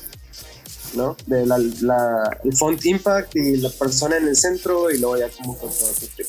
¿no? 0.94 1.16
De 1.26 1.44
la, 1.46 1.58
la- 1.80 2.38
el 2.44 2.56
font 2.56 2.84
impact 2.86 3.36
y 3.36 3.56
la 3.56 3.70
persona 3.70 4.16
en 4.16 4.28
el 4.28 4.36
centro 4.36 4.90
y 4.90 4.98
luego 4.98 5.16
ya 5.18 5.28
como 5.30 5.56
con 5.58 5.70
todo 5.70 5.90
ese 5.90 6.06
trip. 6.08 6.26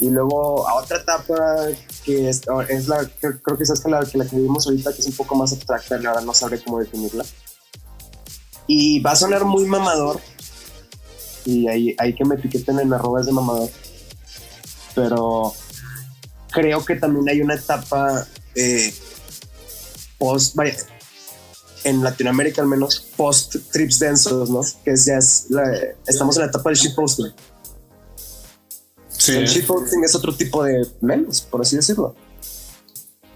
Y 0.00 0.10
luego 0.10 0.66
a 0.68 0.74
otra 0.76 0.98
etapa 0.98 1.34
que 2.04 2.28
es, 2.28 2.42
es 2.68 2.88
la, 2.88 3.10
creo, 3.20 3.56
que 3.56 3.62
es 3.64 3.84
la, 3.84 4.04
que 4.04 4.18
la 4.18 4.26
que 4.26 4.36
vivimos 4.36 4.66
ahorita, 4.66 4.92
que 4.92 5.00
es 5.00 5.06
un 5.06 5.14
poco 5.14 5.34
más 5.34 5.52
abstracta, 5.52 5.96
ahora 5.96 6.20
no 6.20 6.32
sabré 6.34 6.62
cómo 6.62 6.78
definirla. 6.78 7.24
Y 8.66 9.00
va 9.00 9.12
a 9.12 9.16
sonar 9.16 9.44
muy 9.44 9.64
mamador, 9.66 10.20
y 11.44 11.66
ahí, 11.68 11.96
ahí 11.98 12.14
que 12.14 12.24
me 12.24 12.34
etiqueten 12.36 12.78
en 12.78 12.92
arrobas 12.92 13.26
de 13.26 13.32
mamador, 13.32 13.70
pero 15.02 15.54
creo 16.50 16.84
que 16.84 16.96
también 16.96 17.28
hay 17.28 17.40
una 17.40 17.54
etapa 17.54 18.26
eh, 18.54 18.92
post, 20.18 20.54
vaya, 20.56 20.76
en 21.84 22.02
Latinoamérica 22.02 22.62
al 22.62 22.68
menos, 22.68 23.06
post 23.16 23.56
trips 23.72 23.98
densos, 23.98 24.50
¿no? 24.50 24.60
Que 24.84 24.92
es, 24.92 25.04
ya 25.04 25.18
es 25.18 25.46
la- 25.50 25.78
estamos 26.06 26.36
en 26.36 26.42
la 26.42 26.48
etapa 26.48 26.70
del 26.70 26.78
shitposting. 26.78 27.32
Sí. 29.08 29.32
El 29.32 29.46
shitposting 29.46 30.04
es 30.04 30.14
otro 30.14 30.34
tipo 30.34 30.62
de 30.64 30.86
memes, 31.00 31.40
por 31.40 31.60
así 31.62 31.76
decirlo. 31.76 32.14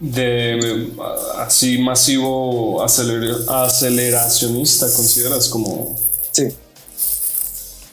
De 0.01 0.91
ah, 1.01 1.45
así 1.47 1.79
masivo 1.79 2.83
aceler- 2.83 3.45
aceleracionista, 3.49 4.87
consideras 4.93 5.49
como. 5.49 5.97
Sí, 6.33 6.49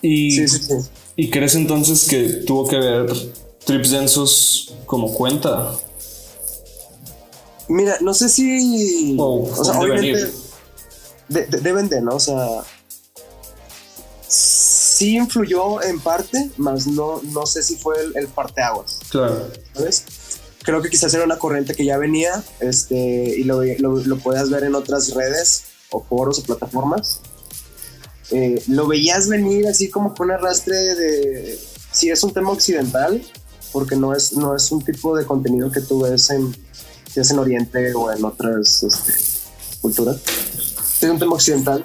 Y, 0.01 0.32
sí, 0.32 0.47
sí, 0.47 0.63
sí. 0.63 0.74
¿Y 1.15 1.30
crees 1.30 1.53
entonces 1.55 2.07
que 2.07 2.24
tuvo 2.47 2.67
que 2.67 2.78
ver 2.78 3.13
trips 3.70 3.91
densos 3.91 4.74
como 4.88 5.13
cuenta? 5.13 5.72
Mira, 7.67 7.97
no 8.01 8.13
sé 8.15 8.30
si. 8.30 9.15
O 9.20 9.43
o 9.43 9.63
sea, 9.63 9.74
un 9.76 9.84
obviamente. 9.84 10.07
devenir. 10.17 10.34
de- 11.28 11.45
de- 11.45 11.57
deben 11.61 11.88
de, 11.89 12.01
¿no? 12.01 12.15
O 12.15 12.20
sea. 12.20 12.63
Sí 14.28 15.15
influyó 15.17 15.82
en 15.84 15.99
parte, 15.99 16.49
más 16.57 16.86
no, 16.88 17.22
no 17.32 17.45
sé 17.45 17.63
si 17.63 17.76
fue 17.78 17.95
el, 18.01 18.17
el 18.17 18.28
parteaguas. 18.28 18.99
Claro. 19.09 19.47
¿sabes? 19.74 20.03
Creo 20.63 20.82
que 20.82 20.89
quizás 20.89 21.13
era 21.13 21.24
una 21.24 21.39
corriente 21.39 21.74
que 21.74 21.86
ya 21.86 21.97
venía 21.97 22.43
este, 22.59 22.95
y 22.95 23.43
lo, 23.43 23.63
lo, 23.63 23.97
lo 23.97 24.17
podías 24.17 24.49
ver 24.49 24.63
en 24.65 24.76
otras 24.76 25.13
redes 25.13 25.63
o 25.91 26.03
foros 26.03 26.39
o 26.39 26.43
plataformas. 26.43 27.22
Eh, 28.32 28.61
lo 28.67 28.88
veías 28.88 29.28
venir 29.30 29.67
así 29.67 29.89
como 29.89 30.13
con 30.13 30.28
un 30.28 30.34
arrastre 30.34 30.76
de 30.76 31.59
si 31.91 32.09
es 32.11 32.22
un 32.24 32.32
tema 32.34 32.51
occidental, 32.51 33.24
porque 33.72 33.95
no 33.95 34.13
es, 34.13 34.34
no 34.34 34.55
es 34.55 34.72
un 34.72 34.84
tipo 34.84 35.15
de 35.15 35.26
contenido 35.26 35.72
que 35.72 35.82
tú 35.82 36.01
ves 36.01 36.30
en, 36.30 36.55
es 37.15 37.32
en 37.32 37.39
Oriente 37.39 37.93
o 37.93 38.11
en 38.11 38.24
otras 38.24 38.84
este, 38.84 39.13
culturas. 39.82 40.17
Es 41.01 41.09
un 41.09 41.20
tema 41.20 41.34
occidental. 41.34 41.84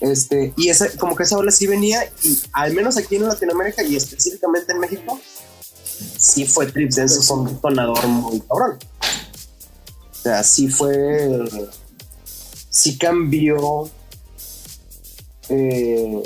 Este, 0.00 0.54
y 0.56 0.68
esa, 0.70 0.88
como 0.96 1.14
que 1.14 1.24
esa 1.24 1.36
ola 1.36 1.50
sí 1.50 1.66
venía, 1.66 2.02
y 2.22 2.38
al 2.52 2.72
menos 2.72 2.96
aquí 2.96 3.16
en 3.16 3.28
Latinoamérica 3.28 3.82
y 3.82 3.96
específicamente 3.96 4.72
en 4.72 4.78
México, 4.78 5.20
sí 6.16 6.46
fue 6.46 6.66
Trips 6.66 6.96
Denso 6.96 7.20
con 7.26 7.46
un 7.46 7.60
tonador 7.60 8.06
muy 8.06 8.40
cabrón. 8.40 8.78
O 10.12 10.22
sea, 10.22 10.42
sí 10.42 10.68
fue. 10.68 11.48
Sí 12.70 12.96
cambió 12.96 13.90
eh, 15.48 16.22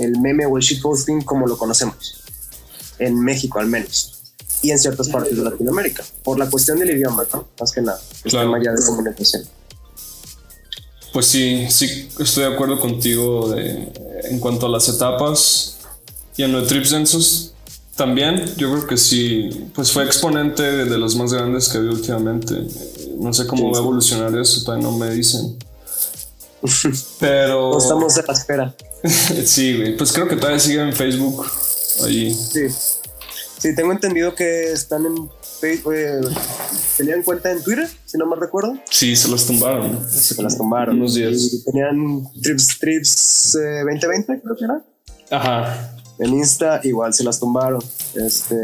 el 0.00 0.20
meme 0.20 0.46
o 0.46 0.56
el 0.56 0.62
shitposting 0.62 1.22
como 1.22 1.46
lo 1.46 1.56
conocemos. 1.56 2.23
En 2.98 3.20
México, 3.20 3.58
al 3.58 3.66
menos. 3.66 4.20
Y 4.62 4.70
en 4.70 4.78
ciertas 4.78 5.08
partes 5.08 5.36
de 5.36 5.42
Latinoamérica. 5.44 6.02
Por 6.22 6.38
la 6.38 6.48
cuestión 6.48 6.78
del 6.78 6.90
idioma, 6.90 7.24
¿no? 7.32 7.46
Más 7.60 7.72
que 7.72 7.82
nada. 7.82 8.00
El 8.24 8.30
Claro. 8.30 8.50
tema 8.52 8.64
ya 8.64 8.72
de 8.72 8.86
comunicación. 8.86 9.42
Pues 11.12 11.26
sí, 11.26 11.66
sí, 11.70 12.08
estoy 12.18 12.44
de 12.44 12.54
acuerdo 12.54 12.80
contigo 12.80 13.48
de- 13.50 13.92
en 14.30 14.40
cuanto 14.40 14.66
a 14.66 14.68
las 14.68 14.88
etapas 14.88 15.76
y 16.36 16.42
en 16.42 16.50
lo 16.52 16.62
de 16.62 16.66
trips 16.66 16.90
densos 16.90 17.52
también. 17.94 18.44
Yo 18.56 18.70
creo 18.72 18.86
que 18.86 18.96
sí, 18.96 19.68
pues 19.74 19.92
fue 19.92 20.04
exponente 20.04 20.62
de 20.62 20.98
los 20.98 21.14
más 21.14 21.32
grandes 21.32 21.68
que 21.68 21.78
habido 21.78 21.92
últimamente. 21.92 22.54
No 23.18 23.32
sé 23.32 23.46
cómo 23.46 23.66
Sí, 23.66 23.70
va 23.72 23.78
a 23.78 23.82
evolucionar 23.82 24.36
eso, 24.38 24.64
todavía 24.64 24.88
no 24.88 24.96
me 24.98 25.10
dicen. 25.10 25.56
Pero 27.20 27.70
No 27.72 27.78
estamos 27.78 28.16
a 28.18 28.22
la 28.26 28.32
espera. 28.32 28.74
sí, 29.44 29.76
güey, 29.76 29.96
pues 29.96 30.12
creo 30.12 30.26
que 30.26 30.34
todavía 30.36 30.58
sigue 30.58 30.80
en 30.80 30.92
Facebook 30.94 31.46
ahí. 32.02 32.34
Sí. 32.34 32.68
Sí, 33.58 33.74
tengo 33.74 33.92
entendido 33.92 34.34
que 34.34 34.72
están 34.72 35.06
en 35.06 35.30
Facebook. 35.60 35.94
eh, 35.94 36.20
tenían 36.98 37.22
cuenta 37.22 37.50
en 37.50 37.62
Twitter, 37.62 37.88
si 38.04 38.18
no 38.18 38.26
me 38.26 38.36
recuerdo. 38.36 38.78
Sí, 38.90 39.16
se 39.16 39.28
las 39.28 39.46
tumbaron. 39.46 40.06
Se 40.10 40.42
las 40.42 40.58
tomaron. 40.58 40.96
Unos 40.96 41.14
días. 41.14 41.52
Y 41.52 41.64
tenían 41.64 42.26
Trips, 42.42 42.78
Trips 42.78 43.54
eh, 43.54 43.84
2020, 43.84 44.42
creo 44.42 44.56
que 44.56 44.64
era. 44.64 44.84
Ajá. 45.30 45.96
En 46.18 46.34
Insta 46.34 46.80
igual 46.84 47.14
se 47.14 47.24
las 47.24 47.40
tumbaron. 47.40 47.82
Este. 48.14 48.54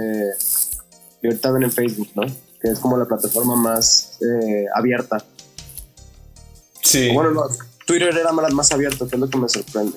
Y 1.22 1.26
ahorita 1.26 1.50
ven 1.52 1.62
en 1.62 1.72
Facebook, 1.72 2.08
¿no? 2.14 2.22
Que 2.60 2.68
es 2.68 2.78
como 2.78 2.96
la 2.98 3.06
plataforma 3.06 3.56
más 3.56 4.18
eh, 4.20 4.66
abierta. 4.74 5.24
Sí. 6.82 7.10
Bueno, 7.12 7.30
no, 7.30 7.42
Twitter 7.86 8.16
era 8.16 8.32
más, 8.32 8.52
más 8.52 8.70
abierto, 8.72 9.08
que 9.08 9.16
es 9.16 9.20
lo 9.20 9.28
que 9.28 9.38
me 9.38 9.48
sorprende. 9.48 9.96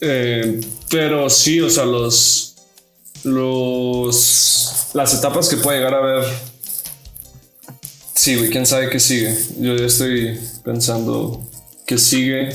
Eh, 0.00 0.60
pero 0.90 1.28
sí, 1.30 1.60
o 1.60 1.70
sea, 1.70 1.84
los. 1.84 2.56
Los. 3.24 4.90
Las 4.94 5.14
etapas 5.14 5.48
que 5.48 5.56
puede 5.56 5.78
llegar 5.78 5.94
a 5.94 6.00
ver. 6.00 6.24
Sí, 8.14 8.36
güey, 8.36 8.50
quién 8.50 8.66
sabe 8.66 8.90
qué 8.90 9.00
sigue. 9.00 9.36
Yo 9.58 9.76
ya 9.76 9.86
estoy 9.86 10.38
pensando 10.64 11.46
qué 11.86 11.98
sigue. 11.98 12.50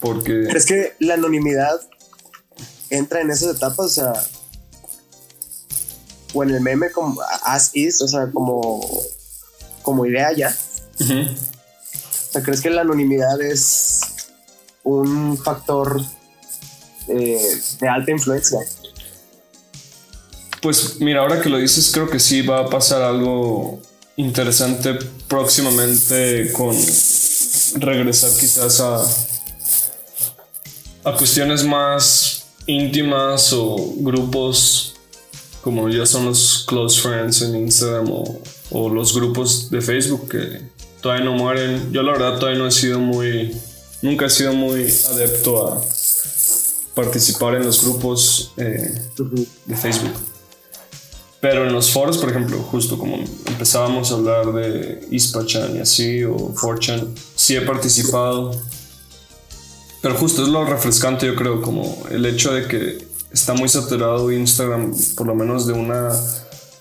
Porque. 0.00 0.46
¿Crees 0.48 0.66
que 0.66 0.94
la 1.00 1.14
anonimidad 1.14 1.80
entra 2.90 3.20
en 3.20 3.30
esas 3.30 3.56
etapas? 3.56 3.86
O 3.86 3.88
sea, 3.88 4.12
o 6.36 6.42
en 6.42 6.50
el 6.50 6.60
meme 6.60 6.90
como 6.90 7.20
as 7.44 7.70
is, 7.74 8.00
o 8.02 8.08
sea, 8.08 8.30
como, 8.30 8.80
como 9.82 10.04
idea 10.06 10.32
ya. 10.32 10.56
O 11.00 12.32
sea, 12.32 12.42
¿crees 12.42 12.60
que 12.60 12.70
la 12.70 12.82
anonimidad 12.82 13.40
es 13.40 14.00
un 14.82 15.36
factor 15.38 16.02
eh, 17.08 17.58
de 17.80 17.88
alta 17.88 18.10
influencia? 18.10 18.58
Pues 20.60 21.00
mira, 21.00 21.20
ahora 21.20 21.40
que 21.40 21.48
lo 21.48 21.58
dices, 21.58 21.90
creo 21.92 22.08
que 22.08 22.18
sí 22.18 22.42
va 22.42 22.60
a 22.60 22.70
pasar 22.70 23.02
algo 23.02 23.80
interesante 24.16 24.94
próximamente 25.28 26.50
con 26.52 26.74
regresar 27.74 28.30
quizás 28.38 28.80
a, 28.80 29.04
a 31.04 31.16
cuestiones 31.16 31.64
más 31.64 32.46
íntimas 32.66 33.52
o 33.52 33.76
grupos 33.98 34.94
como 35.62 35.88
ya 35.88 36.06
son 36.06 36.26
los 36.26 36.64
close 36.66 37.00
friends 37.00 37.42
en 37.42 37.56
Instagram 37.56 38.08
o, 38.10 38.40
o 38.70 38.88
los 38.88 39.14
grupos 39.14 39.68
de 39.68 39.80
Facebook 39.80 40.28
que 40.28 40.62
todavía 41.00 41.24
no 41.24 41.32
mueren. 41.32 41.92
Yo 41.92 42.04
la 42.04 42.12
verdad 42.12 42.38
todavía 42.38 42.60
no 42.60 42.68
he 42.68 42.70
sido 42.70 43.00
muy, 43.00 43.52
nunca 44.00 44.26
he 44.26 44.30
sido 44.30 44.52
muy 44.52 44.86
adepto 45.10 45.72
a 45.72 45.82
participar 46.96 47.54
en 47.54 47.66
los 47.66 47.84
grupos 47.84 48.54
eh, 48.56 49.02
de 49.66 49.76
Facebook. 49.76 50.14
Pero 51.42 51.66
en 51.66 51.72
los 51.72 51.90
foros, 51.90 52.16
por 52.16 52.30
ejemplo, 52.30 52.56
justo 52.58 52.98
como 52.98 53.18
empezábamos 53.46 54.10
a 54.10 54.14
hablar 54.14 54.52
de 54.54 55.06
Ispachan 55.10 55.76
y 55.76 55.80
así, 55.80 56.24
o 56.24 56.34
4chan, 56.54 57.06
sí 57.34 57.54
he 57.54 57.60
participado. 57.60 58.58
Pero 60.00 60.14
justo 60.14 60.42
es 60.42 60.48
lo 60.48 60.64
refrescante, 60.64 61.26
yo 61.26 61.36
creo, 61.36 61.60
como 61.60 62.02
el 62.10 62.24
hecho 62.24 62.54
de 62.54 62.66
que 62.66 63.06
está 63.30 63.52
muy 63.52 63.68
saturado 63.68 64.32
Instagram, 64.32 64.94
por 65.16 65.26
lo 65.26 65.34
menos 65.34 65.66
de 65.66 65.74
una, 65.74 66.08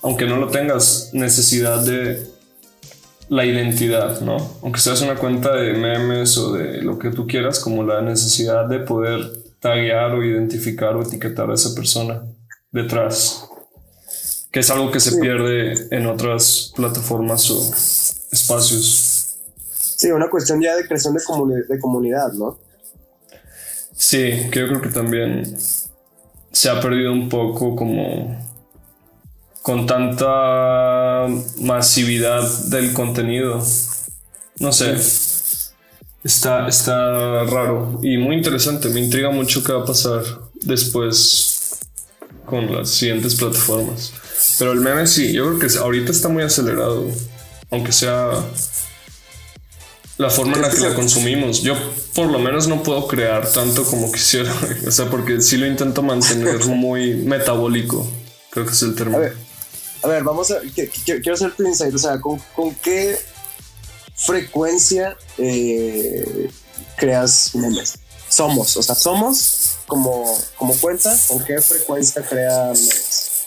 aunque 0.01 0.26
no 0.26 0.38
lo 0.38 0.47
tengas, 0.47 1.09
necesidad 1.11 1.84
de 1.84 2.26
la 3.28 3.45
identidad, 3.45 4.22
¿no? 4.22 4.38
Aunque 4.63 4.80
seas 4.80 5.01
una 5.01 5.16
cuenta 5.16 5.53
de 5.53 5.74
memes 5.74 6.38
o 6.38 6.53
de 6.53 6.82
lo 6.82 6.97
que 6.99 7.09
tú 7.09 7.28
quieras, 7.28 7.59
como 7.59 7.84
la 7.84 8.01
necesidad 8.01 8.66
de 8.66 8.80
poder 8.80 9.45
taguear 9.66 10.13
o 10.13 10.24
identificar 10.24 10.95
o 10.95 11.01
etiquetar 11.01 11.49
a 11.49 11.55
esa 11.55 11.74
persona 11.74 12.22
detrás 12.72 13.47
que 14.51 14.59
es 14.59 14.70
algo 14.70 14.91
que 14.91 14.99
se 14.99 15.18
pierde 15.20 15.88
en 15.89 16.05
otras 16.05 16.72
plataformas 16.76 17.49
o 17.49 17.59
espacios. 18.32 19.36
Sí, 19.72 20.11
una 20.11 20.30
cuestión 20.30 20.61
ya 20.61 20.76
de 20.76 20.86
creación 20.88 21.13
de, 21.16 21.20
comuni- 21.22 21.68
de 21.68 21.80
comunidad, 21.80 22.32
¿no? 22.34 22.57
Sí, 23.91 24.47
que 24.51 24.59
yo 24.59 24.68
creo 24.68 24.82
que 24.82 24.89
también. 24.89 25.57
Se 26.51 26.70
ha 26.70 26.80
perdido 26.80 27.11
un 27.11 27.28
poco 27.28 27.76
como 27.76 28.39
con 29.61 29.86
tanta 29.88 31.28
masividad 31.59 32.43
del 32.70 32.93
contenido. 32.93 33.61
No 34.59 34.72
sé. 34.72 34.95
Está, 36.26 36.67
está 36.67 37.43
raro 37.43 37.99
y 38.01 38.17
muy 38.17 38.36
interesante. 38.36 38.89
Me 38.89 38.99
intriga 38.99 39.30
mucho 39.30 39.63
qué 39.63 39.71
va 39.71 39.84
a 39.84 39.86
pasar 39.86 40.23
después 40.55 41.78
con 42.47 42.76
las 42.76 42.89
siguientes 42.89 43.36
plataformas. 43.36 44.11
Pero 44.57 44.71
el 44.71 44.80
meme 44.80 45.05
sí, 45.05 45.34
yo 45.34 45.45
creo 45.45 45.59
que 45.59 45.78
ahorita 45.78 46.11
está 46.11 46.28
muy 46.28 46.41
acelerado. 46.41 47.05
Aunque 47.69 47.91
sea 47.91 48.32
la 50.17 50.32
forma 50.32 50.55
en 50.55 50.63
la 50.63 50.71
que 50.71 50.80
la 50.80 50.95
consumimos. 50.95 51.61
Yo 51.61 51.76
por 52.15 52.26
lo 52.32 52.39
menos 52.39 52.67
no 52.67 52.82
puedo 52.82 53.05
crear 53.07 53.47
tanto 53.51 53.84
como 53.84 54.11
quisiera. 54.11 54.51
O 54.88 54.91
sea, 54.91 55.07
porque 55.11 55.41
sí 55.41 55.57
lo 55.57 55.67
intento 55.67 56.01
mantener 56.01 56.65
muy 56.65 57.13
metabólico. 57.13 58.07
Creo 58.49 58.65
que 58.65 58.71
es 58.71 58.82
el 58.82 58.95
término. 58.95 59.19
A 60.01 60.07
ver, 60.07 60.23
vamos 60.23 60.49
a... 60.49 60.55
Quiero 61.05 61.34
hacer 61.36 61.51
tu 61.51 61.67
insight. 61.67 61.93
O 61.93 61.99
sea, 61.99 62.19
¿con, 62.19 62.39
qué 62.82 63.15
frecuencia 64.16 65.18
eh, 65.38 66.49
creas 66.97 67.55
memes? 67.55 67.99
Somos, 68.30 68.76
o 68.78 68.84
sea, 68.84 68.95
somos 68.95 69.78
como, 69.88 70.38
como 70.57 70.76
cuenta, 70.78 71.16
¿con 71.28 71.43
qué 71.43 71.61
frecuencia 71.61 72.22
crea 72.22 72.68
memes? 72.68 73.45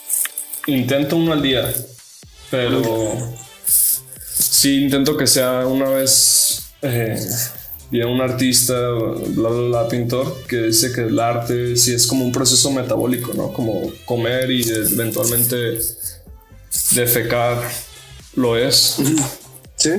Intento 0.67 1.15
uno 1.17 1.33
al 1.33 1.41
día, 1.41 1.73
pero 2.49 3.33
sí 4.49 4.83
intento 4.83 5.17
que 5.17 5.27
sea 5.27 5.65
una 5.65 5.89
vez 5.89 6.63
eh, 6.81 7.19
un 7.91 8.21
artista, 8.21 8.73
bla, 8.91 9.49
bla, 9.49 9.67
bla, 9.67 9.87
pintor, 9.87 10.43
que 10.47 10.57
dice 10.63 10.91
que 10.91 11.01
el 11.01 11.19
arte 11.19 11.75
sí 11.75 11.93
es 11.93 12.05
como 12.05 12.23
un 12.23 12.31
proceso 12.31 12.71
metabólico, 12.71 13.33
¿no? 13.33 13.51
Como 13.51 13.91
comer 14.05 14.51
y 14.51 14.61
eventualmente 14.69 15.79
defecar 16.91 17.61
lo 18.35 18.57
es. 18.57 18.97
Sí. 19.75 19.91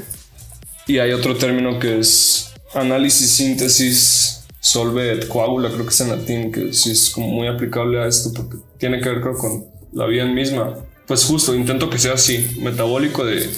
Y 0.87 0.99
hay 0.99 1.13
otro 1.13 1.37
término 1.37 1.79
que 1.79 2.01
es 2.01 2.53
análisis, 2.75 3.31
síntesis, 3.31 4.45
solve 4.61 5.27
coagula, 5.29 5.71
creo 5.71 5.85
que 5.85 5.91
es 5.91 6.01
en 6.01 6.11
latín, 6.11 6.53
que 6.53 6.73
sí 6.73 6.91
es 6.91 7.11
como 7.11 7.29
muy 7.29 7.49
aplicable 7.49 8.01
a 8.01 8.07
esto 8.07 8.33
porque 8.33 8.59
tiene 8.79 9.01
que 9.01 9.09
ver 9.09 9.21
con 9.21 9.67
la 9.93 10.07
vida 10.07 10.25
misma. 10.25 10.77
Pues 11.07 11.25
justo, 11.25 11.55
intento 11.55 11.91
que 11.91 11.99
sea 11.99 12.15
así, 12.15 12.57
metabólico 12.61 13.25
de 13.25 13.49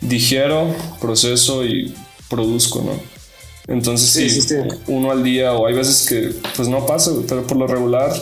digiero, 0.00 0.74
proceso 1.00 1.64
y 1.64 1.94
produzco, 2.28 2.82
¿no? 2.82 3.00
Entonces 3.66 4.32
sí, 4.32 4.54
uno 4.88 5.10
al 5.10 5.22
día 5.22 5.52
o 5.54 5.66
hay 5.66 5.74
veces 5.74 6.06
que 6.08 6.34
pues 6.56 6.68
no 6.68 6.86
pasa, 6.86 7.12
pero 7.28 7.46
por 7.46 7.56
lo 7.56 7.66
regular 7.66 8.12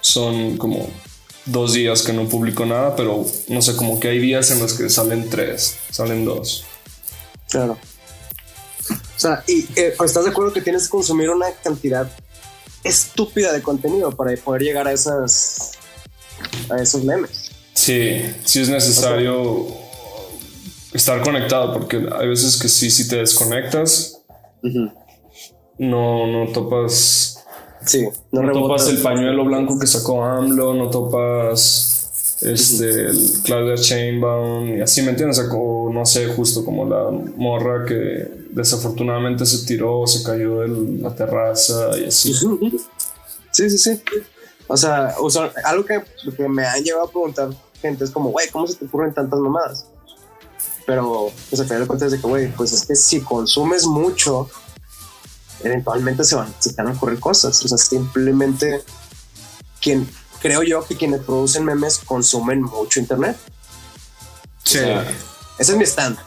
son 0.00 0.56
como 0.56 0.88
dos 1.46 1.74
días 1.74 2.02
que 2.02 2.12
no 2.12 2.28
publico 2.28 2.66
nada, 2.66 2.96
pero 2.96 3.24
no 3.48 3.62
sé, 3.62 3.76
como 3.76 4.00
que 4.00 4.08
hay 4.08 4.18
días 4.18 4.50
en 4.50 4.58
los 4.58 4.74
que 4.74 4.88
salen 4.88 5.30
tres, 5.30 5.76
salen 5.90 6.24
dos. 6.24 6.64
Claro. 7.52 7.76
O 8.90 9.18
sea, 9.18 9.44
y 9.46 9.66
eh, 9.76 9.94
pues, 9.96 10.10
estás 10.10 10.24
de 10.24 10.30
acuerdo 10.30 10.52
que 10.52 10.62
tienes 10.62 10.84
que 10.84 10.90
consumir 10.90 11.28
una 11.28 11.46
cantidad 11.62 12.10
estúpida 12.82 13.52
de 13.52 13.62
contenido 13.62 14.10
para 14.10 14.34
poder 14.38 14.62
llegar 14.62 14.88
a 14.88 14.92
esas 14.92 15.72
a 16.70 16.82
esos 16.82 17.04
memes. 17.04 17.52
Sí, 17.74 18.22
sí 18.44 18.60
es 18.60 18.68
necesario 18.70 19.68
estar 20.92 21.22
conectado 21.22 21.74
porque 21.74 22.04
hay 22.18 22.28
veces 22.28 22.58
que 22.58 22.68
sí, 22.68 22.90
si 22.90 23.06
te 23.06 23.16
desconectas, 23.16 24.22
no, 25.78 26.26
no 26.26 26.52
topas. 26.52 27.44
Sí, 27.84 28.08
no, 28.30 28.52
topas 28.52 28.88
el 28.88 28.98
pañuelo 28.98 29.44
blanco 29.44 29.78
que 29.78 29.86
sacó 29.86 30.24
AMLO, 30.24 30.74
no 30.74 30.88
topas 30.88 31.91
este, 32.42 33.06
el 33.06 33.18
Claudia 33.44 33.76
Chainbaum 33.76 34.78
y 34.78 34.80
así, 34.80 35.02
¿me 35.02 35.10
entiendes? 35.10 35.36
Sacó, 35.36 35.90
no 35.92 36.04
sé, 36.04 36.26
justo 36.26 36.64
como 36.64 36.84
la 36.84 37.10
morra 37.36 37.84
que 37.86 38.28
desafortunadamente 38.50 39.46
se 39.46 39.66
tiró, 39.66 40.06
se 40.06 40.22
cayó 40.22 40.60
de 40.60 41.00
la 41.00 41.14
terraza 41.14 41.96
y 41.98 42.06
así. 42.06 42.34
Sí, 43.52 43.68
sí, 43.68 43.76
sí. 43.76 44.02
O 44.66 44.78
sea, 44.78 45.14
algo 45.64 45.84
que, 45.84 46.02
me 46.48 46.64
han 46.64 46.82
llevado 46.82 47.04
a 47.04 47.10
preguntar 47.10 47.50
gente 47.82 48.04
es 48.04 48.10
como, 48.10 48.30
güey, 48.30 48.48
¿cómo 48.48 48.66
se 48.66 48.76
te 48.76 48.86
ocurren 48.86 49.12
tantas 49.12 49.38
mamadas? 49.40 49.86
Pero, 50.86 51.30
pues 51.50 51.60
al 51.60 51.66
final 51.66 51.82
de 51.82 51.86
cuentas 51.86 52.12
de 52.12 52.20
que, 52.20 52.26
güey, 52.26 52.50
pues 52.52 52.72
es 52.72 52.86
que 52.86 52.96
si 52.96 53.20
consumes 53.20 53.84
mucho, 53.84 54.48
eventualmente 55.62 56.24
se 56.24 56.36
van, 56.36 56.52
se 56.58 56.72
van 56.72 56.88
a 56.88 56.92
ocurrir 56.92 57.20
cosas. 57.20 57.62
O 57.62 57.68
sea, 57.68 57.76
simplemente 57.76 58.82
quien, 59.80 60.08
creo 60.42 60.62
yo 60.62 60.84
que 60.84 60.96
quienes 60.96 61.20
producen 61.22 61.64
memes 61.64 62.00
consumen 62.00 62.62
mucho 62.62 63.00
internet. 63.00 63.36
Sí. 64.64 64.78
ese 65.58 65.72
es 65.72 65.78
mi 65.78 65.84
stand. 65.84 66.18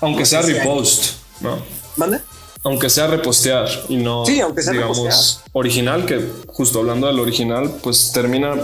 Aunque 0.00 0.26
sea 0.26 0.42
repost, 0.42 1.12
¿no? 1.40 1.58
¿Mande? 1.96 2.20
Aunque 2.62 2.90
sea 2.90 3.06
repostear 3.06 3.68
y 3.88 3.96
no, 3.96 4.26
sí, 4.26 4.40
aunque 4.40 4.62
sea 4.62 4.72
digamos, 4.72 5.40
original, 5.52 6.04
que 6.04 6.28
justo 6.48 6.80
hablando 6.80 7.06
del 7.06 7.18
original, 7.18 7.72
pues 7.82 8.12
termina 8.12 8.54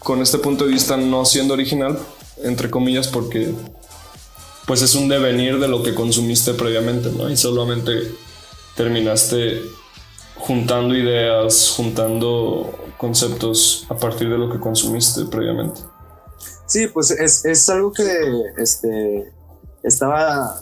con 0.00 0.22
este 0.22 0.38
punto 0.38 0.66
de 0.66 0.72
vista 0.72 0.96
no 0.96 1.24
siendo 1.24 1.54
original, 1.54 1.98
entre 2.42 2.68
comillas, 2.68 3.06
porque 3.06 3.52
pues 4.66 4.82
es 4.82 4.94
un 4.96 5.08
devenir 5.08 5.60
de 5.60 5.68
lo 5.68 5.82
que 5.82 5.94
consumiste 5.94 6.52
previamente, 6.54 7.10
¿no? 7.10 7.30
Y 7.30 7.36
solamente 7.36 7.92
terminaste 8.74 9.62
juntando 10.34 10.94
ideas, 10.94 11.72
juntando 11.76 12.85
conceptos 12.98 13.86
a 13.88 13.96
partir 13.96 14.28
de 14.28 14.38
lo 14.38 14.50
que 14.50 14.58
consumiste 14.58 15.24
previamente. 15.26 15.80
Sí, 16.66 16.88
pues 16.88 17.10
es, 17.10 17.44
es 17.44 17.68
algo 17.68 17.92
que 17.92 18.04
este, 18.58 19.32
estaba 19.82 20.60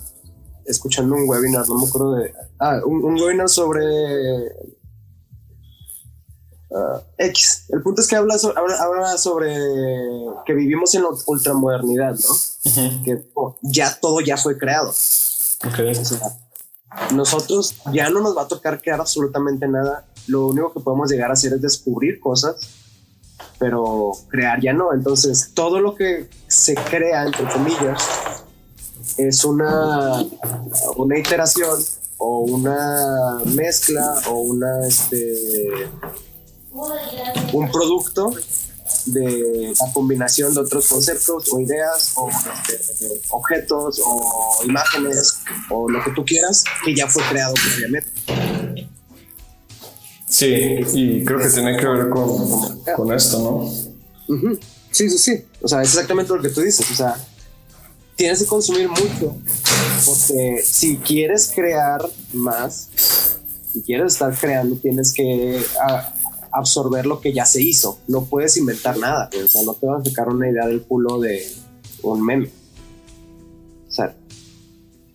escuchando 0.66 1.14
un 1.14 1.28
webinar, 1.28 1.68
no 1.68 1.78
me 1.78 1.86
acuerdo 1.86 2.14
de. 2.14 2.32
Ah, 2.58 2.80
un, 2.84 3.20
webinar 3.20 3.48
sobre. 3.48 3.82
Ah, 6.74 7.02
X. 7.18 7.66
El 7.70 7.82
punto 7.82 8.02
es 8.02 8.08
que 8.08 8.16
habla, 8.16 8.36
habla, 8.80 9.16
sobre 9.16 9.54
que 10.44 10.54
vivimos 10.54 10.94
en 10.94 11.02
la 11.02 11.08
ultramodernidad, 11.26 12.14
¿no? 12.14 13.04
Que 13.04 13.30
oh, 13.34 13.56
ya 13.62 13.98
todo 14.00 14.20
ya 14.20 14.36
fue 14.36 14.58
creado. 14.58 14.92
Nosotros 17.12 17.76
ya 17.92 18.10
no 18.10 18.20
nos 18.20 18.36
va 18.36 18.42
a 18.42 18.48
tocar 18.48 18.80
crear 18.80 19.00
absolutamente 19.00 19.66
nada. 19.68 20.04
Lo 20.26 20.46
único 20.46 20.72
que 20.72 20.80
podemos 20.80 21.10
llegar 21.10 21.30
a 21.30 21.34
hacer 21.34 21.52
es 21.54 21.62
descubrir 21.62 22.20
cosas, 22.20 22.56
pero 23.58 24.12
crear 24.28 24.60
ya 24.60 24.72
no. 24.72 24.92
Entonces, 24.92 25.52
todo 25.54 25.80
lo 25.80 25.94
que 25.94 26.28
se 26.46 26.74
crea, 26.74 27.24
entre 27.24 27.44
comillas, 27.48 28.02
es 29.16 29.44
una, 29.44 30.24
una 30.96 31.18
iteración 31.18 31.78
o 32.18 32.40
una 32.40 33.38
mezcla 33.44 34.20
o 34.28 34.40
una 34.40 34.86
este 34.86 35.90
un 37.52 37.70
producto 37.70 38.32
de 39.06 39.74
la 39.78 39.92
combinación 39.92 40.54
de 40.54 40.60
otros 40.60 40.88
conceptos 40.88 41.52
o 41.52 41.60
ideas 41.60 42.12
o 42.16 42.28
este, 42.28 43.08
objetos 43.30 44.00
o 44.04 44.64
imágenes 44.64 45.40
o 45.70 45.88
lo 45.88 46.02
que 46.02 46.10
tú 46.12 46.24
quieras 46.24 46.64
que 46.84 46.94
ya 46.94 47.08
fue 47.08 47.22
creado 47.30 47.54
previamente. 47.54 48.10
Sí, 50.28 50.80
y 50.94 51.24
creo 51.24 51.38
que 51.38 51.48
tiene 51.48 51.76
que 51.76 51.86
ver 51.86 52.08
con, 52.08 52.82
con 52.96 53.12
esto, 53.12 53.38
¿no? 53.38 53.70
Sí, 54.90 55.10
sí, 55.10 55.18
sí. 55.18 55.44
O 55.60 55.68
sea, 55.68 55.82
es 55.82 55.90
exactamente 55.90 56.34
lo 56.34 56.42
que 56.42 56.48
tú 56.48 56.60
dices. 56.60 56.90
O 56.90 56.94
sea, 56.94 57.16
tienes 58.16 58.40
que 58.40 58.46
consumir 58.46 58.88
mucho, 58.88 59.36
porque 60.06 60.62
si 60.64 60.96
quieres 60.98 61.50
crear 61.54 62.00
más, 62.32 62.88
si 63.72 63.82
quieres 63.82 64.12
estar 64.12 64.36
creando, 64.36 64.76
tienes 64.76 65.12
que 65.12 65.64
ah, 65.80 66.14
absorber 66.54 67.06
lo 67.06 67.20
que 67.20 67.32
ya 67.32 67.44
se 67.44 67.62
hizo. 67.62 67.98
No 68.08 68.24
puedes 68.24 68.56
inventar 68.56 68.98
nada, 68.98 69.28
o 69.42 69.48
sea, 69.48 69.62
no 69.62 69.74
te 69.74 69.86
vas 69.86 70.02
a 70.02 70.10
sacar 70.10 70.28
una 70.28 70.48
idea 70.48 70.66
del 70.66 70.82
culo 70.82 71.20
de 71.20 71.46
un 72.02 72.24
meme. 72.24 72.50
O 73.88 73.90
sea, 73.90 74.14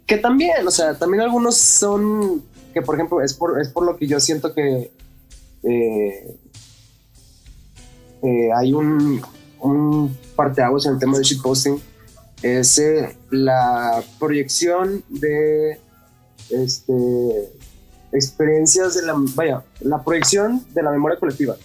que 0.05 0.17
también, 0.17 0.67
o 0.67 0.71
sea, 0.71 0.97
también 0.97 1.21
algunos 1.21 1.55
son, 1.55 2.43
que 2.73 2.81
por 2.81 2.95
ejemplo, 2.95 3.21
es 3.21 3.33
por, 3.33 3.59
es 3.61 3.69
por 3.69 3.85
lo 3.85 3.97
que 3.97 4.07
yo 4.07 4.19
siento 4.19 4.53
que 4.53 4.91
eh, 5.63 6.37
eh, 8.23 8.49
hay 8.55 8.73
un, 8.73 9.21
un 9.61 10.17
parteaguas 10.35 10.85
en 10.85 10.93
el 10.93 10.99
tema 10.99 11.17
del 11.17 11.25
shitposting 11.25 11.81
es 12.41 12.77
eh, 12.77 13.17
la 13.29 14.03
proyección 14.17 15.03
de 15.09 15.77
este, 16.49 17.53
experiencias 18.11 18.95
de 18.95 19.03
la, 19.03 19.13
vaya, 19.35 19.63
la 19.81 20.03
proyección 20.03 20.63
de 20.73 20.83
la 20.83 20.91
memoria 20.91 21.17
colectiva. 21.19 21.55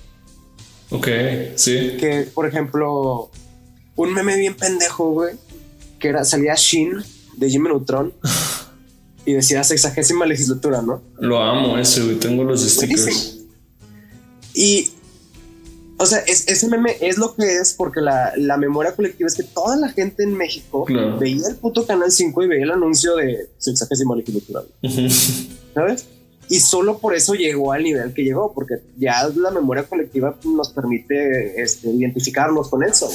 Ok, 0.91 1.09
sí. 1.57 1.97
Que, 1.99 2.29
por 2.35 2.47
ejemplo, 2.47 3.31
un 3.97 4.13
meme 4.13 4.37
bien 4.37 4.55
pendejo, 4.55 5.13
güey, 5.13 5.35
que 5.99 6.09
era, 6.09 6.25
salía 6.25 6.55
Shin 6.55 6.93
de 7.37 7.51
Jimmy 7.51 7.69
Neutron 7.69 8.13
y 9.27 9.33
decía 9.33 9.65
sexagésima 9.65 10.27
legislatura, 10.27 10.83
¿no? 10.83 11.03
Lo 11.19 11.41
amo 11.43 11.79
ese, 11.79 12.03
güey, 12.03 12.17
tengo 12.17 12.45
los 12.45 12.63
stickers. 12.63 13.39
Y 14.55 14.91
O 15.97 16.07
sea, 16.07 16.19
es, 16.27 16.47
ese 16.49 16.69
meme 16.69 16.97
es 17.01 17.19
lo 17.19 17.35
que 17.35 17.57
es 17.57 17.73
porque 17.73 18.01
la, 18.01 18.33
la 18.37 18.57
memoria 18.57 18.95
colectiva 18.95 19.27
es 19.29 19.35
que 19.35 19.43
toda 19.45 19.77
la 19.77 19.89
gente 19.89 20.23
en 20.25 20.35
México 20.37 20.85
Claro. 20.85 21.19
veía 21.19 21.49
el 21.49 21.57
puto 21.57 21.87
Canal 21.87 22.13
5 22.13 22.43
y 22.43 22.49
veía 22.49 22.65
el 22.65 22.71
anuncio 22.73 23.17
de 23.17 23.49
sexagésima 23.59 24.15
legislatura, 24.17 24.63
¿sabes? 25.75 26.07
Y 26.49 26.61
solo 26.61 26.99
por 26.99 27.15
eso 27.15 27.35
llegó 27.35 27.73
al 27.73 27.83
nivel 27.83 28.13
que 28.13 28.23
llegó, 28.23 28.53
porque 28.53 28.75
ya 28.97 29.29
la 29.29 29.51
memoria 29.51 29.85
colectiva 29.85 30.37
nos 30.45 30.71
permite 30.71 31.61
este, 31.63 31.91
identificarnos 31.91 32.69
con 32.69 32.83
eso. 32.83 33.09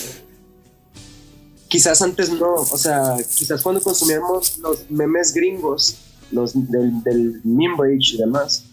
Quizás 1.67 2.01
antes 2.01 2.31
no, 2.31 2.53
o 2.55 2.77
sea, 2.77 3.15
quizás 3.17 3.61
cuando 3.61 3.81
consumíamos 3.81 4.57
los 4.57 4.89
memes 4.89 5.33
gringos, 5.33 5.97
los 6.31 6.53
del, 6.53 7.03
del 7.03 7.41
y 7.43 8.17
demás, 8.17 8.65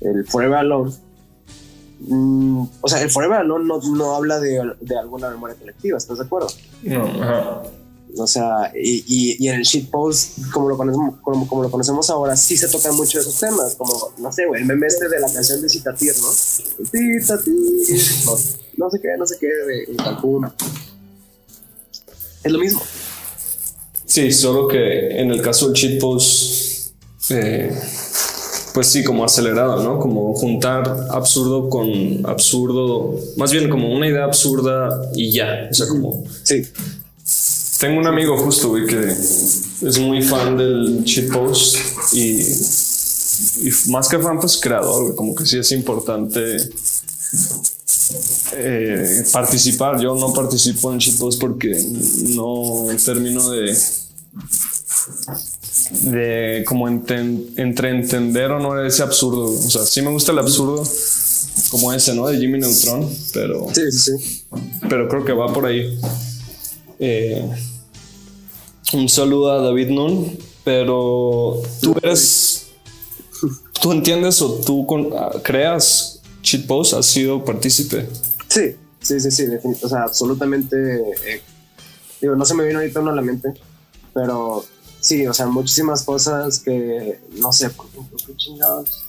el 0.00 0.24
Forever 0.24 0.58
Alone, 0.58 0.92
mm, 2.00 2.62
o 2.80 2.88
sea, 2.88 3.02
el 3.02 3.10
Forever 3.10 3.38
Alone 3.38 3.64
no, 3.64 3.80
no 3.96 4.14
habla 4.14 4.38
de, 4.38 4.62
de 4.80 4.96
alguna 4.96 5.30
memoria 5.30 5.56
colectiva, 5.56 5.98
¿estás 5.98 6.18
de 6.18 6.24
acuerdo? 6.24 6.48
No, 6.84 7.04
ajá. 7.04 7.62
O 8.16 8.26
sea, 8.26 8.72
y, 8.74 9.04
y, 9.06 9.44
y 9.44 9.48
en 9.48 9.56
el 9.56 9.62
shitpost, 9.62 10.50
como 10.52 10.68
lo, 10.68 10.76
conocemos, 10.76 11.16
como, 11.22 11.46
como 11.46 11.62
lo 11.62 11.70
conocemos 11.70 12.08
ahora, 12.10 12.36
sí 12.36 12.56
se 12.56 12.68
tocan 12.68 12.94
mucho 12.96 13.20
esos 13.20 13.38
temas, 13.38 13.74
como, 13.76 14.12
no 14.18 14.32
sé, 14.32 14.46
güey, 14.46 14.62
el 14.62 14.66
meme 14.66 14.86
este 14.86 15.08
de 15.08 15.20
la 15.20 15.30
canción 15.30 15.60
de 15.60 15.68
Citatir, 15.68 16.14
¿no? 16.20 16.32
Citatir, 16.32 17.22
no, 18.24 18.36
no 18.76 18.90
sé 18.90 19.00
qué, 19.00 19.08
no 19.18 19.26
sé 19.26 19.36
qué, 19.38 19.46
de, 19.46 19.92
de 19.92 19.96
Cancún. 19.96 20.50
Es 22.42 22.52
lo 22.52 22.58
mismo. 22.58 22.80
Sí, 24.04 24.32
solo 24.32 24.66
que 24.68 25.20
en 25.20 25.30
el 25.30 25.42
caso 25.42 25.66
del 25.66 25.74
cheat 25.74 26.00
post, 26.00 26.92
eh, 27.30 27.70
pues 28.72 28.86
sí, 28.86 29.04
como 29.04 29.24
acelerado, 29.24 29.82
¿no? 29.82 29.98
Como 29.98 30.34
juntar 30.34 31.08
absurdo 31.10 31.68
con 31.68 32.24
absurdo, 32.24 33.16
más 33.36 33.52
bien 33.52 33.68
como 33.68 33.92
una 33.92 34.08
idea 34.08 34.24
absurda 34.24 35.10
y 35.14 35.32
ya. 35.32 35.68
O 35.70 35.74
sea, 35.74 35.88
como 35.88 36.24
Sí. 36.42 36.62
Tengo 37.78 37.98
un 38.00 38.06
amigo 38.06 38.36
justo, 38.38 38.68
güey, 38.70 38.86
que 38.86 38.98
es 39.08 39.98
muy 40.00 40.22
fan 40.22 40.56
del 40.56 41.02
cheat 41.04 41.30
post 41.32 41.76
y, 42.12 42.40
y 43.68 43.72
más 43.90 44.08
que 44.08 44.18
fan, 44.18 44.38
pues 44.40 44.56
creador, 44.56 45.04
güey, 45.04 45.16
como 45.16 45.34
que 45.34 45.46
sí 45.46 45.58
es 45.58 45.70
importante 45.72 46.56
eh, 48.56 49.24
participar. 49.32 50.00
Yo 50.00 50.14
no 50.14 50.32
participo 50.32 50.92
en 50.92 50.98
shitpost 50.98 51.40
porque 51.40 51.76
no 52.30 52.86
termino 53.04 53.48
de 53.50 53.76
de 56.02 56.64
como 56.66 56.86
enten- 56.88 57.46
entre 57.56 57.90
entender 57.90 58.50
o 58.50 58.58
no 58.60 58.82
ese 58.84 59.02
absurdo. 59.02 59.44
O 59.46 59.70
sea, 59.70 59.84
sí 59.86 60.02
me 60.02 60.10
gusta 60.10 60.32
el 60.32 60.38
absurdo 60.38 60.82
como 61.70 61.92
ese, 61.92 62.14
¿no? 62.14 62.26
De 62.26 62.38
Jimmy 62.38 62.58
Neutron, 62.58 63.08
pero, 63.32 63.66
Sí, 63.74 63.82
sí, 63.92 64.12
sí. 64.18 64.44
pero 64.88 65.08
creo 65.08 65.24
que 65.24 65.32
va 65.32 65.52
por 65.52 65.66
ahí. 65.66 65.98
Eh, 66.98 67.48
un 68.92 69.08
saludo 69.08 69.52
a 69.52 69.62
David 69.62 69.88
Nun, 69.90 70.38
pero 70.64 71.60
tú 71.80 71.94
eres, 72.02 72.68
tú 73.80 73.92
entiendes 73.92 74.40
o 74.42 74.54
tú 74.64 74.86
con- 74.86 75.10
ah, 75.16 75.30
creas 75.42 76.20
shitpost, 76.42 76.94
has 76.94 77.06
sido 77.06 77.44
partícipe. 77.44 78.08
Sí, 78.48 78.76
sí, 79.00 79.20
sí, 79.20 79.30
sí, 79.30 79.46
defini- 79.46 79.78
o 79.82 79.88
sea, 79.88 80.02
absolutamente. 80.04 80.76
eh, 81.26 81.42
digo, 82.20 82.34
no 82.36 82.44
se 82.44 82.54
me 82.54 82.64
vino 82.66 82.78
ahorita 82.78 83.00
uno 83.00 83.10
a 83.10 83.14
la 83.14 83.22
mente, 83.22 83.52
pero 84.14 84.64
sí, 85.00 85.26
o 85.26 85.34
sea, 85.34 85.46
muchísimas 85.46 86.02
cosas 86.02 86.58
que 86.60 87.20
no 87.36 87.52
sé, 87.52 87.70
por 87.70 87.86
ejemplo, 87.86 88.16
qué 88.26 88.36
chingados. 88.36 89.04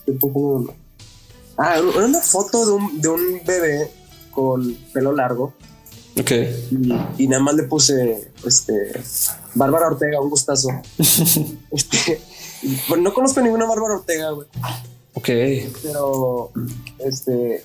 Ah, 1.57 1.79
una 1.81 2.21
foto 2.21 2.65
de 2.65 2.71
un, 2.73 3.01
de 3.01 3.07
un 3.09 3.41
bebé 3.45 3.91
con 4.31 4.73
pelo 4.93 5.11
largo 5.13 5.53
Ok. 6.19 6.31
y, 6.71 7.23
y 7.23 7.27
nada 7.27 7.41
más 7.41 7.55
le 7.55 7.63
puse 7.63 8.31
este 8.45 8.91
Bárbara 9.55 9.87
Ortega, 9.87 10.19
un 10.21 10.29
gustazo. 10.29 10.69
este, 11.71 12.21
bueno, 12.87 13.03
no 13.03 13.13
conozco 13.13 13.41
ninguna 13.41 13.65
Bárbara 13.65 13.95
Ortega, 13.95 14.31
güey 14.31 14.47
Ok. 15.13 15.29
pero 15.81 16.51
este 16.99 17.63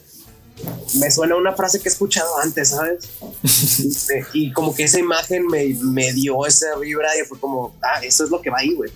me 0.98 1.10
suena 1.10 1.36
una 1.36 1.52
frase 1.52 1.80
que 1.80 1.88
he 1.88 1.92
escuchado 1.92 2.38
antes, 2.38 2.68
¿sabes? 2.70 3.08
Este, 3.42 4.24
y 4.32 4.52
como 4.52 4.74
que 4.74 4.84
esa 4.84 4.98
imagen 5.00 5.46
me, 5.48 5.74
me 5.82 6.12
dio 6.12 6.46
esa 6.46 6.76
vibra 6.78 7.08
y 7.20 7.26
fue 7.26 7.38
como, 7.40 7.74
ah, 7.82 8.00
eso 8.04 8.24
es 8.24 8.30
lo 8.30 8.40
que 8.40 8.50
va 8.50 8.58
ahí, 8.58 8.72
güey. 8.74 8.90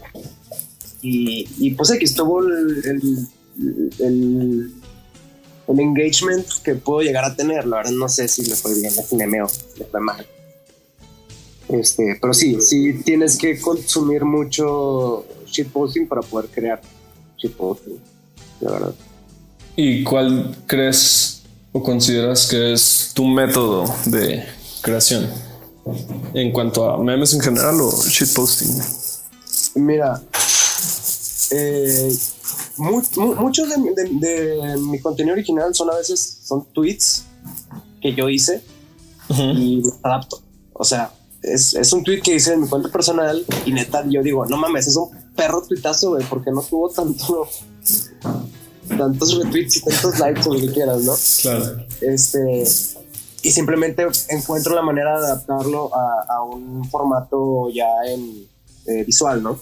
Y, 1.02 1.48
y 1.58 1.70
pues 1.72 1.90
aquí 1.90 2.04
estuvo 2.04 2.40
el, 2.40 2.82
el, 2.84 3.28
el, 3.98 4.72
el 5.68 5.80
engagement 5.80 6.46
que 6.64 6.74
puedo 6.74 7.02
llegar 7.02 7.24
a 7.24 7.34
tener. 7.34 7.66
La 7.66 7.78
verdad 7.78 7.92
no 7.92 8.08
sé 8.08 8.26
si 8.28 8.44
le 8.44 8.56
fue 8.56 8.74
bien, 8.74 8.92
fue 8.92 9.26
meo, 9.26 9.48
le 9.76 9.84
fue 9.84 10.00
mal. 10.00 10.26
Este, 11.68 12.16
pero 12.20 12.32
sí, 12.32 12.60
sí 12.60 12.94
tienes 13.04 13.36
que 13.36 13.60
consumir 13.60 14.24
mucho 14.24 15.26
shitposting 15.46 16.08
para 16.08 16.22
poder 16.22 16.48
crear 16.48 16.80
shitposting, 17.36 18.00
la 18.60 18.72
verdad. 18.72 18.94
¿Y 19.76 20.02
cuál 20.02 20.56
crees 20.66 21.42
o 21.72 21.82
consideras 21.82 22.46
que 22.46 22.72
es 22.72 23.12
tu 23.14 23.26
método 23.26 23.84
de 24.06 24.44
creación? 24.80 25.28
En 26.34 26.52
cuanto 26.52 26.90
a 26.90 27.02
memes 27.02 27.34
en 27.34 27.40
general 27.40 27.80
o 27.80 28.02
shitposting. 28.02 28.82
Mira, 29.74 30.20
eh, 31.50 32.16
mu- 32.78 33.02
mu- 33.16 33.34
muchos 33.36 33.68
de, 33.68 33.78
mi- 33.78 33.94
de- 33.94 34.08
de 34.26 34.76
mi 34.78 34.98
contenido 35.00 35.34
original 35.34 35.74
son 35.74 35.90
a 35.90 35.96
veces 35.96 36.38
son 36.44 36.64
tweets 36.72 37.24
que 38.00 38.14
yo 38.14 38.28
hice 38.28 38.62
y 39.28 39.82
los 39.82 39.94
adapto. 40.02 40.40
O 40.72 40.84
sea, 40.84 41.12
es, 41.42 41.74
es 41.74 41.92
un 41.92 42.02
tweet 42.04 42.20
que 42.22 42.34
hice 42.34 42.52
en 42.54 42.62
mi 42.62 42.68
cuenta 42.68 42.88
personal 42.88 43.44
y 43.66 43.72
neta 43.72 44.04
yo 44.08 44.22
digo, 44.22 44.46
no 44.46 44.56
mames, 44.56 44.86
es 44.86 44.96
un 44.96 45.10
perro 45.36 45.62
tuitazo, 45.66 46.10
güey, 46.10 46.24
porque 46.28 46.50
no 46.50 46.62
tuvo 46.62 46.88
tanto 46.90 47.46
tantos 48.96 49.36
retweets 49.36 49.76
y 49.76 49.80
tantos 49.82 50.18
likes 50.18 50.48
o 50.48 50.54
lo 50.54 50.60
que 50.60 50.72
quieras, 50.72 51.02
¿no? 51.02 51.14
Claro. 51.42 51.84
este 52.00 52.64
y 53.42 53.50
simplemente 53.52 54.04
encuentro 54.30 54.74
la 54.74 54.82
manera 54.82 55.20
de 55.20 55.26
adaptarlo 55.26 55.90
a, 55.94 56.24
a 56.36 56.42
un 56.42 56.84
formato 56.90 57.68
ya 57.70 57.86
en 58.06 58.46
eh, 58.86 59.04
visual, 59.04 59.42
¿no? 59.42 59.58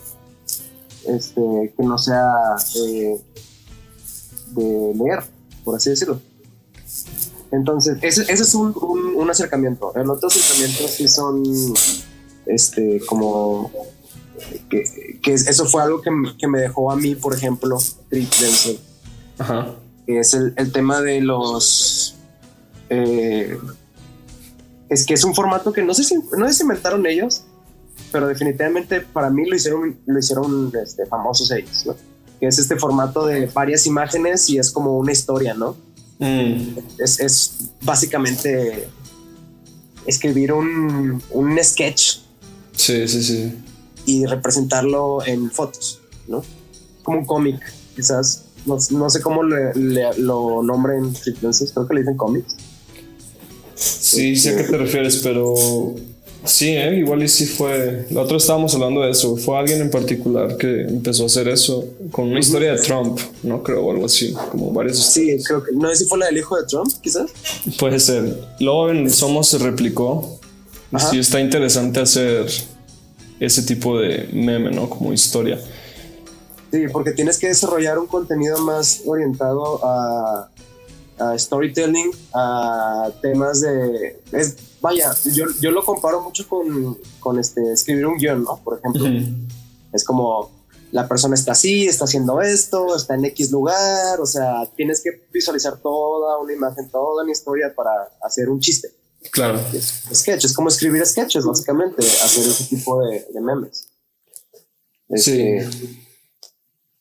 Este, 1.08 1.72
que 1.76 1.82
no 1.84 1.98
sea 1.98 2.32
eh, 2.76 3.20
de 4.52 4.92
leer, 4.94 5.24
por 5.64 5.76
así 5.76 5.90
decirlo. 5.90 6.20
Entonces, 7.52 7.98
ese, 8.02 8.22
ese 8.22 8.42
es 8.42 8.54
un, 8.54 8.74
un- 8.80 9.14
un 9.16 9.30
acercamiento. 9.30 9.92
El 9.94 10.10
otro 10.10 10.28
acercamiento 10.28 10.88
sí 10.88 11.06
son, 11.08 11.42
este, 12.46 13.00
como, 13.06 13.70
que, 14.68 15.18
que 15.22 15.32
eso 15.34 15.64
fue 15.66 15.82
algo 15.82 16.00
que, 16.02 16.10
me- 16.10 16.36
que 16.36 16.48
me 16.48 16.60
dejó 16.60 16.90
a 16.90 16.96
mí, 16.96 17.14
por 17.14 17.34
ejemplo, 17.34 17.78
Trick 18.10 18.36
Denzel 18.38 18.78
Ajá. 19.38 19.74
que 20.06 20.18
es 20.20 20.34
el, 20.34 20.54
el 20.56 20.72
tema 20.72 21.00
de 21.02 21.20
los 21.20 22.14
eh, 22.90 23.56
es 24.88 25.04
que 25.06 25.14
es 25.14 25.24
un 25.24 25.34
formato 25.34 25.72
que 25.72 25.82
no 25.82 25.92
sé 25.94 26.04
si 26.04 26.14
no 26.36 26.46
sé 26.48 26.54
si 26.54 26.62
inventaron 26.62 27.04
ellos 27.06 27.42
pero 28.12 28.28
definitivamente 28.28 29.00
para 29.00 29.30
mí 29.30 29.44
lo 29.48 29.56
hicieron 29.56 29.98
lo 30.06 30.18
hicieron 30.18 30.72
este, 30.82 31.06
famosos 31.06 31.50
ellos 31.50 31.84
¿no? 31.86 31.96
que 32.40 32.46
es 32.46 32.58
este 32.58 32.76
formato 32.76 33.26
de 33.26 33.46
varias 33.46 33.86
imágenes 33.86 34.48
y 34.50 34.58
es 34.58 34.70
como 34.70 34.96
una 34.98 35.12
historia 35.12 35.54
no 35.54 35.76
Mm, 36.18 36.78
es, 36.98 37.20
es 37.20 37.52
básicamente 37.82 38.88
escribir 40.06 40.50
un, 40.52 41.22
un 41.30 41.58
sketch 41.62 42.20
sí, 42.72 43.06
sí, 43.06 43.22
sí. 43.22 43.52
y 44.06 44.24
representarlo 44.24 45.22
en 45.26 45.50
fotos, 45.50 46.00
¿no? 46.26 46.42
Como 47.02 47.18
un 47.18 47.26
cómic, 47.26 47.60
quizás. 47.94 48.44
No, 48.64 48.78
no 48.92 49.10
sé 49.10 49.20
cómo 49.20 49.42
le, 49.42 49.74
le- 49.74 50.18
lo 50.18 50.62
nombren 50.62 51.12
creo 51.74 51.86
que 51.86 51.94
le 51.94 52.00
dicen 52.00 52.16
cómics. 52.16 52.54
Sí, 53.74 54.34
sé 54.36 54.50
a 54.50 54.56
qué 54.56 54.62
te 54.64 54.78
refieres, 54.78 55.18
pero 55.18 55.54
sí, 56.46 56.68
¿eh? 56.70 56.96
igual 56.98 57.22
y 57.22 57.28
sí 57.28 57.46
fue. 57.46 58.06
La 58.10 58.22
otra 58.22 58.36
estábamos 58.36 58.74
hablando 58.74 59.02
de 59.02 59.10
eso. 59.10 59.36
Fue 59.36 59.58
alguien 59.58 59.80
en 59.80 59.90
particular 59.90 60.56
que 60.56 60.82
empezó 60.82 61.24
a 61.24 61.26
hacer 61.26 61.48
eso 61.48 61.84
con 62.10 62.28
una 62.28 62.40
historia 62.40 62.72
de 62.72 62.78
Trump, 62.78 63.18
¿no? 63.42 63.62
Creo, 63.62 63.84
o 63.84 63.90
algo 63.90 64.06
así, 64.06 64.32
como 64.50 64.72
varios. 64.72 64.98
Sí, 64.98 65.36
creo 65.44 65.62
que 65.62 65.72
no 65.72 65.88
sé 65.90 65.96
si 65.96 66.04
fue 66.06 66.18
la 66.18 66.26
del 66.26 66.38
hijo 66.38 66.56
de 66.56 66.66
Trump, 66.66 66.90
quizás. 67.00 67.30
Puede 67.78 68.00
ser. 68.00 68.38
Luego 68.60 68.90
en 68.90 69.10
Somos 69.10 69.48
se 69.48 69.58
replicó. 69.58 70.38
Ajá. 70.92 71.10
Sí, 71.10 71.18
está 71.18 71.40
interesante 71.40 72.00
hacer 72.00 72.46
ese 73.40 73.62
tipo 73.62 73.98
de 73.98 74.28
meme, 74.32 74.70
¿no? 74.70 74.88
Como 74.88 75.12
historia. 75.12 75.58
Sí, 76.70 76.86
porque 76.92 77.12
tienes 77.12 77.38
que 77.38 77.48
desarrollar 77.48 77.98
un 77.98 78.06
contenido 78.06 78.58
más 78.58 79.02
orientado 79.06 79.80
a, 79.84 80.48
a 81.18 81.38
storytelling, 81.38 82.10
a 82.34 83.10
temas 83.22 83.60
de... 83.60 84.20
Es, 84.32 84.56
vaya, 84.80 85.14
yo, 85.32 85.46
yo 85.60 85.70
lo 85.70 85.84
comparo 85.84 86.20
mucho 86.22 86.48
con, 86.48 86.98
con 87.20 87.38
este, 87.38 87.72
escribir 87.72 88.06
un 88.06 88.16
guion, 88.18 88.44
¿no? 88.44 88.60
Por 88.62 88.78
ejemplo. 88.78 89.04
Ujú. 89.04 89.46
Es 89.92 90.04
como 90.04 90.50
la 90.92 91.08
persona 91.08 91.34
está 91.34 91.52
así, 91.52 91.86
está 91.86 92.04
haciendo 92.04 92.40
esto, 92.40 92.94
está 92.96 93.14
en 93.14 93.24
X 93.26 93.50
lugar, 93.50 94.20
o 94.20 94.26
sea, 94.26 94.64
tienes 94.76 95.02
que 95.02 95.26
visualizar 95.32 95.78
toda 95.78 96.38
una 96.38 96.52
imagen, 96.52 96.88
toda 96.90 97.22
una 97.22 97.32
historia 97.32 97.74
para 97.74 97.90
hacer 98.22 98.48
un 98.48 98.60
chiste. 98.60 98.88
Claro. 99.30 99.60
Es, 99.72 100.04
sketch, 100.12 100.44
es 100.44 100.54
como 100.54 100.68
escribir 100.68 101.04
sketches, 101.04 101.44
básicamente, 101.44 102.06
hacer 102.24 102.46
ese 102.46 102.64
tipo 102.64 103.00
de, 103.00 103.26
memes. 103.40 103.88
sí. 105.16 105.42
Este, 105.42 106.06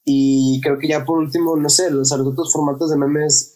y 0.07 0.61
creo 0.61 0.78
que 0.78 0.88
ya 0.88 1.03
por 1.03 1.18
último, 1.18 1.57
no 1.57 1.68
sé, 1.68 1.89
los, 1.89 2.11
otros 2.11 2.53
formatos 2.53 2.91
de 2.91 2.97
memes 2.97 3.54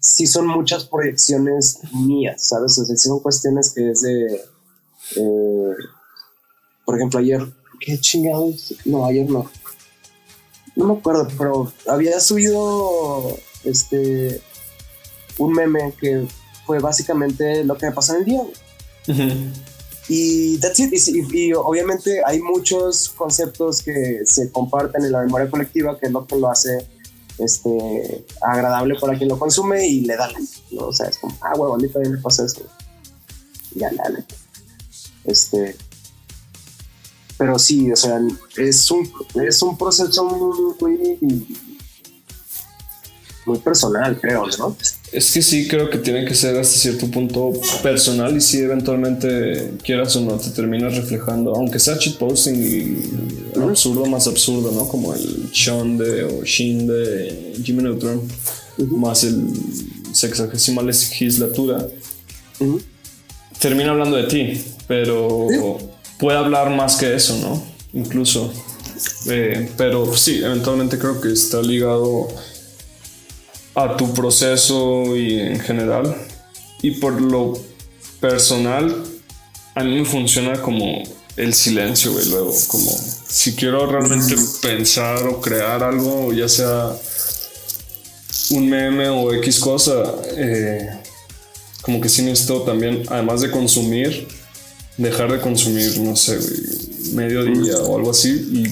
sí 0.00 0.26
son 0.26 0.46
muchas 0.46 0.84
proyecciones 0.84 1.80
mías, 1.92 2.42
¿sabes? 2.42 2.78
O 2.78 2.84
sea, 2.84 2.96
son 2.96 3.20
cuestiones 3.20 3.70
que 3.70 3.90
es 3.90 4.00
de. 4.00 4.40
Eh, 5.16 5.74
por 6.84 6.96
ejemplo, 6.96 7.20
ayer, 7.20 7.46
¿qué 7.78 7.98
chingados? 8.00 8.74
No, 8.84 9.06
ayer 9.06 9.30
no. 9.30 9.50
No 10.74 10.84
me 10.86 10.98
acuerdo, 10.98 11.28
pero 11.36 11.72
había 11.86 12.18
subido 12.20 13.38
este 13.64 14.40
un 15.38 15.52
meme 15.52 15.94
que 16.00 16.26
fue 16.66 16.78
básicamente 16.78 17.64
lo 17.64 17.76
que 17.76 17.86
me 17.86 17.92
pasó 17.92 18.14
en 18.14 18.20
el 18.20 18.24
día. 18.24 18.42
Y 20.08 20.58
that's 20.58 20.80
it. 20.80 20.92
Y, 21.32 21.52
obviamente 21.52 22.20
hay 22.24 22.40
muchos 22.40 23.10
conceptos 23.10 23.82
que 23.82 24.22
se 24.24 24.50
comparten 24.50 25.04
en 25.04 25.12
la 25.12 25.20
memoria 25.20 25.48
colectiva, 25.48 25.98
que 25.98 26.06
es 26.06 26.12
lo 26.12 26.26
que 26.26 26.36
lo 26.36 26.50
hace 26.50 26.86
este, 27.40 28.26
agradable 28.40 28.96
para 29.00 29.16
quien 29.16 29.28
lo 29.28 29.38
consume 29.38 29.86
y 29.86 30.02
le 30.02 30.16
da 30.16 30.28
¿no? 30.70 30.86
O 30.86 30.92
sea, 30.92 31.08
es 31.08 31.18
como, 31.18 31.36
ah, 31.40 31.52
huevo, 31.56 31.74
a 31.74 31.78
mí 31.78 31.88
también 31.88 32.14
me 32.14 32.20
pasa 32.20 32.44
eso. 32.44 32.62
ya, 33.74 33.90
dale. 33.92 34.24
Este. 35.24 35.76
Pero 37.38 37.58
sí, 37.58 37.90
o 37.90 37.96
sea, 37.96 38.20
es 38.58 38.90
un, 38.90 39.10
es 39.34 39.62
un 39.62 39.78
proceso 39.78 40.24
muy 40.78 41.58
personal, 43.58 44.18
creo, 44.20 44.46
¿no? 44.58 44.76
Es 45.12 45.32
que 45.32 45.42
sí, 45.42 45.66
creo 45.66 45.90
que 45.90 45.98
tiene 45.98 46.24
que 46.24 46.34
ser 46.34 46.56
hasta 46.58 46.78
cierto 46.78 47.10
punto 47.10 47.52
personal 47.82 48.36
y 48.36 48.40
si 48.40 48.58
eventualmente 48.58 49.72
quieras 49.82 50.14
o 50.16 50.20
no 50.20 50.36
te 50.36 50.50
terminas 50.50 50.96
reflejando, 50.96 51.54
aunque 51.54 51.78
sea 51.78 51.96
posting 52.18 52.54
y 52.54 53.60
absurdo 53.60 54.06
más 54.06 54.26
absurdo, 54.28 54.70
¿no? 54.70 54.86
Como 54.86 55.14
el 55.14 55.50
Sean 55.52 55.98
de 55.98 56.24
o 56.24 56.44
Shin 56.44 56.86
de 56.86 57.54
Jimmy 57.62 57.82
Neutron, 57.82 58.22
más 58.78 59.24
el 59.24 59.48
sexagesimal 60.12 60.86
legislatura, 60.86 61.86
termina 63.58 63.90
hablando 63.90 64.16
de 64.16 64.24
ti, 64.24 64.64
pero 64.86 65.48
puede 66.18 66.38
hablar 66.38 66.70
más 66.70 66.96
que 66.96 67.14
eso, 67.14 67.36
¿no? 67.38 67.62
Incluso. 67.92 68.52
Eh, 69.26 69.70
pero 69.76 70.14
sí, 70.16 70.42
eventualmente 70.42 70.98
creo 70.98 71.20
que 71.20 71.32
está 71.32 71.62
ligado 71.62 72.28
a 73.84 73.96
tu 73.96 74.12
proceso 74.12 75.16
y 75.16 75.40
en 75.40 75.60
general. 75.60 76.14
Y 76.82 76.92
por 76.92 77.20
lo 77.20 77.58
personal, 78.20 79.04
a 79.74 79.84
mí 79.84 79.98
me 80.00 80.04
funciona 80.04 80.60
como 80.60 81.02
el 81.36 81.54
silencio, 81.54 82.12
güey. 82.12 82.26
Luego, 82.28 82.54
como 82.68 82.90
si 82.90 83.54
quiero 83.54 83.86
realmente 83.86 84.34
pensar 84.62 85.26
o 85.26 85.40
crear 85.40 85.82
algo, 85.82 86.32
ya 86.32 86.48
sea 86.48 86.90
un 88.50 88.68
meme 88.68 89.08
o 89.08 89.32
X 89.34 89.58
cosa, 89.60 90.02
eh, 90.36 90.88
como 91.82 92.00
que 92.00 92.08
sí 92.08 92.22
necesito 92.22 92.62
también, 92.62 93.04
además 93.08 93.40
de 93.40 93.50
consumir, 93.50 94.28
dejar 94.96 95.32
de 95.32 95.40
consumir, 95.40 95.98
no 96.00 96.16
sé, 96.16 96.38
medio 97.12 97.44
día 97.44 97.78
o 97.78 97.96
algo 97.96 98.10
así 98.10 98.30
y 98.30 98.64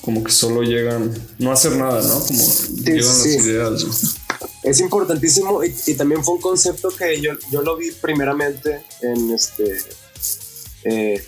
como 0.00 0.22
que 0.24 0.32
solo 0.32 0.62
llegan, 0.62 1.12
no 1.38 1.52
hacer 1.52 1.72
nada, 1.76 2.02
¿no? 2.02 2.20
Como 2.20 2.44
llegan 2.84 3.06
las 3.06 3.26
ideas 3.26 4.16
es 4.66 4.80
importantísimo 4.80 5.62
y, 5.62 5.94
también 5.94 6.24
fue 6.24 6.34
un 6.34 6.40
concepto 6.40 6.88
que 6.88 7.20
yo, 7.20 7.32
yo 7.52 7.62
lo 7.62 7.76
vi 7.76 7.92
primeramente 7.92 8.82
en 9.00 9.30
este 9.30 9.78
eh, 10.84 11.24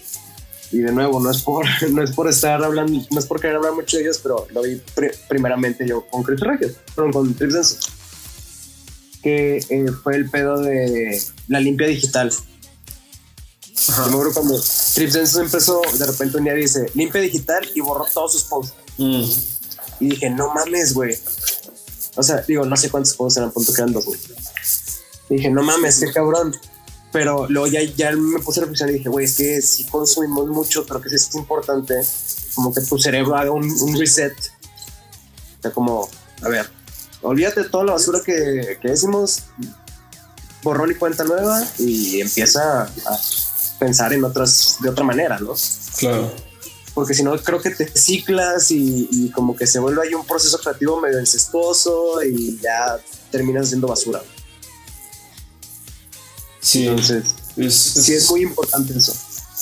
y 0.72 0.78
de 0.78 0.92
nuevo 0.92 1.20
no 1.20 1.30
es 1.30 1.42
por 1.42 1.64
no 1.90 2.02
es 2.02 2.10
por 2.10 2.28
estar 2.28 2.62
hablando 2.62 3.00
no 3.10 3.18
es 3.18 3.26
por 3.26 3.40
querer 3.40 3.56
hablar 3.56 3.74
mucho 3.74 3.96
de 3.96 4.02
ellos 4.02 4.18
pero 4.20 4.46
lo 4.50 4.62
vi 4.62 4.82
primeramente 5.28 5.86
yo 5.86 6.04
con 6.06 6.24
Chris 6.24 6.40
Regis 6.40 6.72
perdón 6.94 7.12
con 7.12 7.34
Trips 7.34 7.78
que 9.22 9.58
eh, 9.68 9.86
fue 10.02 10.16
el 10.16 10.28
pedo 10.28 10.60
de 10.60 11.22
la 11.46 11.60
limpia 11.60 11.86
digital 11.86 12.32
Ajá. 13.88 14.04
Yo 14.04 14.10
me 14.10 14.14
acuerdo 14.14 14.34
cuando 14.34 14.60
Trips 14.94 15.36
empezó 15.36 15.80
de 15.96 16.06
repente 16.06 16.38
un 16.38 16.44
día 16.44 16.54
dice 16.54 16.90
limpia 16.94 17.20
digital 17.20 17.66
y 17.72 17.80
borró 17.80 18.04
todos 18.12 18.32
sus 18.32 18.42
posts 18.44 18.74
mm. 18.96 19.24
y 20.00 20.08
dije 20.10 20.28
no 20.28 20.52
mames 20.52 20.92
güey 20.92 21.16
o 22.18 22.22
sea, 22.24 22.42
digo, 22.46 22.64
no 22.64 22.76
sé 22.76 22.90
cuántos 22.90 23.14
juegos 23.14 23.36
eran, 23.36 23.52
punto 23.52 23.72
que 23.72 23.80
eran 23.80 23.92
dos. 23.92 24.04
Dije, 25.30 25.50
no 25.50 25.62
mames, 25.62 26.00
qué 26.00 26.12
cabrón. 26.12 26.52
Pero 27.12 27.46
luego 27.48 27.68
ya, 27.68 27.80
ya 27.82 28.10
me 28.10 28.40
puse 28.40 28.58
a 28.58 28.62
reflexionar 28.62 28.92
y 28.92 28.98
dije, 28.98 29.08
güey, 29.08 29.24
es 29.24 29.36
que 29.36 29.62
si 29.62 29.84
consumimos 29.84 30.48
mucho, 30.48 30.84
creo 30.84 31.00
que 31.00 31.14
es 31.14 31.32
importante 31.36 31.94
como 32.56 32.74
que 32.74 32.80
tu 32.80 32.98
cerebro 32.98 33.36
haga 33.36 33.52
un, 33.52 33.96
reset. 33.96 34.34
O 34.36 35.62
sea, 35.62 35.70
como, 35.70 36.08
a 36.42 36.48
ver, 36.48 36.68
olvídate 37.22 37.62
de 37.62 37.68
toda 37.68 37.84
la 37.84 37.92
basura 37.92 38.20
que, 38.24 38.78
que 38.82 38.88
decimos, 38.88 39.44
borrón 40.64 40.90
y 40.90 40.96
cuenta 40.96 41.22
nueva 41.22 41.64
y 41.78 42.20
empieza 42.20 42.82
a 42.82 43.20
pensar 43.78 44.12
en 44.12 44.24
otras, 44.24 44.78
de 44.80 44.88
otra 44.88 45.04
manera, 45.04 45.38
¿no? 45.38 45.54
Claro 45.98 46.47
porque 46.98 47.14
si 47.14 47.22
no 47.22 47.38
creo 47.38 47.60
que 47.60 47.70
te 47.70 47.86
ciclas 47.86 48.72
y, 48.72 49.30
como 49.32 49.54
que 49.54 49.68
se 49.68 49.78
vuelve 49.78 50.02
ahí 50.02 50.14
un 50.14 50.26
proceso 50.26 50.58
creativo 50.58 51.00
medio 51.00 51.20
incestuoso 51.20 52.20
y 52.24 52.58
ya 52.60 52.98
terminas 53.30 53.66
haciendo 53.66 53.86
basura. 53.86 54.20
Sí, 56.58 56.88
entonces 56.88 57.22
sí 57.54 58.14
es 58.14 58.28
muy 58.28 58.42
importante 58.42 58.98
eso. 58.98 59.14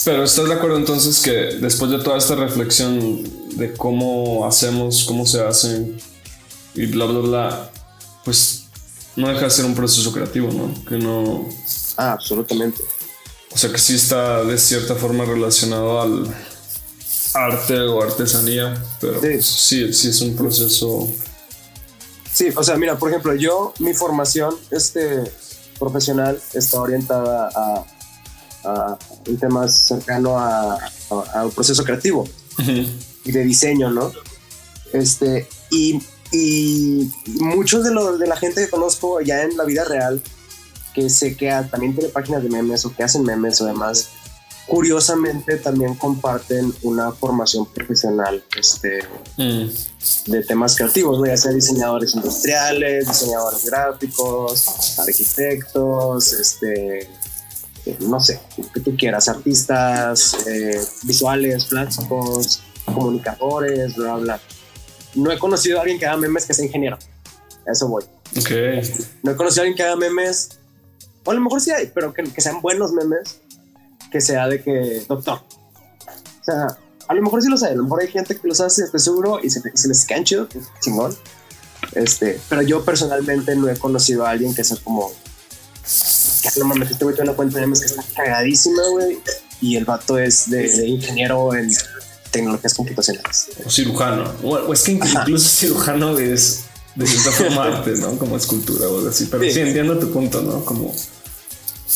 Pero 0.06 0.24
estás 0.24 0.48
de 0.48 0.54
acuerdo 0.54 0.78
entonces 0.78 1.20
que 1.20 1.58
después 1.60 1.90
de 1.90 1.98
toda 1.98 2.16
esta 2.16 2.36
reflexión 2.36 3.22
de 3.58 3.74
cómo 3.74 4.46
hacemos, 4.46 5.04
cómo 5.04 5.26
se 5.26 5.42
hace 5.42 5.94
y 6.74 6.86
bla, 6.86 7.04
bla, 7.04 7.18
bla, 7.18 7.70
pues 8.24 8.64
no 9.14 9.28
deja 9.28 9.42
de 9.42 9.50
ser 9.50 9.66
un 9.66 9.74
proceso 9.74 10.10
creativo, 10.10 10.50
¿no? 10.50 10.72
Que 10.86 10.96
no... 10.96 11.46
Ah, 11.98 12.12
absolutamente. 12.12 12.82
O 13.52 13.58
sea 13.58 13.70
que 13.70 13.78
sí 13.78 13.94
está 13.94 14.42
de 14.42 14.56
cierta 14.56 14.94
forma 14.94 15.26
relacionado 15.26 16.00
al, 16.00 16.34
arte 17.36 17.78
o 17.80 18.02
artesanía, 18.02 18.74
pero 19.00 19.20
sí. 19.20 19.26
Pues, 19.26 19.46
sí, 19.46 19.92
sí 19.92 20.08
es 20.08 20.20
un 20.20 20.34
proceso. 20.34 21.08
Sí, 22.32 22.48
o 22.54 22.62
sea, 22.62 22.76
mira, 22.76 22.98
por 22.98 23.10
ejemplo, 23.10 23.34
yo, 23.34 23.72
mi 23.78 23.94
formación 23.94 24.54
este, 24.70 25.24
profesional 25.78 26.40
está 26.52 26.80
orientada 26.80 27.48
a, 27.54 27.84
a 28.64 28.98
un 29.28 29.38
tema 29.38 29.68
cercano 29.68 30.38
a, 30.38 30.78
un 31.44 31.50
proceso 31.52 31.84
creativo 31.84 32.28
y 33.24 33.32
de 33.32 33.44
diseño, 33.44 33.90
¿no? 33.90 34.12
Este, 34.92 35.46
y, 35.70 36.00
y 36.32 37.10
muchos 37.26 37.84
de, 37.84 37.92
lo, 37.92 38.18
de 38.18 38.26
la 38.26 38.36
gente 38.36 38.64
que 38.64 38.70
conozco 38.70 39.20
ya 39.20 39.42
en 39.42 39.56
la 39.56 39.64
vida 39.64 39.84
real, 39.84 40.22
que 40.94 41.08
sé 41.10 41.36
que 41.36 41.48
también 41.70 41.94
tiene 41.94 42.08
páginas 42.08 42.42
de 42.42 42.48
memes 42.48 42.84
o 42.84 42.94
que 42.94 43.02
hacen 43.02 43.22
memes 43.22 43.60
o 43.60 43.66
demás, 43.66 44.08
curiosamente 44.66 45.56
también 45.58 45.94
comparten 45.94 46.72
una 46.82 47.12
formación 47.12 47.66
profesional 47.66 48.42
este, 48.58 48.98
mm. 49.36 50.30
de 50.30 50.42
temas 50.42 50.76
creativos, 50.76 51.26
ya 51.26 51.36
sea 51.36 51.52
diseñadores 51.52 52.14
industriales, 52.14 53.06
diseñadores 53.06 53.64
gráficos, 53.64 54.98
arquitectos, 54.98 56.32
este, 56.32 57.08
no 58.00 58.18
sé, 58.18 58.40
que 58.74 58.80
tú 58.80 58.96
quieras, 58.96 59.28
artistas 59.28 60.46
eh, 60.46 60.80
visuales, 61.04 61.66
plásticos, 61.66 62.62
comunicadores, 62.84 63.94
bla, 63.94 64.16
bla. 64.16 64.40
No 65.14 65.30
he 65.30 65.38
conocido 65.38 65.78
a 65.78 65.82
alguien 65.82 65.98
que 65.98 66.06
haga 66.06 66.16
memes 66.16 66.44
que 66.44 66.54
sea 66.54 66.66
ingeniero. 66.66 66.98
A 67.66 67.72
eso 67.72 67.88
voy. 67.88 68.04
No 69.22 69.30
he 69.30 69.36
conocido 69.36 69.62
a 69.62 69.64
alguien 69.64 69.76
que 69.76 69.82
haga 69.84 69.96
memes, 69.96 70.58
o 71.24 71.30
a 71.30 71.34
lo 71.34 71.40
mejor 71.40 71.60
sí 71.60 71.70
hay, 71.70 71.90
pero 71.94 72.12
que, 72.12 72.24
que 72.24 72.40
sean 72.40 72.60
buenos 72.60 72.92
memes 72.92 73.40
que 74.16 74.20
sea 74.22 74.48
de 74.48 74.62
que, 74.62 75.04
doctor. 75.06 75.38
O 75.38 76.44
sea, 76.44 76.78
a 77.06 77.14
lo 77.14 77.22
mejor 77.22 77.42
sí 77.42 77.48
lo 77.48 77.56
sé, 77.58 77.66
a 77.66 77.74
lo 77.74 77.82
mejor 77.82 78.00
hay 78.00 78.08
gente 78.08 78.34
que 78.34 78.48
los 78.48 78.60
hace, 78.60 78.84
estoy 78.84 79.00
seguro, 79.00 79.40
y 79.42 79.50
se, 79.50 79.60
se 79.74 79.88
les 79.88 80.06
chido, 80.24 80.48
chingón. 80.80 81.14
Este, 81.92 82.40
pero 82.48 82.62
yo 82.62 82.82
personalmente 82.84 83.54
no 83.54 83.68
he 83.68 83.76
conocido 83.76 84.24
a 84.24 84.30
alguien 84.30 84.54
que 84.54 84.64
sea 84.64 84.78
como, 84.82 85.12
que 86.42 86.60
no 86.60 86.66
mames, 86.66 86.90
este 86.90 87.04
güey 87.04 87.14
tiene 87.14 87.30
una 87.30 87.36
cuenta 87.36 87.56
de 87.56 87.66
memes 87.66 87.80
que 87.80 87.86
está 87.86 88.02
cagadísima, 88.14 88.82
güey, 88.90 89.18
y 89.60 89.76
el 89.76 89.84
vato 89.84 90.18
es 90.18 90.48
de, 90.48 90.88
ingeniero 90.88 91.54
en 91.54 91.70
tecnologías 92.30 92.72
computacionales. 92.72 93.48
O 93.66 93.70
cirujano. 93.70 94.32
O, 94.42 94.72
es 94.72 94.82
que 94.82 94.92
incluso 94.92 95.48
cirujano 95.48 96.18
es 96.18 96.64
de 96.94 97.06
cierta 97.06 97.30
forma 97.32 97.64
arte, 97.78 97.92
¿no? 97.96 98.18
Como 98.18 98.36
escultura 98.36 98.88
o 98.88 98.96
algo 98.96 99.10
así. 99.10 99.26
Pero 99.30 99.42
sí, 99.44 99.60
entiendo 99.60 99.98
tu 99.98 100.10
punto, 100.10 100.40
¿no? 100.40 100.64
Como 100.64 100.94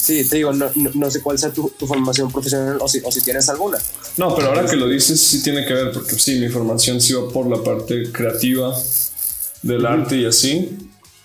Sí, 0.01 0.27
te 0.27 0.37
digo, 0.37 0.53
no, 0.53 0.71
no, 0.95 1.11
sé 1.11 1.21
cuál 1.21 1.39
sea 1.39 1.53
tu, 1.53 1.69
formación 1.79 2.33
profesional 2.33 2.79
o 2.81 2.89
si, 2.89 3.01
o 3.05 3.13
si, 3.13 3.21
tienes 3.21 3.49
alguna. 3.51 3.79
No, 4.17 4.35
pero 4.35 4.49
ahora 4.49 4.65
que 4.65 4.77
lo 4.77 4.89
dices, 4.89 5.21
sí 5.21 5.43
tiene 5.43 5.67
que 5.67 5.75
ver, 5.75 5.93
porque 5.93 6.15
sí, 6.15 6.39
mi 6.39 6.49
formación 6.49 7.01
sí 7.03 7.13
va 7.13 7.29
por 7.29 7.47
la 7.47 7.63
parte 7.63 8.11
creativa 8.11 8.75
del 9.63 9.85
arte 9.85 10.17
y 10.17 10.25
así. 10.25 10.79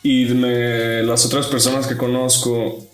Y 0.03 0.25
me, 0.25 1.03
las 1.03 1.25
otras 1.25 1.47
personas 1.47 1.87
que 1.87 1.95
conozco, 1.95 2.85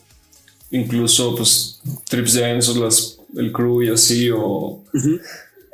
incluso 0.69 1.35
pues 1.35 1.81
Trips 2.07 2.35
las, 2.35 3.17
el 3.35 3.51
crew 3.51 3.81
y 3.81 3.89
así, 3.89 4.29
o 4.29 4.83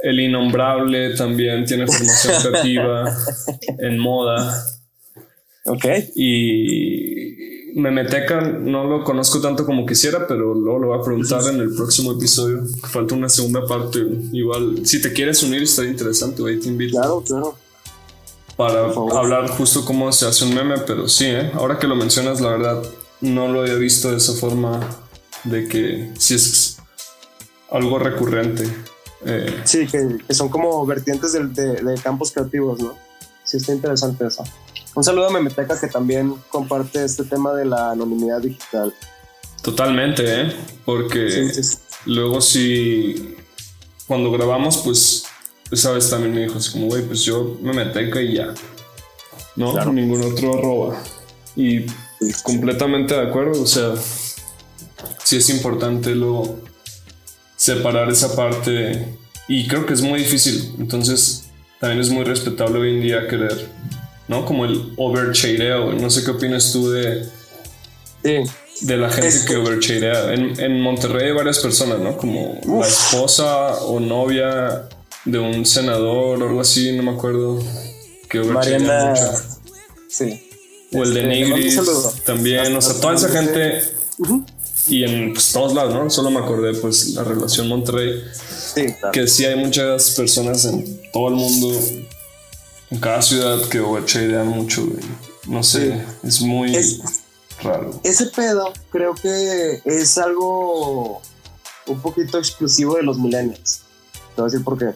el 0.03 0.19
innombrable 0.21 1.15
también 1.15 1.65
tiene 1.65 1.85
formación 1.85 2.41
creativa 2.41 3.17
en 3.79 3.99
moda. 3.99 4.65
Ok. 5.65 5.85
Y 6.15 7.56
Memeteca 7.75 8.41
no 8.41 8.85
lo 8.85 9.03
conozco 9.03 9.41
tanto 9.41 9.65
como 9.65 9.85
quisiera, 9.85 10.25
pero 10.27 10.53
luego 10.53 10.79
lo 10.79 10.87
voy 10.87 10.99
a 10.99 11.01
preguntar 11.01 11.41
en 11.53 11.59
el 11.59 11.73
próximo 11.75 12.13
episodio. 12.13 12.63
Falta 12.89 13.15
una 13.15 13.29
segunda 13.29 13.65
parte. 13.65 14.05
Igual, 14.31 14.85
si 14.85 15.01
te 15.01 15.11
quieres 15.13 15.43
unir, 15.43 15.63
estaría 15.63 15.91
interesante, 15.91 16.41
güey, 16.41 16.59
te 16.59 16.67
invito. 16.67 16.97
Claro, 16.97 17.23
claro. 17.25 17.55
Para 18.55 18.85
hablar 19.19 19.49
justo 19.49 19.85
cómo 19.85 20.11
se 20.11 20.25
hace 20.25 20.45
un 20.45 20.55
meme, 20.55 20.79
pero 20.87 21.07
sí, 21.07 21.25
¿eh? 21.25 21.51
ahora 21.53 21.77
que 21.77 21.85
lo 21.87 21.95
mencionas, 21.95 22.41
la 22.41 22.49
verdad, 22.49 22.83
no 23.21 23.47
lo 23.47 23.61
había 23.61 23.75
visto 23.75 24.09
de 24.09 24.17
esa 24.17 24.33
forma 24.33 24.79
de 25.43 25.67
que 25.67 26.11
si 26.17 26.33
es 26.33 26.77
algo 27.69 27.99
recurrente. 27.99 28.63
Eh. 29.25 29.61
Sí, 29.63 29.85
que, 29.87 30.33
son 30.33 30.49
como 30.49 30.85
vertientes 30.85 31.33
de, 31.33 31.43
de 31.47 32.01
campos 32.01 32.31
creativos, 32.31 32.79
¿no? 32.79 33.06
Sí, 33.47 33.57
está 33.57 33.73
interesante 33.73 34.27
eso. 34.27 34.43
Un 34.93 35.03
saludo 35.03 35.27
a 35.27 35.31
Memeteca 35.31 35.79
que 35.79 35.87
también 35.87 36.35
comparte 36.49 37.03
este 37.03 37.23
tema 37.23 37.53
de 37.53 37.65
la 37.65 37.91
anonimidad 37.91 38.41
digital. 38.41 38.93
Totalmente, 39.61 40.41
¿eh? 40.41 40.53
Porque 40.83 41.49
luego 42.05 42.41
si 42.41 43.35
cuando 44.05 44.31
grabamos, 44.31 44.77
pues 44.77 45.23
esa 45.71 45.91
vez 45.91 46.09
también 46.09 46.33
me 46.33 46.41
dijo 46.41 46.57
así 46.57 46.71
como, 46.71 46.87
güey, 46.87 47.03
pues 47.03 47.21
yo 47.21 47.57
Memeteca 47.61 48.21
y 48.21 48.35
ya. 48.35 48.53
No, 49.55 49.73
ningún 49.93 50.23
otro 50.23 50.57
arroba. 50.57 51.01
Y 51.55 51.85
completamente 52.43 53.15
de 53.15 53.21
acuerdo, 53.21 53.61
o 53.61 53.67
sea, 53.67 53.93
sí 55.23 55.37
es 55.37 55.49
importante 55.49 56.13
luego 56.15 56.59
separar 57.55 58.09
esa 58.09 58.35
parte 58.35 59.17
y 59.47 59.67
creo 59.67 59.85
que 59.85 59.93
es 59.93 60.01
muy 60.01 60.19
difícil. 60.19 60.75
Entonces, 60.79 61.36
también 61.79 62.01
es 62.01 62.09
muy 62.09 62.23
respetable 62.23 62.79
hoy 62.79 62.95
en 62.95 63.01
día 63.01 63.27
querer 63.27 63.67
¿no? 64.27 64.45
Como 64.45 64.65
el 64.65 64.93
overchadeo. 64.97 65.93
No 65.93 66.09
sé 66.09 66.23
qué 66.23 66.31
opinas 66.31 66.71
tú 66.71 66.91
de, 66.91 67.27
de 68.23 68.97
la 68.97 69.09
gente 69.09 69.37
que 69.47 69.55
overchadea. 69.55 70.33
En, 70.33 70.59
en 70.59 70.81
Monterrey 70.81 71.27
hay 71.27 71.33
varias 71.33 71.59
personas, 71.59 71.99
¿no? 71.99 72.17
Como 72.17 72.59
la 72.79 72.87
esposa 72.87 73.75
o 73.83 73.99
novia 73.99 74.87
de 75.25 75.39
un 75.39 75.65
senador 75.65 76.41
o 76.41 76.47
algo 76.47 76.61
así, 76.61 76.95
no 76.95 77.03
me 77.03 77.11
acuerdo. 77.11 77.59
Que 78.29 78.39
Mariana. 78.39 79.13
Sí. 80.09 80.43
O 80.93 81.03
el 81.03 81.13
de 81.13 81.21
este, 81.21 81.45
Nigris 81.45 81.79
también. 82.25 82.75
O 82.75 82.81
sea, 82.81 82.99
toda 82.99 83.15
esa 83.15 83.29
gente. 83.29 83.81
Y 84.87 85.03
en 85.03 85.33
pues, 85.33 85.51
todos 85.51 85.73
lados, 85.73 85.93
¿no? 85.93 86.09
Solo 86.09 86.29
me 86.29 86.39
acordé, 86.39 86.73
pues, 86.75 87.09
la 87.09 87.23
relación 87.23 87.67
Monterrey. 87.67 88.23
Sí, 88.73 88.85
Que 89.11 89.27
sí 89.27 89.45
hay 89.45 89.55
muchas 89.55 90.11
personas 90.11 90.65
en 90.65 91.01
todo 91.11 91.29
el 91.29 91.35
mundo 91.35 91.73
en 92.89 92.99
cada 92.99 93.21
ciudad 93.21 93.61
que 93.69 93.79
overchadean 93.79 94.47
mucho, 94.47 94.87
No 95.47 95.63
sé, 95.63 96.05
es 96.23 96.41
muy 96.41 96.73
raro. 97.61 97.99
Ese 98.03 98.27
pedo 98.27 98.71
creo 98.91 99.13
que 99.15 99.81
es 99.83 100.17
algo 100.17 101.21
un 101.87 102.01
poquito 102.01 102.37
exclusivo 102.37 102.95
de 102.95 103.03
los 103.03 103.17
millennials. 103.17 103.81
Te 104.35 104.41
voy 104.41 104.49
a 104.49 104.51
decir 104.51 104.63
por 104.63 104.77
qué. 104.77 104.93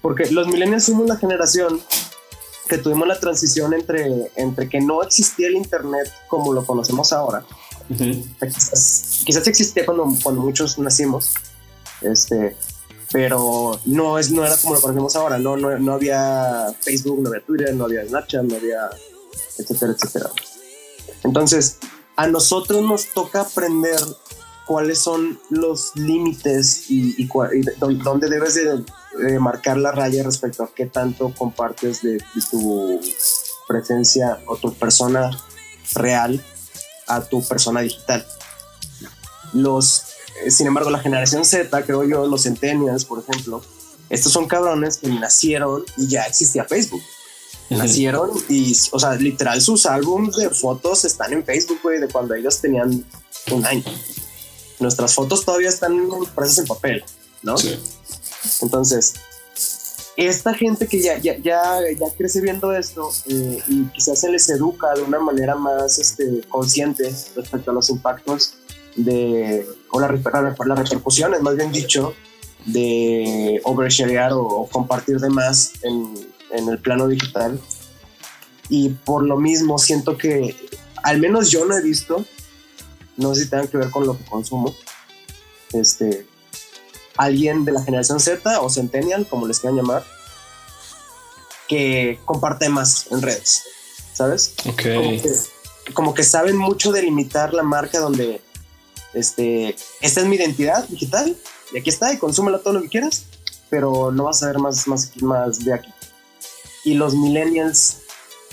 Porque 0.00 0.30
los 0.30 0.46
millennials 0.46 0.84
somos 0.84 1.06
la 1.06 1.16
generación 1.16 1.80
que 2.68 2.78
tuvimos 2.78 3.08
la 3.08 3.18
transición 3.18 3.74
entre, 3.74 4.30
entre 4.36 4.68
que 4.68 4.80
no 4.80 5.02
existía 5.02 5.48
el 5.48 5.56
internet 5.56 6.12
como 6.28 6.52
lo 6.52 6.64
conocemos 6.64 7.12
ahora. 7.12 7.44
Quizás, 7.96 9.46
existía 9.46 9.84
cuando, 9.84 10.08
cuando 10.22 10.42
muchos 10.42 10.78
nacimos. 10.78 11.34
Este, 12.02 12.56
pero 13.12 13.80
no, 13.86 14.18
es, 14.18 14.30
no 14.30 14.44
era 14.44 14.56
como 14.56 14.74
lo 14.74 14.80
conocemos 14.80 15.16
ahora, 15.16 15.38
no, 15.38 15.56
no, 15.56 15.76
no 15.78 15.92
había 15.94 16.72
Facebook, 16.80 17.20
no 17.20 17.30
había 17.30 17.44
Twitter, 17.44 17.74
no 17.74 17.86
había 17.86 18.06
Snapchat, 18.06 18.44
no 18.44 18.56
había 18.56 18.90
etcétera, 19.58 19.92
etcétera. 19.92 20.30
Entonces, 21.24 21.78
a 22.16 22.26
nosotros 22.26 22.82
nos 22.82 23.06
toca 23.12 23.40
aprender 23.40 23.98
cuáles 24.66 24.98
son 24.98 25.40
los 25.50 25.96
límites 25.96 26.90
y, 26.90 27.26
dónde 28.04 28.28
debes 28.28 28.54
de, 28.54 29.38
marcar 29.38 29.78
la 29.78 29.92
raya 29.92 30.22
respecto 30.22 30.62
a 30.62 30.70
qué 30.74 30.86
tanto 30.86 31.32
compartes 31.36 32.02
de, 32.02 32.22
tu 32.50 33.00
presencia 33.66 34.40
o 34.46 34.56
tu 34.56 34.72
persona 34.74 35.30
real 35.94 36.42
a 37.08 37.20
tu 37.22 37.46
persona 37.46 37.80
digital. 37.80 38.26
Los 39.52 40.08
eh, 40.44 40.50
sin 40.50 40.66
embargo, 40.66 40.90
la 40.90 41.00
generación 41.00 41.44
Z, 41.44 41.82
creo 41.84 42.04
yo, 42.04 42.26
los 42.26 42.42
centennials, 42.42 43.04
por 43.04 43.20
ejemplo, 43.20 43.62
estos 44.08 44.32
son 44.32 44.46
cabrones 44.46 44.98
que 44.98 45.08
nacieron 45.08 45.84
y 45.96 46.08
ya 46.08 46.22
existía 46.22 46.64
Facebook. 46.64 47.02
Nacieron 47.70 48.30
y, 48.48 48.74
o 48.92 48.98
sea, 48.98 49.14
literal, 49.16 49.60
sus 49.60 49.84
álbumes 49.84 50.36
de 50.36 50.48
fotos 50.48 51.04
están 51.04 51.34
en 51.34 51.44
Facebook, 51.44 51.80
güey, 51.82 52.00
de 52.00 52.08
cuando 52.08 52.34
ellos 52.34 52.60
tenían 52.60 53.04
un 53.50 53.66
año. 53.66 53.84
Nuestras 54.78 55.14
fotos 55.14 55.44
todavía 55.44 55.68
están 55.68 55.94
impresas 55.94 56.58
en 56.58 56.66
papel, 56.66 57.04
¿no? 57.42 57.58
Sí. 57.58 57.78
Entonces, 58.62 59.14
esta 60.18 60.52
gente 60.52 60.88
que 60.88 61.00
ya, 61.00 61.16
ya, 61.18 61.36
ya, 61.38 61.78
ya 61.96 62.06
crece 62.16 62.40
viendo 62.40 62.72
esto 62.76 63.08
eh, 63.28 63.62
y 63.68 63.84
quizás 63.90 64.18
se 64.18 64.28
les 64.28 64.50
educa 64.50 64.92
de 64.96 65.02
una 65.02 65.20
manera 65.20 65.54
más 65.54 66.00
este, 66.00 66.40
consciente 66.48 67.04
respecto 67.36 67.70
a 67.70 67.74
los 67.74 67.88
impactos 67.88 68.54
de, 68.96 69.64
o 69.90 70.00
la, 70.00 70.10
las 70.10 70.78
repercusiones, 70.78 71.40
más 71.40 71.54
bien 71.54 71.70
dicho, 71.70 72.14
de 72.66 73.60
oversharear 73.62 74.32
o, 74.32 74.68
compartir 74.72 75.20
de 75.20 75.30
más 75.30 75.74
en, 75.82 76.12
en, 76.50 76.68
el 76.68 76.78
plano 76.78 77.06
digital. 77.06 77.60
Y 78.68 78.88
por 78.88 79.22
lo 79.22 79.38
mismo 79.38 79.78
siento 79.78 80.18
que, 80.18 80.56
al 81.04 81.20
menos 81.20 81.48
yo 81.52 81.64
no 81.64 81.78
he 81.78 81.82
visto, 81.82 82.26
no 83.16 83.36
sé 83.36 83.44
si 83.44 83.50
tengan 83.50 83.68
que 83.68 83.76
ver 83.76 83.90
con 83.90 84.04
lo 84.04 84.18
que 84.18 84.24
consumo, 84.24 84.74
este, 85.72 86.26
alguien 87.18 87.64
de 87.64 87.72
la 87.72 87.82
generación 87.82 88.20
Z 88.20 88.60
o 88.60 88.70
Centennial, 88.70 89.26
como 89.28 89.46
les 89.46 89.60
quieran 89.60 89.76
llamar, 89.76 90.04
que 91.68 92.18
comparte 92.24 92.68
más 92.68 93.06
en 93.10 93.20
redes, 93.20 93.64
¿sabes? 94.14 94.54
Ok. 94.66 94.82
Como 94.94 95.22
que, 95.22 95.32
como 95.92 96.14
que 96.14 96.22
saben 96.22 96.56
mucho 96.56 96.92
delimitar 96.92 97.52
la 97.52 97.62
marca 97.62 97.98
donde 97.98 98.40
este, 99.12 99.76
esta 100.00 100.20
es 100.20 100.26
mi 100.26 100.36
identidad 100.36 100.86
digital 100.88 101.36
y 101.72 101.78
aquí 101.78 101.90
está 101.90 102.12
y 102.12 102.18
consúmela 102.18 102.60
todo 102.60 102.74
lo 102.74 102.82
que 102.82 102.88
quieras, 102.88 103.24
pero 103.68 104.10
no 104.10 104.24
vas 104.24 104.42
a 104.42 104.46
ver 104.46 104.58
más, 104.58 104.86
más, 104.86 105.10
más 105.20 105.64
de 105.64 105.74
aquí. 105.74 105.92
Y 106.84 106.94
los 106.94 107.14
millennials, 107.14 107.98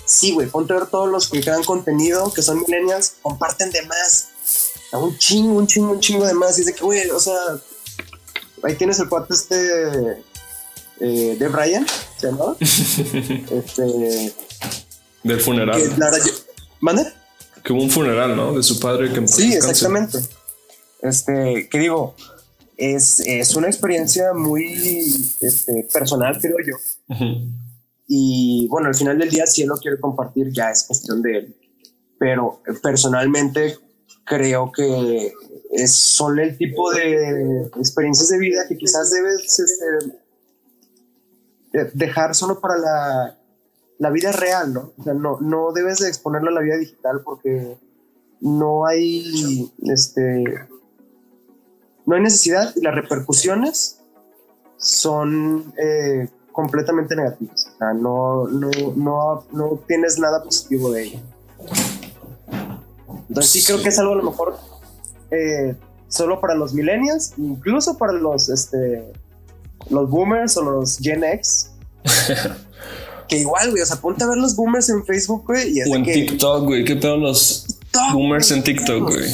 sí, 0.06 0.34
güey, 0.34 0.50
ponte 0.50 0.74
a 0.74 0.78
ver 0.78 0.88
todos 0.88 1.10
los 1.10 1.30
que 1.30 1.42
crean 1.42 1.64
contenido, 1.64 2.34
que 2.34 2.42
son 2.42 2.60
millennials, 2.60 3.14
comparten 3.22 3.72
de 3.72 3.84
más. 3.84 4.30
Un 4.92 5.18
chingo, 5.18 5.54
un 5.56 5.68
chingo, 5.68 5.92
un 5.92 6.00
chingo 6.00 6.26
de 6.26 6.34
más. 6.34 6.58
Y 6.58 6.62
dice 6.62 6.74
que, 6.74 6.84
güey, 6.84 7.10
o 7.10 7.20
sea, 7.20 7.34
ahí 8.66 8.76
tienes 8.76 9.00
el 9.00 9.10
cuate 9.10 9.34
este 9.34 10.24
eh, 11.00 11.36
de 11.38 11.48
Brian, 11.48 11.86
¿se 12.18 12.28
llama? 12.28 12.56
este. 12.60 14.34
Del 15.24 15.40
funeral. 15.40 15.82
¿Mande? 16.80 17.06
Que 17.64 17.74
hubo 17.74 17.82
un 17.82 17.90
funeral, 17.90 18.36
¿no? 18.36 18.54
De 18.54 18.64
su 18.64 18.80
padre 18.80 19.12
que 19.12 19.28
Sí, 19.28 19.54
exactamente. 19.54 20.20
Este, 21.02 21.68
que 21.70 21.80
digo, 21.80 22.16
es, 22.78 23.20
es 23.22 23.56
una 23.56 23.68
experiencia 23.68 24.34
muy 24.34 24.74
este, 25.42 25.88
personal, 25.92 26.40
creo 26.40 26.58
yo. 26.66 27.16
Y 28.08 28.68
bueno, 28.70 28.88
al 28.88 28.96
final 28.96 29.18
del 29.18 29.30
día, 29.30 29.48
si 29.48 29.64
él 29.64 29.70
lo 29.70 29.78
quiere 29.78 30.00
compartir, 30.00 30.52
ya 30.52 30.70
es 30.70 30.84
cuestión 30.84 31.22
de 31.22 31.38
él. 31.38 31.58
Pero 32.20 32.62
personalmente 32.82 33.78
creo 34.26 34.72
que 34.72 35.34
es 35.76 35.94
solo 35.94 36.42
el 36.42 36.58
tipo 36.58 36.92
de 36.92 37.70
experiencias 37.78 38.30
de 38.30 38.38
vida 38.38 38.66
que 38.68 38.78
quizás 38.78 39.12
debes 39.12 39.60
este, 39.60 40.18
dejar 41.94 42.34
solo 42.36 42.60
para 42.60 42.78
la, 42.78 43.38
la, 43.98 44.10
vida 44.10 44.32
real, 44.32 44.74
¿no? 44.74 44.94
O 44.98 45.04
sea, 45.04 45.14
no, 45.14 45.40
no 45.42 45.74
debes 45.74 46.00
de 46.00 46.08
exponerlo 46.08 46.50
a 46.50 46.54
la 46.54 46.62
vida 46.62 46.78
digital 46.78 47.22
porque 47.24 47.78
no 48.40 48.86
hay 48.86 49.72
este 49.84 50.44
no 52.06 52.16
hay 52.16 52.22
necesidad 52.22 52.74
y 52.76 52.82
las 52.82 52.94
repercusiones 52.94 54.00
son 54.78 55.74
eh, 55.78 56.30
completamente 56.52 57.16
negativas. 57.16 57.68
O 57.74 57.78
sea, 57.78 57.94
no, 57.94 58.48
no, 58.48 58.70
no, 58.96 59.46
no 59.52 59.80
tienes 59.88 60.20
nada 60.20 60.44
positivo 60.44 60.92
de 60.92 61.04
ello. 61.04 61.20
Entonces 63.28 63.52
sí 63.52 63.64
creo 63.66 63.82
que 63.82 63.90
es 63.90 64.00
algo 64.00 64.14
a 64.14 64.18
lo 64.18 64.24
mejor 64.24 64.56
eh, 65.36 65.76
solo 66.08 66.40
para 66.40 66.56
los 66.56 66.74
millennials, 66.74 67.34
incluso 67.38 67.98
para 67.98 68.14
los, 68.14 68.50
este, 68.50 69.14
los 69.90 70.10
boomers 70.10 70.58
o 70.58 70.64
los 70.64 70.98
Gen 70.98 71.24
X. 71.24 71.72
que 73.28 73.38
igual, 73.40 73.72
güey, 73.72 73.82
o 73.82 73.86
sea, 73.86 73.98
ponte 73.98 74.24
a 74.24 74.28
ver 74.28 74.38
los 74.38 74.56
boomers 74.56 74.90
en 74.90 75.06
Facebook, 75.06 75.46
güey. 75.46 75.78
Y 75.78 75.82
o 75.82 75.96
en 75.96 76.04
que, 76.04 76.14
TikTok, 76.14 76.66
güey. 76.66 76.86
¿Qué 76.86 76.96
pedo 76.96 77.18
los 77.18 77.66
TikTok, 77.68 78.14
boomers 78.14 78.52
en 78.52 78.64
TikTok, 78.64 79.04
güey? 79.04 79.30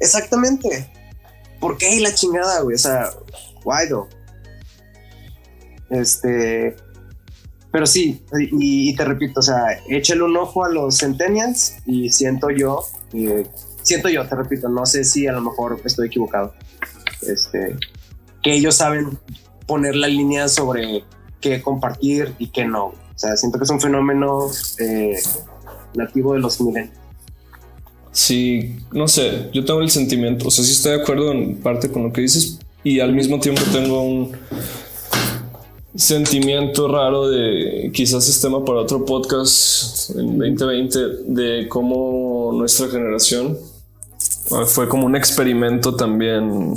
Exactamente. 0.00 0.90
¿Por 1.60 1.76
qué 1.76 2.00
la 2.00 2.14
chingada, 2.14 2.60
güey? 2.60 2.76
O 2.76 2.78
sea, 2.78 3.10
though? 3.88 4.08
Este. 5.90 6.76
Pero 7.70 7.86
sí, 7.86 8.22
y, 8.32 8.94
te 8.96 9.04
repito, 9.04 9.40
o 9.40 9.42
sea, 9.42 9.62
échale 9.88 10.22
un 10.22 10.36
ojo 10.36 10.64
a 10.64 10.70
los 10.70 10.98
Centennials 10.98 11.76
y 11.84 12.10
siento 12.10 12.48
yo, 12.50 12.82
eh, 13.12 13.46
siento 13.82 14.08
yo, 14.08 14.26
te 14.26 14.36
repito, 14.36 14.68
no 14.68 14.86
sé 14.86 15.04
si 15.04 15.26
a 15.26 15.32
lo 15.32 15.42
mejor 15.42 15.80
estoy 15.84 16.06
equivocado. 16.06 16.54
Este, 17.22 17.76
que 18.42 18.54
ellos 18.54 18.74
saben 18.74 19.18
poner 19.66 19.96
la 19.96 20.08
línea 20.08 20.48
sobre 20.48 21.04
qué 21.40 21.60
compartir 21.60 22.34
y 22.38 22.48
qué 22.48 22.64
no. 22.64 22.86
O 22.86 22.94
sea, 23.16 23.36
siento 23.36 23.58
que 23.58 23.64
es 23.64 23.70
un 23.70 23.80
fenómeno 23.80 24.46
eh, 24.78 25.18
nativo 25.94 26.32
de 26.32 26.40
los 26.40 26.60
millennials. 26.60 26.96
Sí, 28.12 28.76
no 28.90 29.06
sé, 29.06 29.50
yo 29.52 29.64
tengo 29.64 29.80
el 29.80 29.90
sentimiento, 29.90 30.48
o 30.48 30.50
sea, 30.50 30.64
sí 30.64 30.72
estoy 30.72 30.96
de 30.96 31.02
acuerdo 31.02 31.30
en 31.30 31.56
parte 31.58 31.90
con 31.90 32.04
lo 32.04 32.12
que 32.12 32.22
dices 32.22 32.58
y 32.82 33.00
al 33.00 33.12
mismo 33.12 33.38
tiempo 33.38 33.62
tengo 33.70 34.02
un 34.02 34.32
sentimiento 35.98 36.86
raro 36.86 37.28
de 37.28 37.90
quizás 37.92 38.28
es 38.28 38.40
tema 38.40 38.64
para 38.64 38.80
otro 38.80 39.04
podcast 39.04 40.10
en 40.10 40.38
2020 40.38 40.98
de 41.26 41.68
cómo 41.68 42.52
nuestra 42.54 42.86
generación 42.88 43.58
ah, 44.52 44.64
fue 44.64 44.88
como 44.88 45.06
un 45.06 45.16
experimento 45.16 45.96
también 45.96 46.74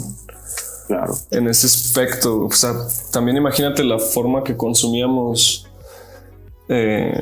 Claro. 0.87 1.15
en 1.29 1.47
ese 1.47 1.67
aspecto. 1.67 2.45
O 2.45 2.51
sea, 2.51 2.73
también 3.11 3.37
imagínate 3.37 3.83
la 3.83 3.99
forma 3.99 4.43
que 4.43 4.57
consumíamos 4.57 5.67
eh, 6.67 7.13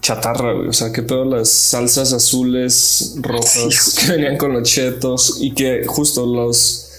chatarra, 0.00 0.52
güey. 0.52 0.68
O 0.68 0.72
sea, 0.72 0.92
que 0.92 1.02
todas 1.02 1.26
las 1.26 1.48
salsas 1.48 2.12
azules, 2.12 3.16
rojas 3.20 3.96
que 3.98 4.12
venían 4.12 4.36
con 4.36 4.52
los 4.52 4.68
chetos 4.68 5.38
y 5.40 5.52
que 5.52 5.86
justo 5.86 6.26
los. 6.26 6.89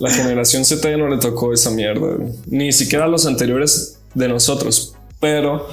La 0.00 0.10
generación 0.10 0.64
Z 0.64 0.88
ya 0.88 0.96
no 0.96 1.08
le 1.08 1.18
tocó 1.18 1.52
esa 1.52 1.70
mierda, 1.70 2.16
ni 2.46 2.72
siquiera 2.72 3.04
a 3.04 3.08
los 3.08 3.26
anteriores 3.26 4.00
de 4.14 4.28
nosotros, 4.28 4.94
pero 5.20 5.68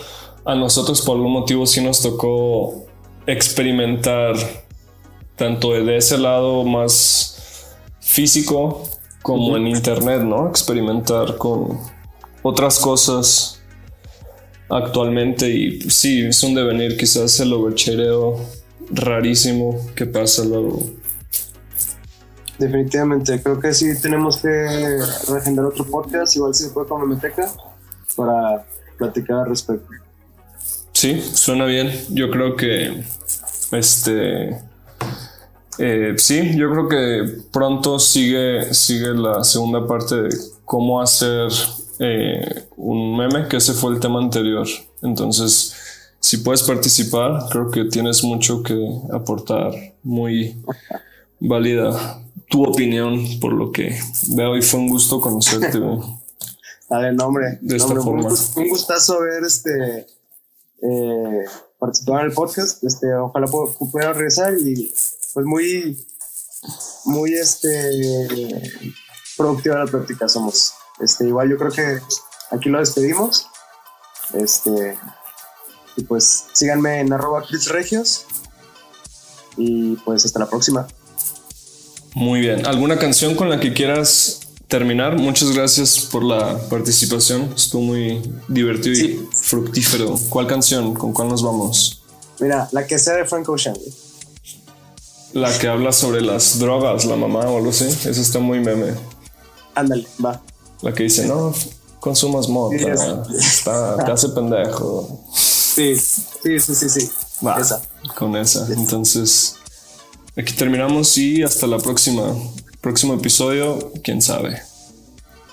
a 0.46 0.56
nosotros 0.56 1.02
por 1.02 1.18
algún 1.18 1.34
motivo 1.34 1.66
sí 1.66 1.82
nos 1.82 2.02
tocó 2.02 2.86
experimentar 3.26 4.36
tanto 5.36 5.72
de 5.72 5.98
ese 5.98 6.18
lado 6.18 6.64
más 6.64 7.76
físico 8.00 8.84
como 9.22 9.56
en 9.58 9.68
internet, 9.68 10.22
¿no? 10.22 10.50
Experimentar 10.50 11.38
con 11.38 11.80
otras 12.44 12.80
cosas 12.80 13.62
actualmente 14.70 15.50
y 15.50 15.80
pues, 15.80 15.94
sí, 15.94 16.22
es 16.22 16.42
un 16.44 16.56
devenir 16.56 16.98
quizás 16.98 17.40
el 17.40 17.54
overchereo 17.54 18.40
rarísimo 18.92 19.80
que 19.96 20.06
pasa 20.06 20.44
luego. 20.44 20.84
Definitivamente, 22.62 23.42
creo 23.42 23.60
que 23.60 23.74
sí 23.74 24.00
tenemos 24.00 24.38
que 24.38 25.00
reagendar 25.28 25.66
otro 25.66 25.84
podcast, 25.84 26.36
igual 26.36 26.54
si 26.54 26.66
se 26.66 26.70
puede 26.70 26.88
con 26.88 27.02
Memeteca, 27.02 27.52
para 28.16 28.64
platicar 29.00 29.40
al 29.40 29.50
respecto. 29.50 29.88
Sí, 30.94 31.20
suena 31.34 31.66
bien. 31.66 31.92
Yo 32.10 32.30
creo 32.30 32.56
que 32.56 33.04
este 33.72 34.60
eh, 35.80 36.14
sí, 36.18 36.56
yo 36.56 36.70
creo 36.70 36.88
que 36.88 37.42
pronto 37.52 37.98
sigue, 37.98 38.72
sigue 38.76 39.16
la 39.16 39.44
segunda 39.44 39.88
parte 39.88 40.22
de 40.22 40.30
cómo 40.64 41.02
hacer 41.02 41.48
eh, 41.98 42.68
un 42.78 43.18
meme, 43.18 43.48
que 43.48 43.58
ese 43.58 43.74
fue 43.74 43.94
el 43.94 44.00
tema 44.00 44.20
anterior. 44.20 44.68
Entonces, 45.02 45.76
si 46.20 46.38
puedes 46.38 46.62
participar, 46.62 47.48
creo 47.50 47.72
que 47.72 47.86
tienes 47.86 48.24
mucho 48.24 48.62
que 48.62 48.78
aportar, 49.12 49.74
muy 50.04 50.62
válida 51.40 52.22
tu 52.52 52.64
opinión 52.64 53.40
por 53.40 53.54
lo 53.54 53.72
que 53.72 53.98
veo 54.28 54.56
y 54.58 54.62
fue 54.62 54.80
un 54.82 54.90
gusto 54.90 55.20
conocerte. 55.20 55.80
güey. 55.80 56.00
Dale, 56.90 57.14
no, 57.14 57.26
hombre. 57.28 57.58
De 57.62 57.78
esta 57.78 57.96
forma. 57.96 58.24
Un, 58.24 58.30
gust- 58.30 58.58
un 58.58 58.68
gustazo 58.70 59.22
ver 59.22 59.44
este 59.46 60.06
eh, 60.84 61.46
participar 61.80 62.22
en 62.22 62.28
el 62.28 62.34
podcast. 62.34 62.84
Este, 62.84 63.14
ojalá 63.16 63.48
pu- 63.48 63.74
pudiera 63.92 64.12
regresar 64.14 64.54
y 64.60 64.92
pues 65.34 65.46
muy, 65.46 66.06
muy 67.06 67.34
este 67.34 67.70
productiva 69.38 69.78
la 69.80 69.86
práctica 69.90 70.28
somos. 70.28 70.74
Este, 71.00 71.26
igual 71.28 71.50
yo 71.50 71.58
creo 71.58 71.72
que 71.72 72.00
aquí 72.52 72.68
lo 72.70 72.80
despedimos. 72.80 73.48
Este, 74.34 74.98
y 75.96 76.04
pues 76.04 76.46
síganme 76.52 77.00
en 77.00 77.14
arroba 77.14 77.44
Chris 77.48 77.70
Regios. 77.70 78.26
Y 79.58 79.96
pues 79.98 80.26
hasta 80.26 80.40
la 80.40 80.50
próxima. 80.50 80.88
Muy 82.14 82.42
bien. 82.42 82.66
¿Alguna 82.66 82.98
canción 82.98 83.36
con 83.36 83.50
la 83.50 83.60
que 83.60 83.74
quieras 83.74 84.42
terminar? 84.68 85.18
Muchas 85.18 85.52
gracias 85.52 86.00
por 86.00 86.24
la 86.24 86.58
participación. 86.70 87.54
Estuvo 87.56 87.82
muy 87.82 88.22
divertido 88.48 88.96
Sí. 88.96 89.20
y 89.32 89.36
fructífero. 89.36 90.16
¿Cuál 90.30 90.48
canción? 90.48 90.94
¿Con 90.94 91.14
cuál 91.14 91.30
nos 91.30 91.42
vamos? 91.44 92.02
Mira, 92.40 92.68
la 92.72 92.86
que 92.88 92.98
sea 93.00 93.14
de 93.16 93.26
Frank 93.26 93.48
Ocean. 93.50 93.76
La 95.34 95.58
que 95.58 95.68
habla 95.68 95.94
sobre 95.94 96.22
las 96.22 96.60
drogas, 96.60 97.06
la 97.06 97.16
mamá 97.16 97.40
o 97.42 97.58
algo 97.58 97.70
así. 97.70 97.86
Esa 97.86 98.10
está 98.10 98.40
muy 98.40 98.60
meme. 98.60 98.94
Ándale, 99.76 100.06
va. 100.24 100.42
La 100.82 100.94
que 100.94 101.04
dice, 101.04 101.26
no, 101.26 101.54
consumas 102.02 102.50
mota. 102.50 102.76
Sí, 102.78 103.36
Está, 103.38 103.96
te 104.06 104.12
hace 104.12 104.30
pendejo. 104.30 105.22
Sí, 105.34 105.96
sí, 105.96 106.60
sí, 106.60 106.76
sí, 106.76 106.90
sí. 106.90 107.10
Va, 107.46 107.58
Esa. 107.60 107.82
Con 108.18 108.36
esa. 108.36 108.68
Entonces, 108.74 109.56
aquí 110.38 110.54
terminamos 110.54 111.18
y 111.18 111.44
hasta 111.44 111.68
la 111.68 111.78
próxima. 111.78 112.34
Próximo 112.82 113.14
episodio, 113.14 113.78
quién 114.04 114.22
sabe. 114.22 114.60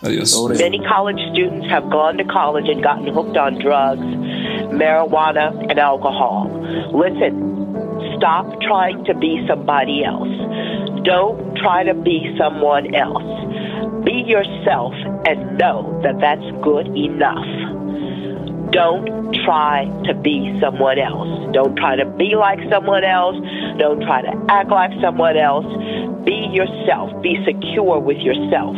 Adiós. 0.03 0.33
Many 0.59 0.79
college 0.79 1.21
students 1.33 1.69
have 1.69 1.91
gone 1.91 2.17
to 2.19 2.25
college 2.25 2.69
and 2.69 2.83
gotten 2.83 3.13
hooked 3.13 3.37
on 3.37 3.59
drugs, 3.59 4.07
marijuana, 4.73 5.53
and 5.69 5.79
alcohol. 5.79 6.49
Listen, 6.95 8.15
stop 8.17 8.47
trying 8.63 9.05
to 9.05 9.15
be 9.15 9.45
somebody 9.49 10.05
else. 10.05 10.31
Don't 11.05 11.57
try 11.57 11.83
to 11.85 11.95
be 11.95 12.35
someone 12.39 12.95
else. 12.95 13.27
Be 14.05 14.23
yourself 14.25 14.95
and 15.27 15.59
know 15.59 16.01
that 16.03 16.21
that's 16.21 16.47
good 16.63 16.87
enough. 16.97 17.45
Don't 18.79 19.35
try 19.45 19.87
to 20.07 20.15
be 20.15 20.57
someone 20.61 21.01
else. 21.01 21.53
Don't 21.53 21.75
try 21.77 21.97
to 21.97 22.05
be 22.05 22.37
like 22.37 22.61
someone 22.71 23.03
else. 23.03 23.35
Don't 23.77 24.01
try 24.03 24.23
to 24.23 24.47
act 24.49 24.71
like 24.71 24.93
someone 25.01 25.37
else. 25.37 25.67
Be 26.25 26.47
yourself. 26.53 27.11
Be 27.21 27.43
secure 27.45 27.99
with 27.99 28.19
yourself. 28.19 28.77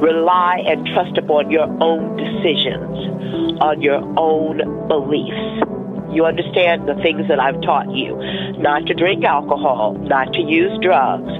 Rely 0.00 0.62
and 0.64 0.86
trust 0.94 1.18
upon 1.18 1.50
your 1.50 1.66
own 1.82 2.16
decisions, 2.16 3.58
on 3.60 3.82
your 3.82 3.98
own 4.16 4.86
beliefs. 4.86 5.66
You 6.14 6.24
understand 6.24 6.88
the 6.88 6.94
things 7.02 7.26
that 7.26 7.40
I've 7.40 7.60
taught 7.62 7.90
you. 7.90 8.14
Not 8.58 8.86
to 8.86 8.94
drink 8.94 9.24
alcohol, 9.24 9.94
not 9.94 10.32
to 10.34 10.40
use 10.40 10.78
drugs. 10.80 11.32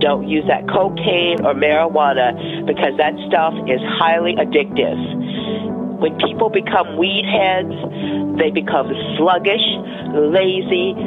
Don't 0.00 0.28
use 0.28 0.44
that 0.48 0.68
cocaine 0.68 1.40
or 1.46 1.54
marijuana 1.54 2.66
because 2.66 2.92
that 2.98 3.14
stuff 3.26 3.54
is 3.66 3.80
highly 3.98 4.34
addictive. 4.36 5.71
When 6.02 6.18
people 6.18 6.50
become 6.50 6.96
weed 6.96 7.24
heads, 7.30 7.70
they 8.36 8.50
become 8.50 8.90
sluggish, 9.16 9.62
lazy, 10.10 10.98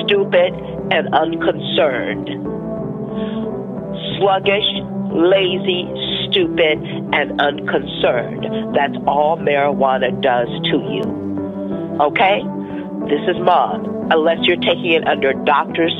stupid, 0.00 0.56
and 0.90 1.12
unconcerned. 1.12 2.32
Sluggish, 4.16 4.64
lazy, 5.12 5.84
stupid, 6.30 6.80
and 7.12 7.38
unconcerned. 7.38 8.74
That's 8.74 8.96
all 9.06 9.36
marijuana 9.36 10.16
does 10.22 10.48
to 10.72 10.76
you. 10.80 11.98
Okay? 12.00 12.40
This 13.04 13.20
is 13.28 13.36
mom. 13.44 14.08
Unless 14.10 14.38
you're 14.44 14.56
taking 14.56 14.92
it 14.92 15.06
under 15.06 15.34
doctor's 15.44 15.92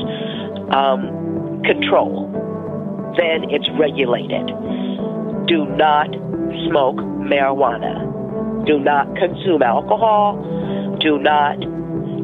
um, 0.73 1.61
control, 1.63 2.33
then 3.15 3.51
it's 3.51 3.69
regulated. 3.77 4.47
Do 5.45 5.67
not 5.77 6.09
smoke 6.65 6.97
marijuana. 6.97 8.18
Do 8.65 8.79
not 8.79 9.07
consume 9.15 9.63
alcohol. 9.63 10.37
Do 10.99 11.17
not 11.17 11.59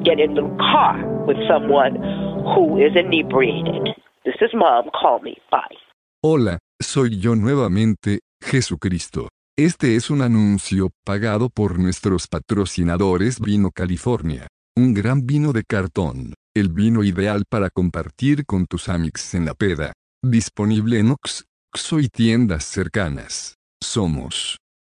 get 0.03 0.20
in 0.20 0.36
the 0.36 0.48
car 0.60 1.03
with 1.26 1.38
someone 1.48 1.95
who 2.53 2.78
is 2.78 2.95
inebriated. 2.95 3.95
This 4.24 4.36
is 4.41 4.53
mom. 4.53 4.90
Call 4.91 5.20
me. 5.22 5.38
Bye. 5.52 5.78
Hola, 6.22 6.60
soy 6.82 7.20
yo 7.20 7.36
nuevamente, 7.36 8.20
Jesucristo. 8.41 9.30
Este 9.57 9.95
es 9.95 10.10
un 10.10 10.22
anuncio 10.22 10.90
pagado 11.06 11.49
por 11.49 11.80
nuestros 11.80 12.28
patrocinadores 12.28 13.40
Vino 13.40 13.72
California. 13.72 14.48
Un 14.76 14.94
gran 14.94 15.26
vino 15.26 15.53
de 15.53 15.64
cartón. 15.64 16.34
El 16.53 16.70
vino 16.70 17.03
ideal 17.03 17.44
para 17.49 17.70
compartir 17.70 18.45
con 18.45 18.66
tus 18.66 18.90
amics 18.90 19.34
en 19.34 19.45
la 19.45 19.53
peda. 19.53 19.94
Disponible 20.22 20.99
en 20.99 21.12
Ox, 21.12 21.45
Xo 21.74 21.99
y 21.99 22.10
tiendas 22.10 22.66
cercanas. 22.66 23.56
Somos 23.82 24.57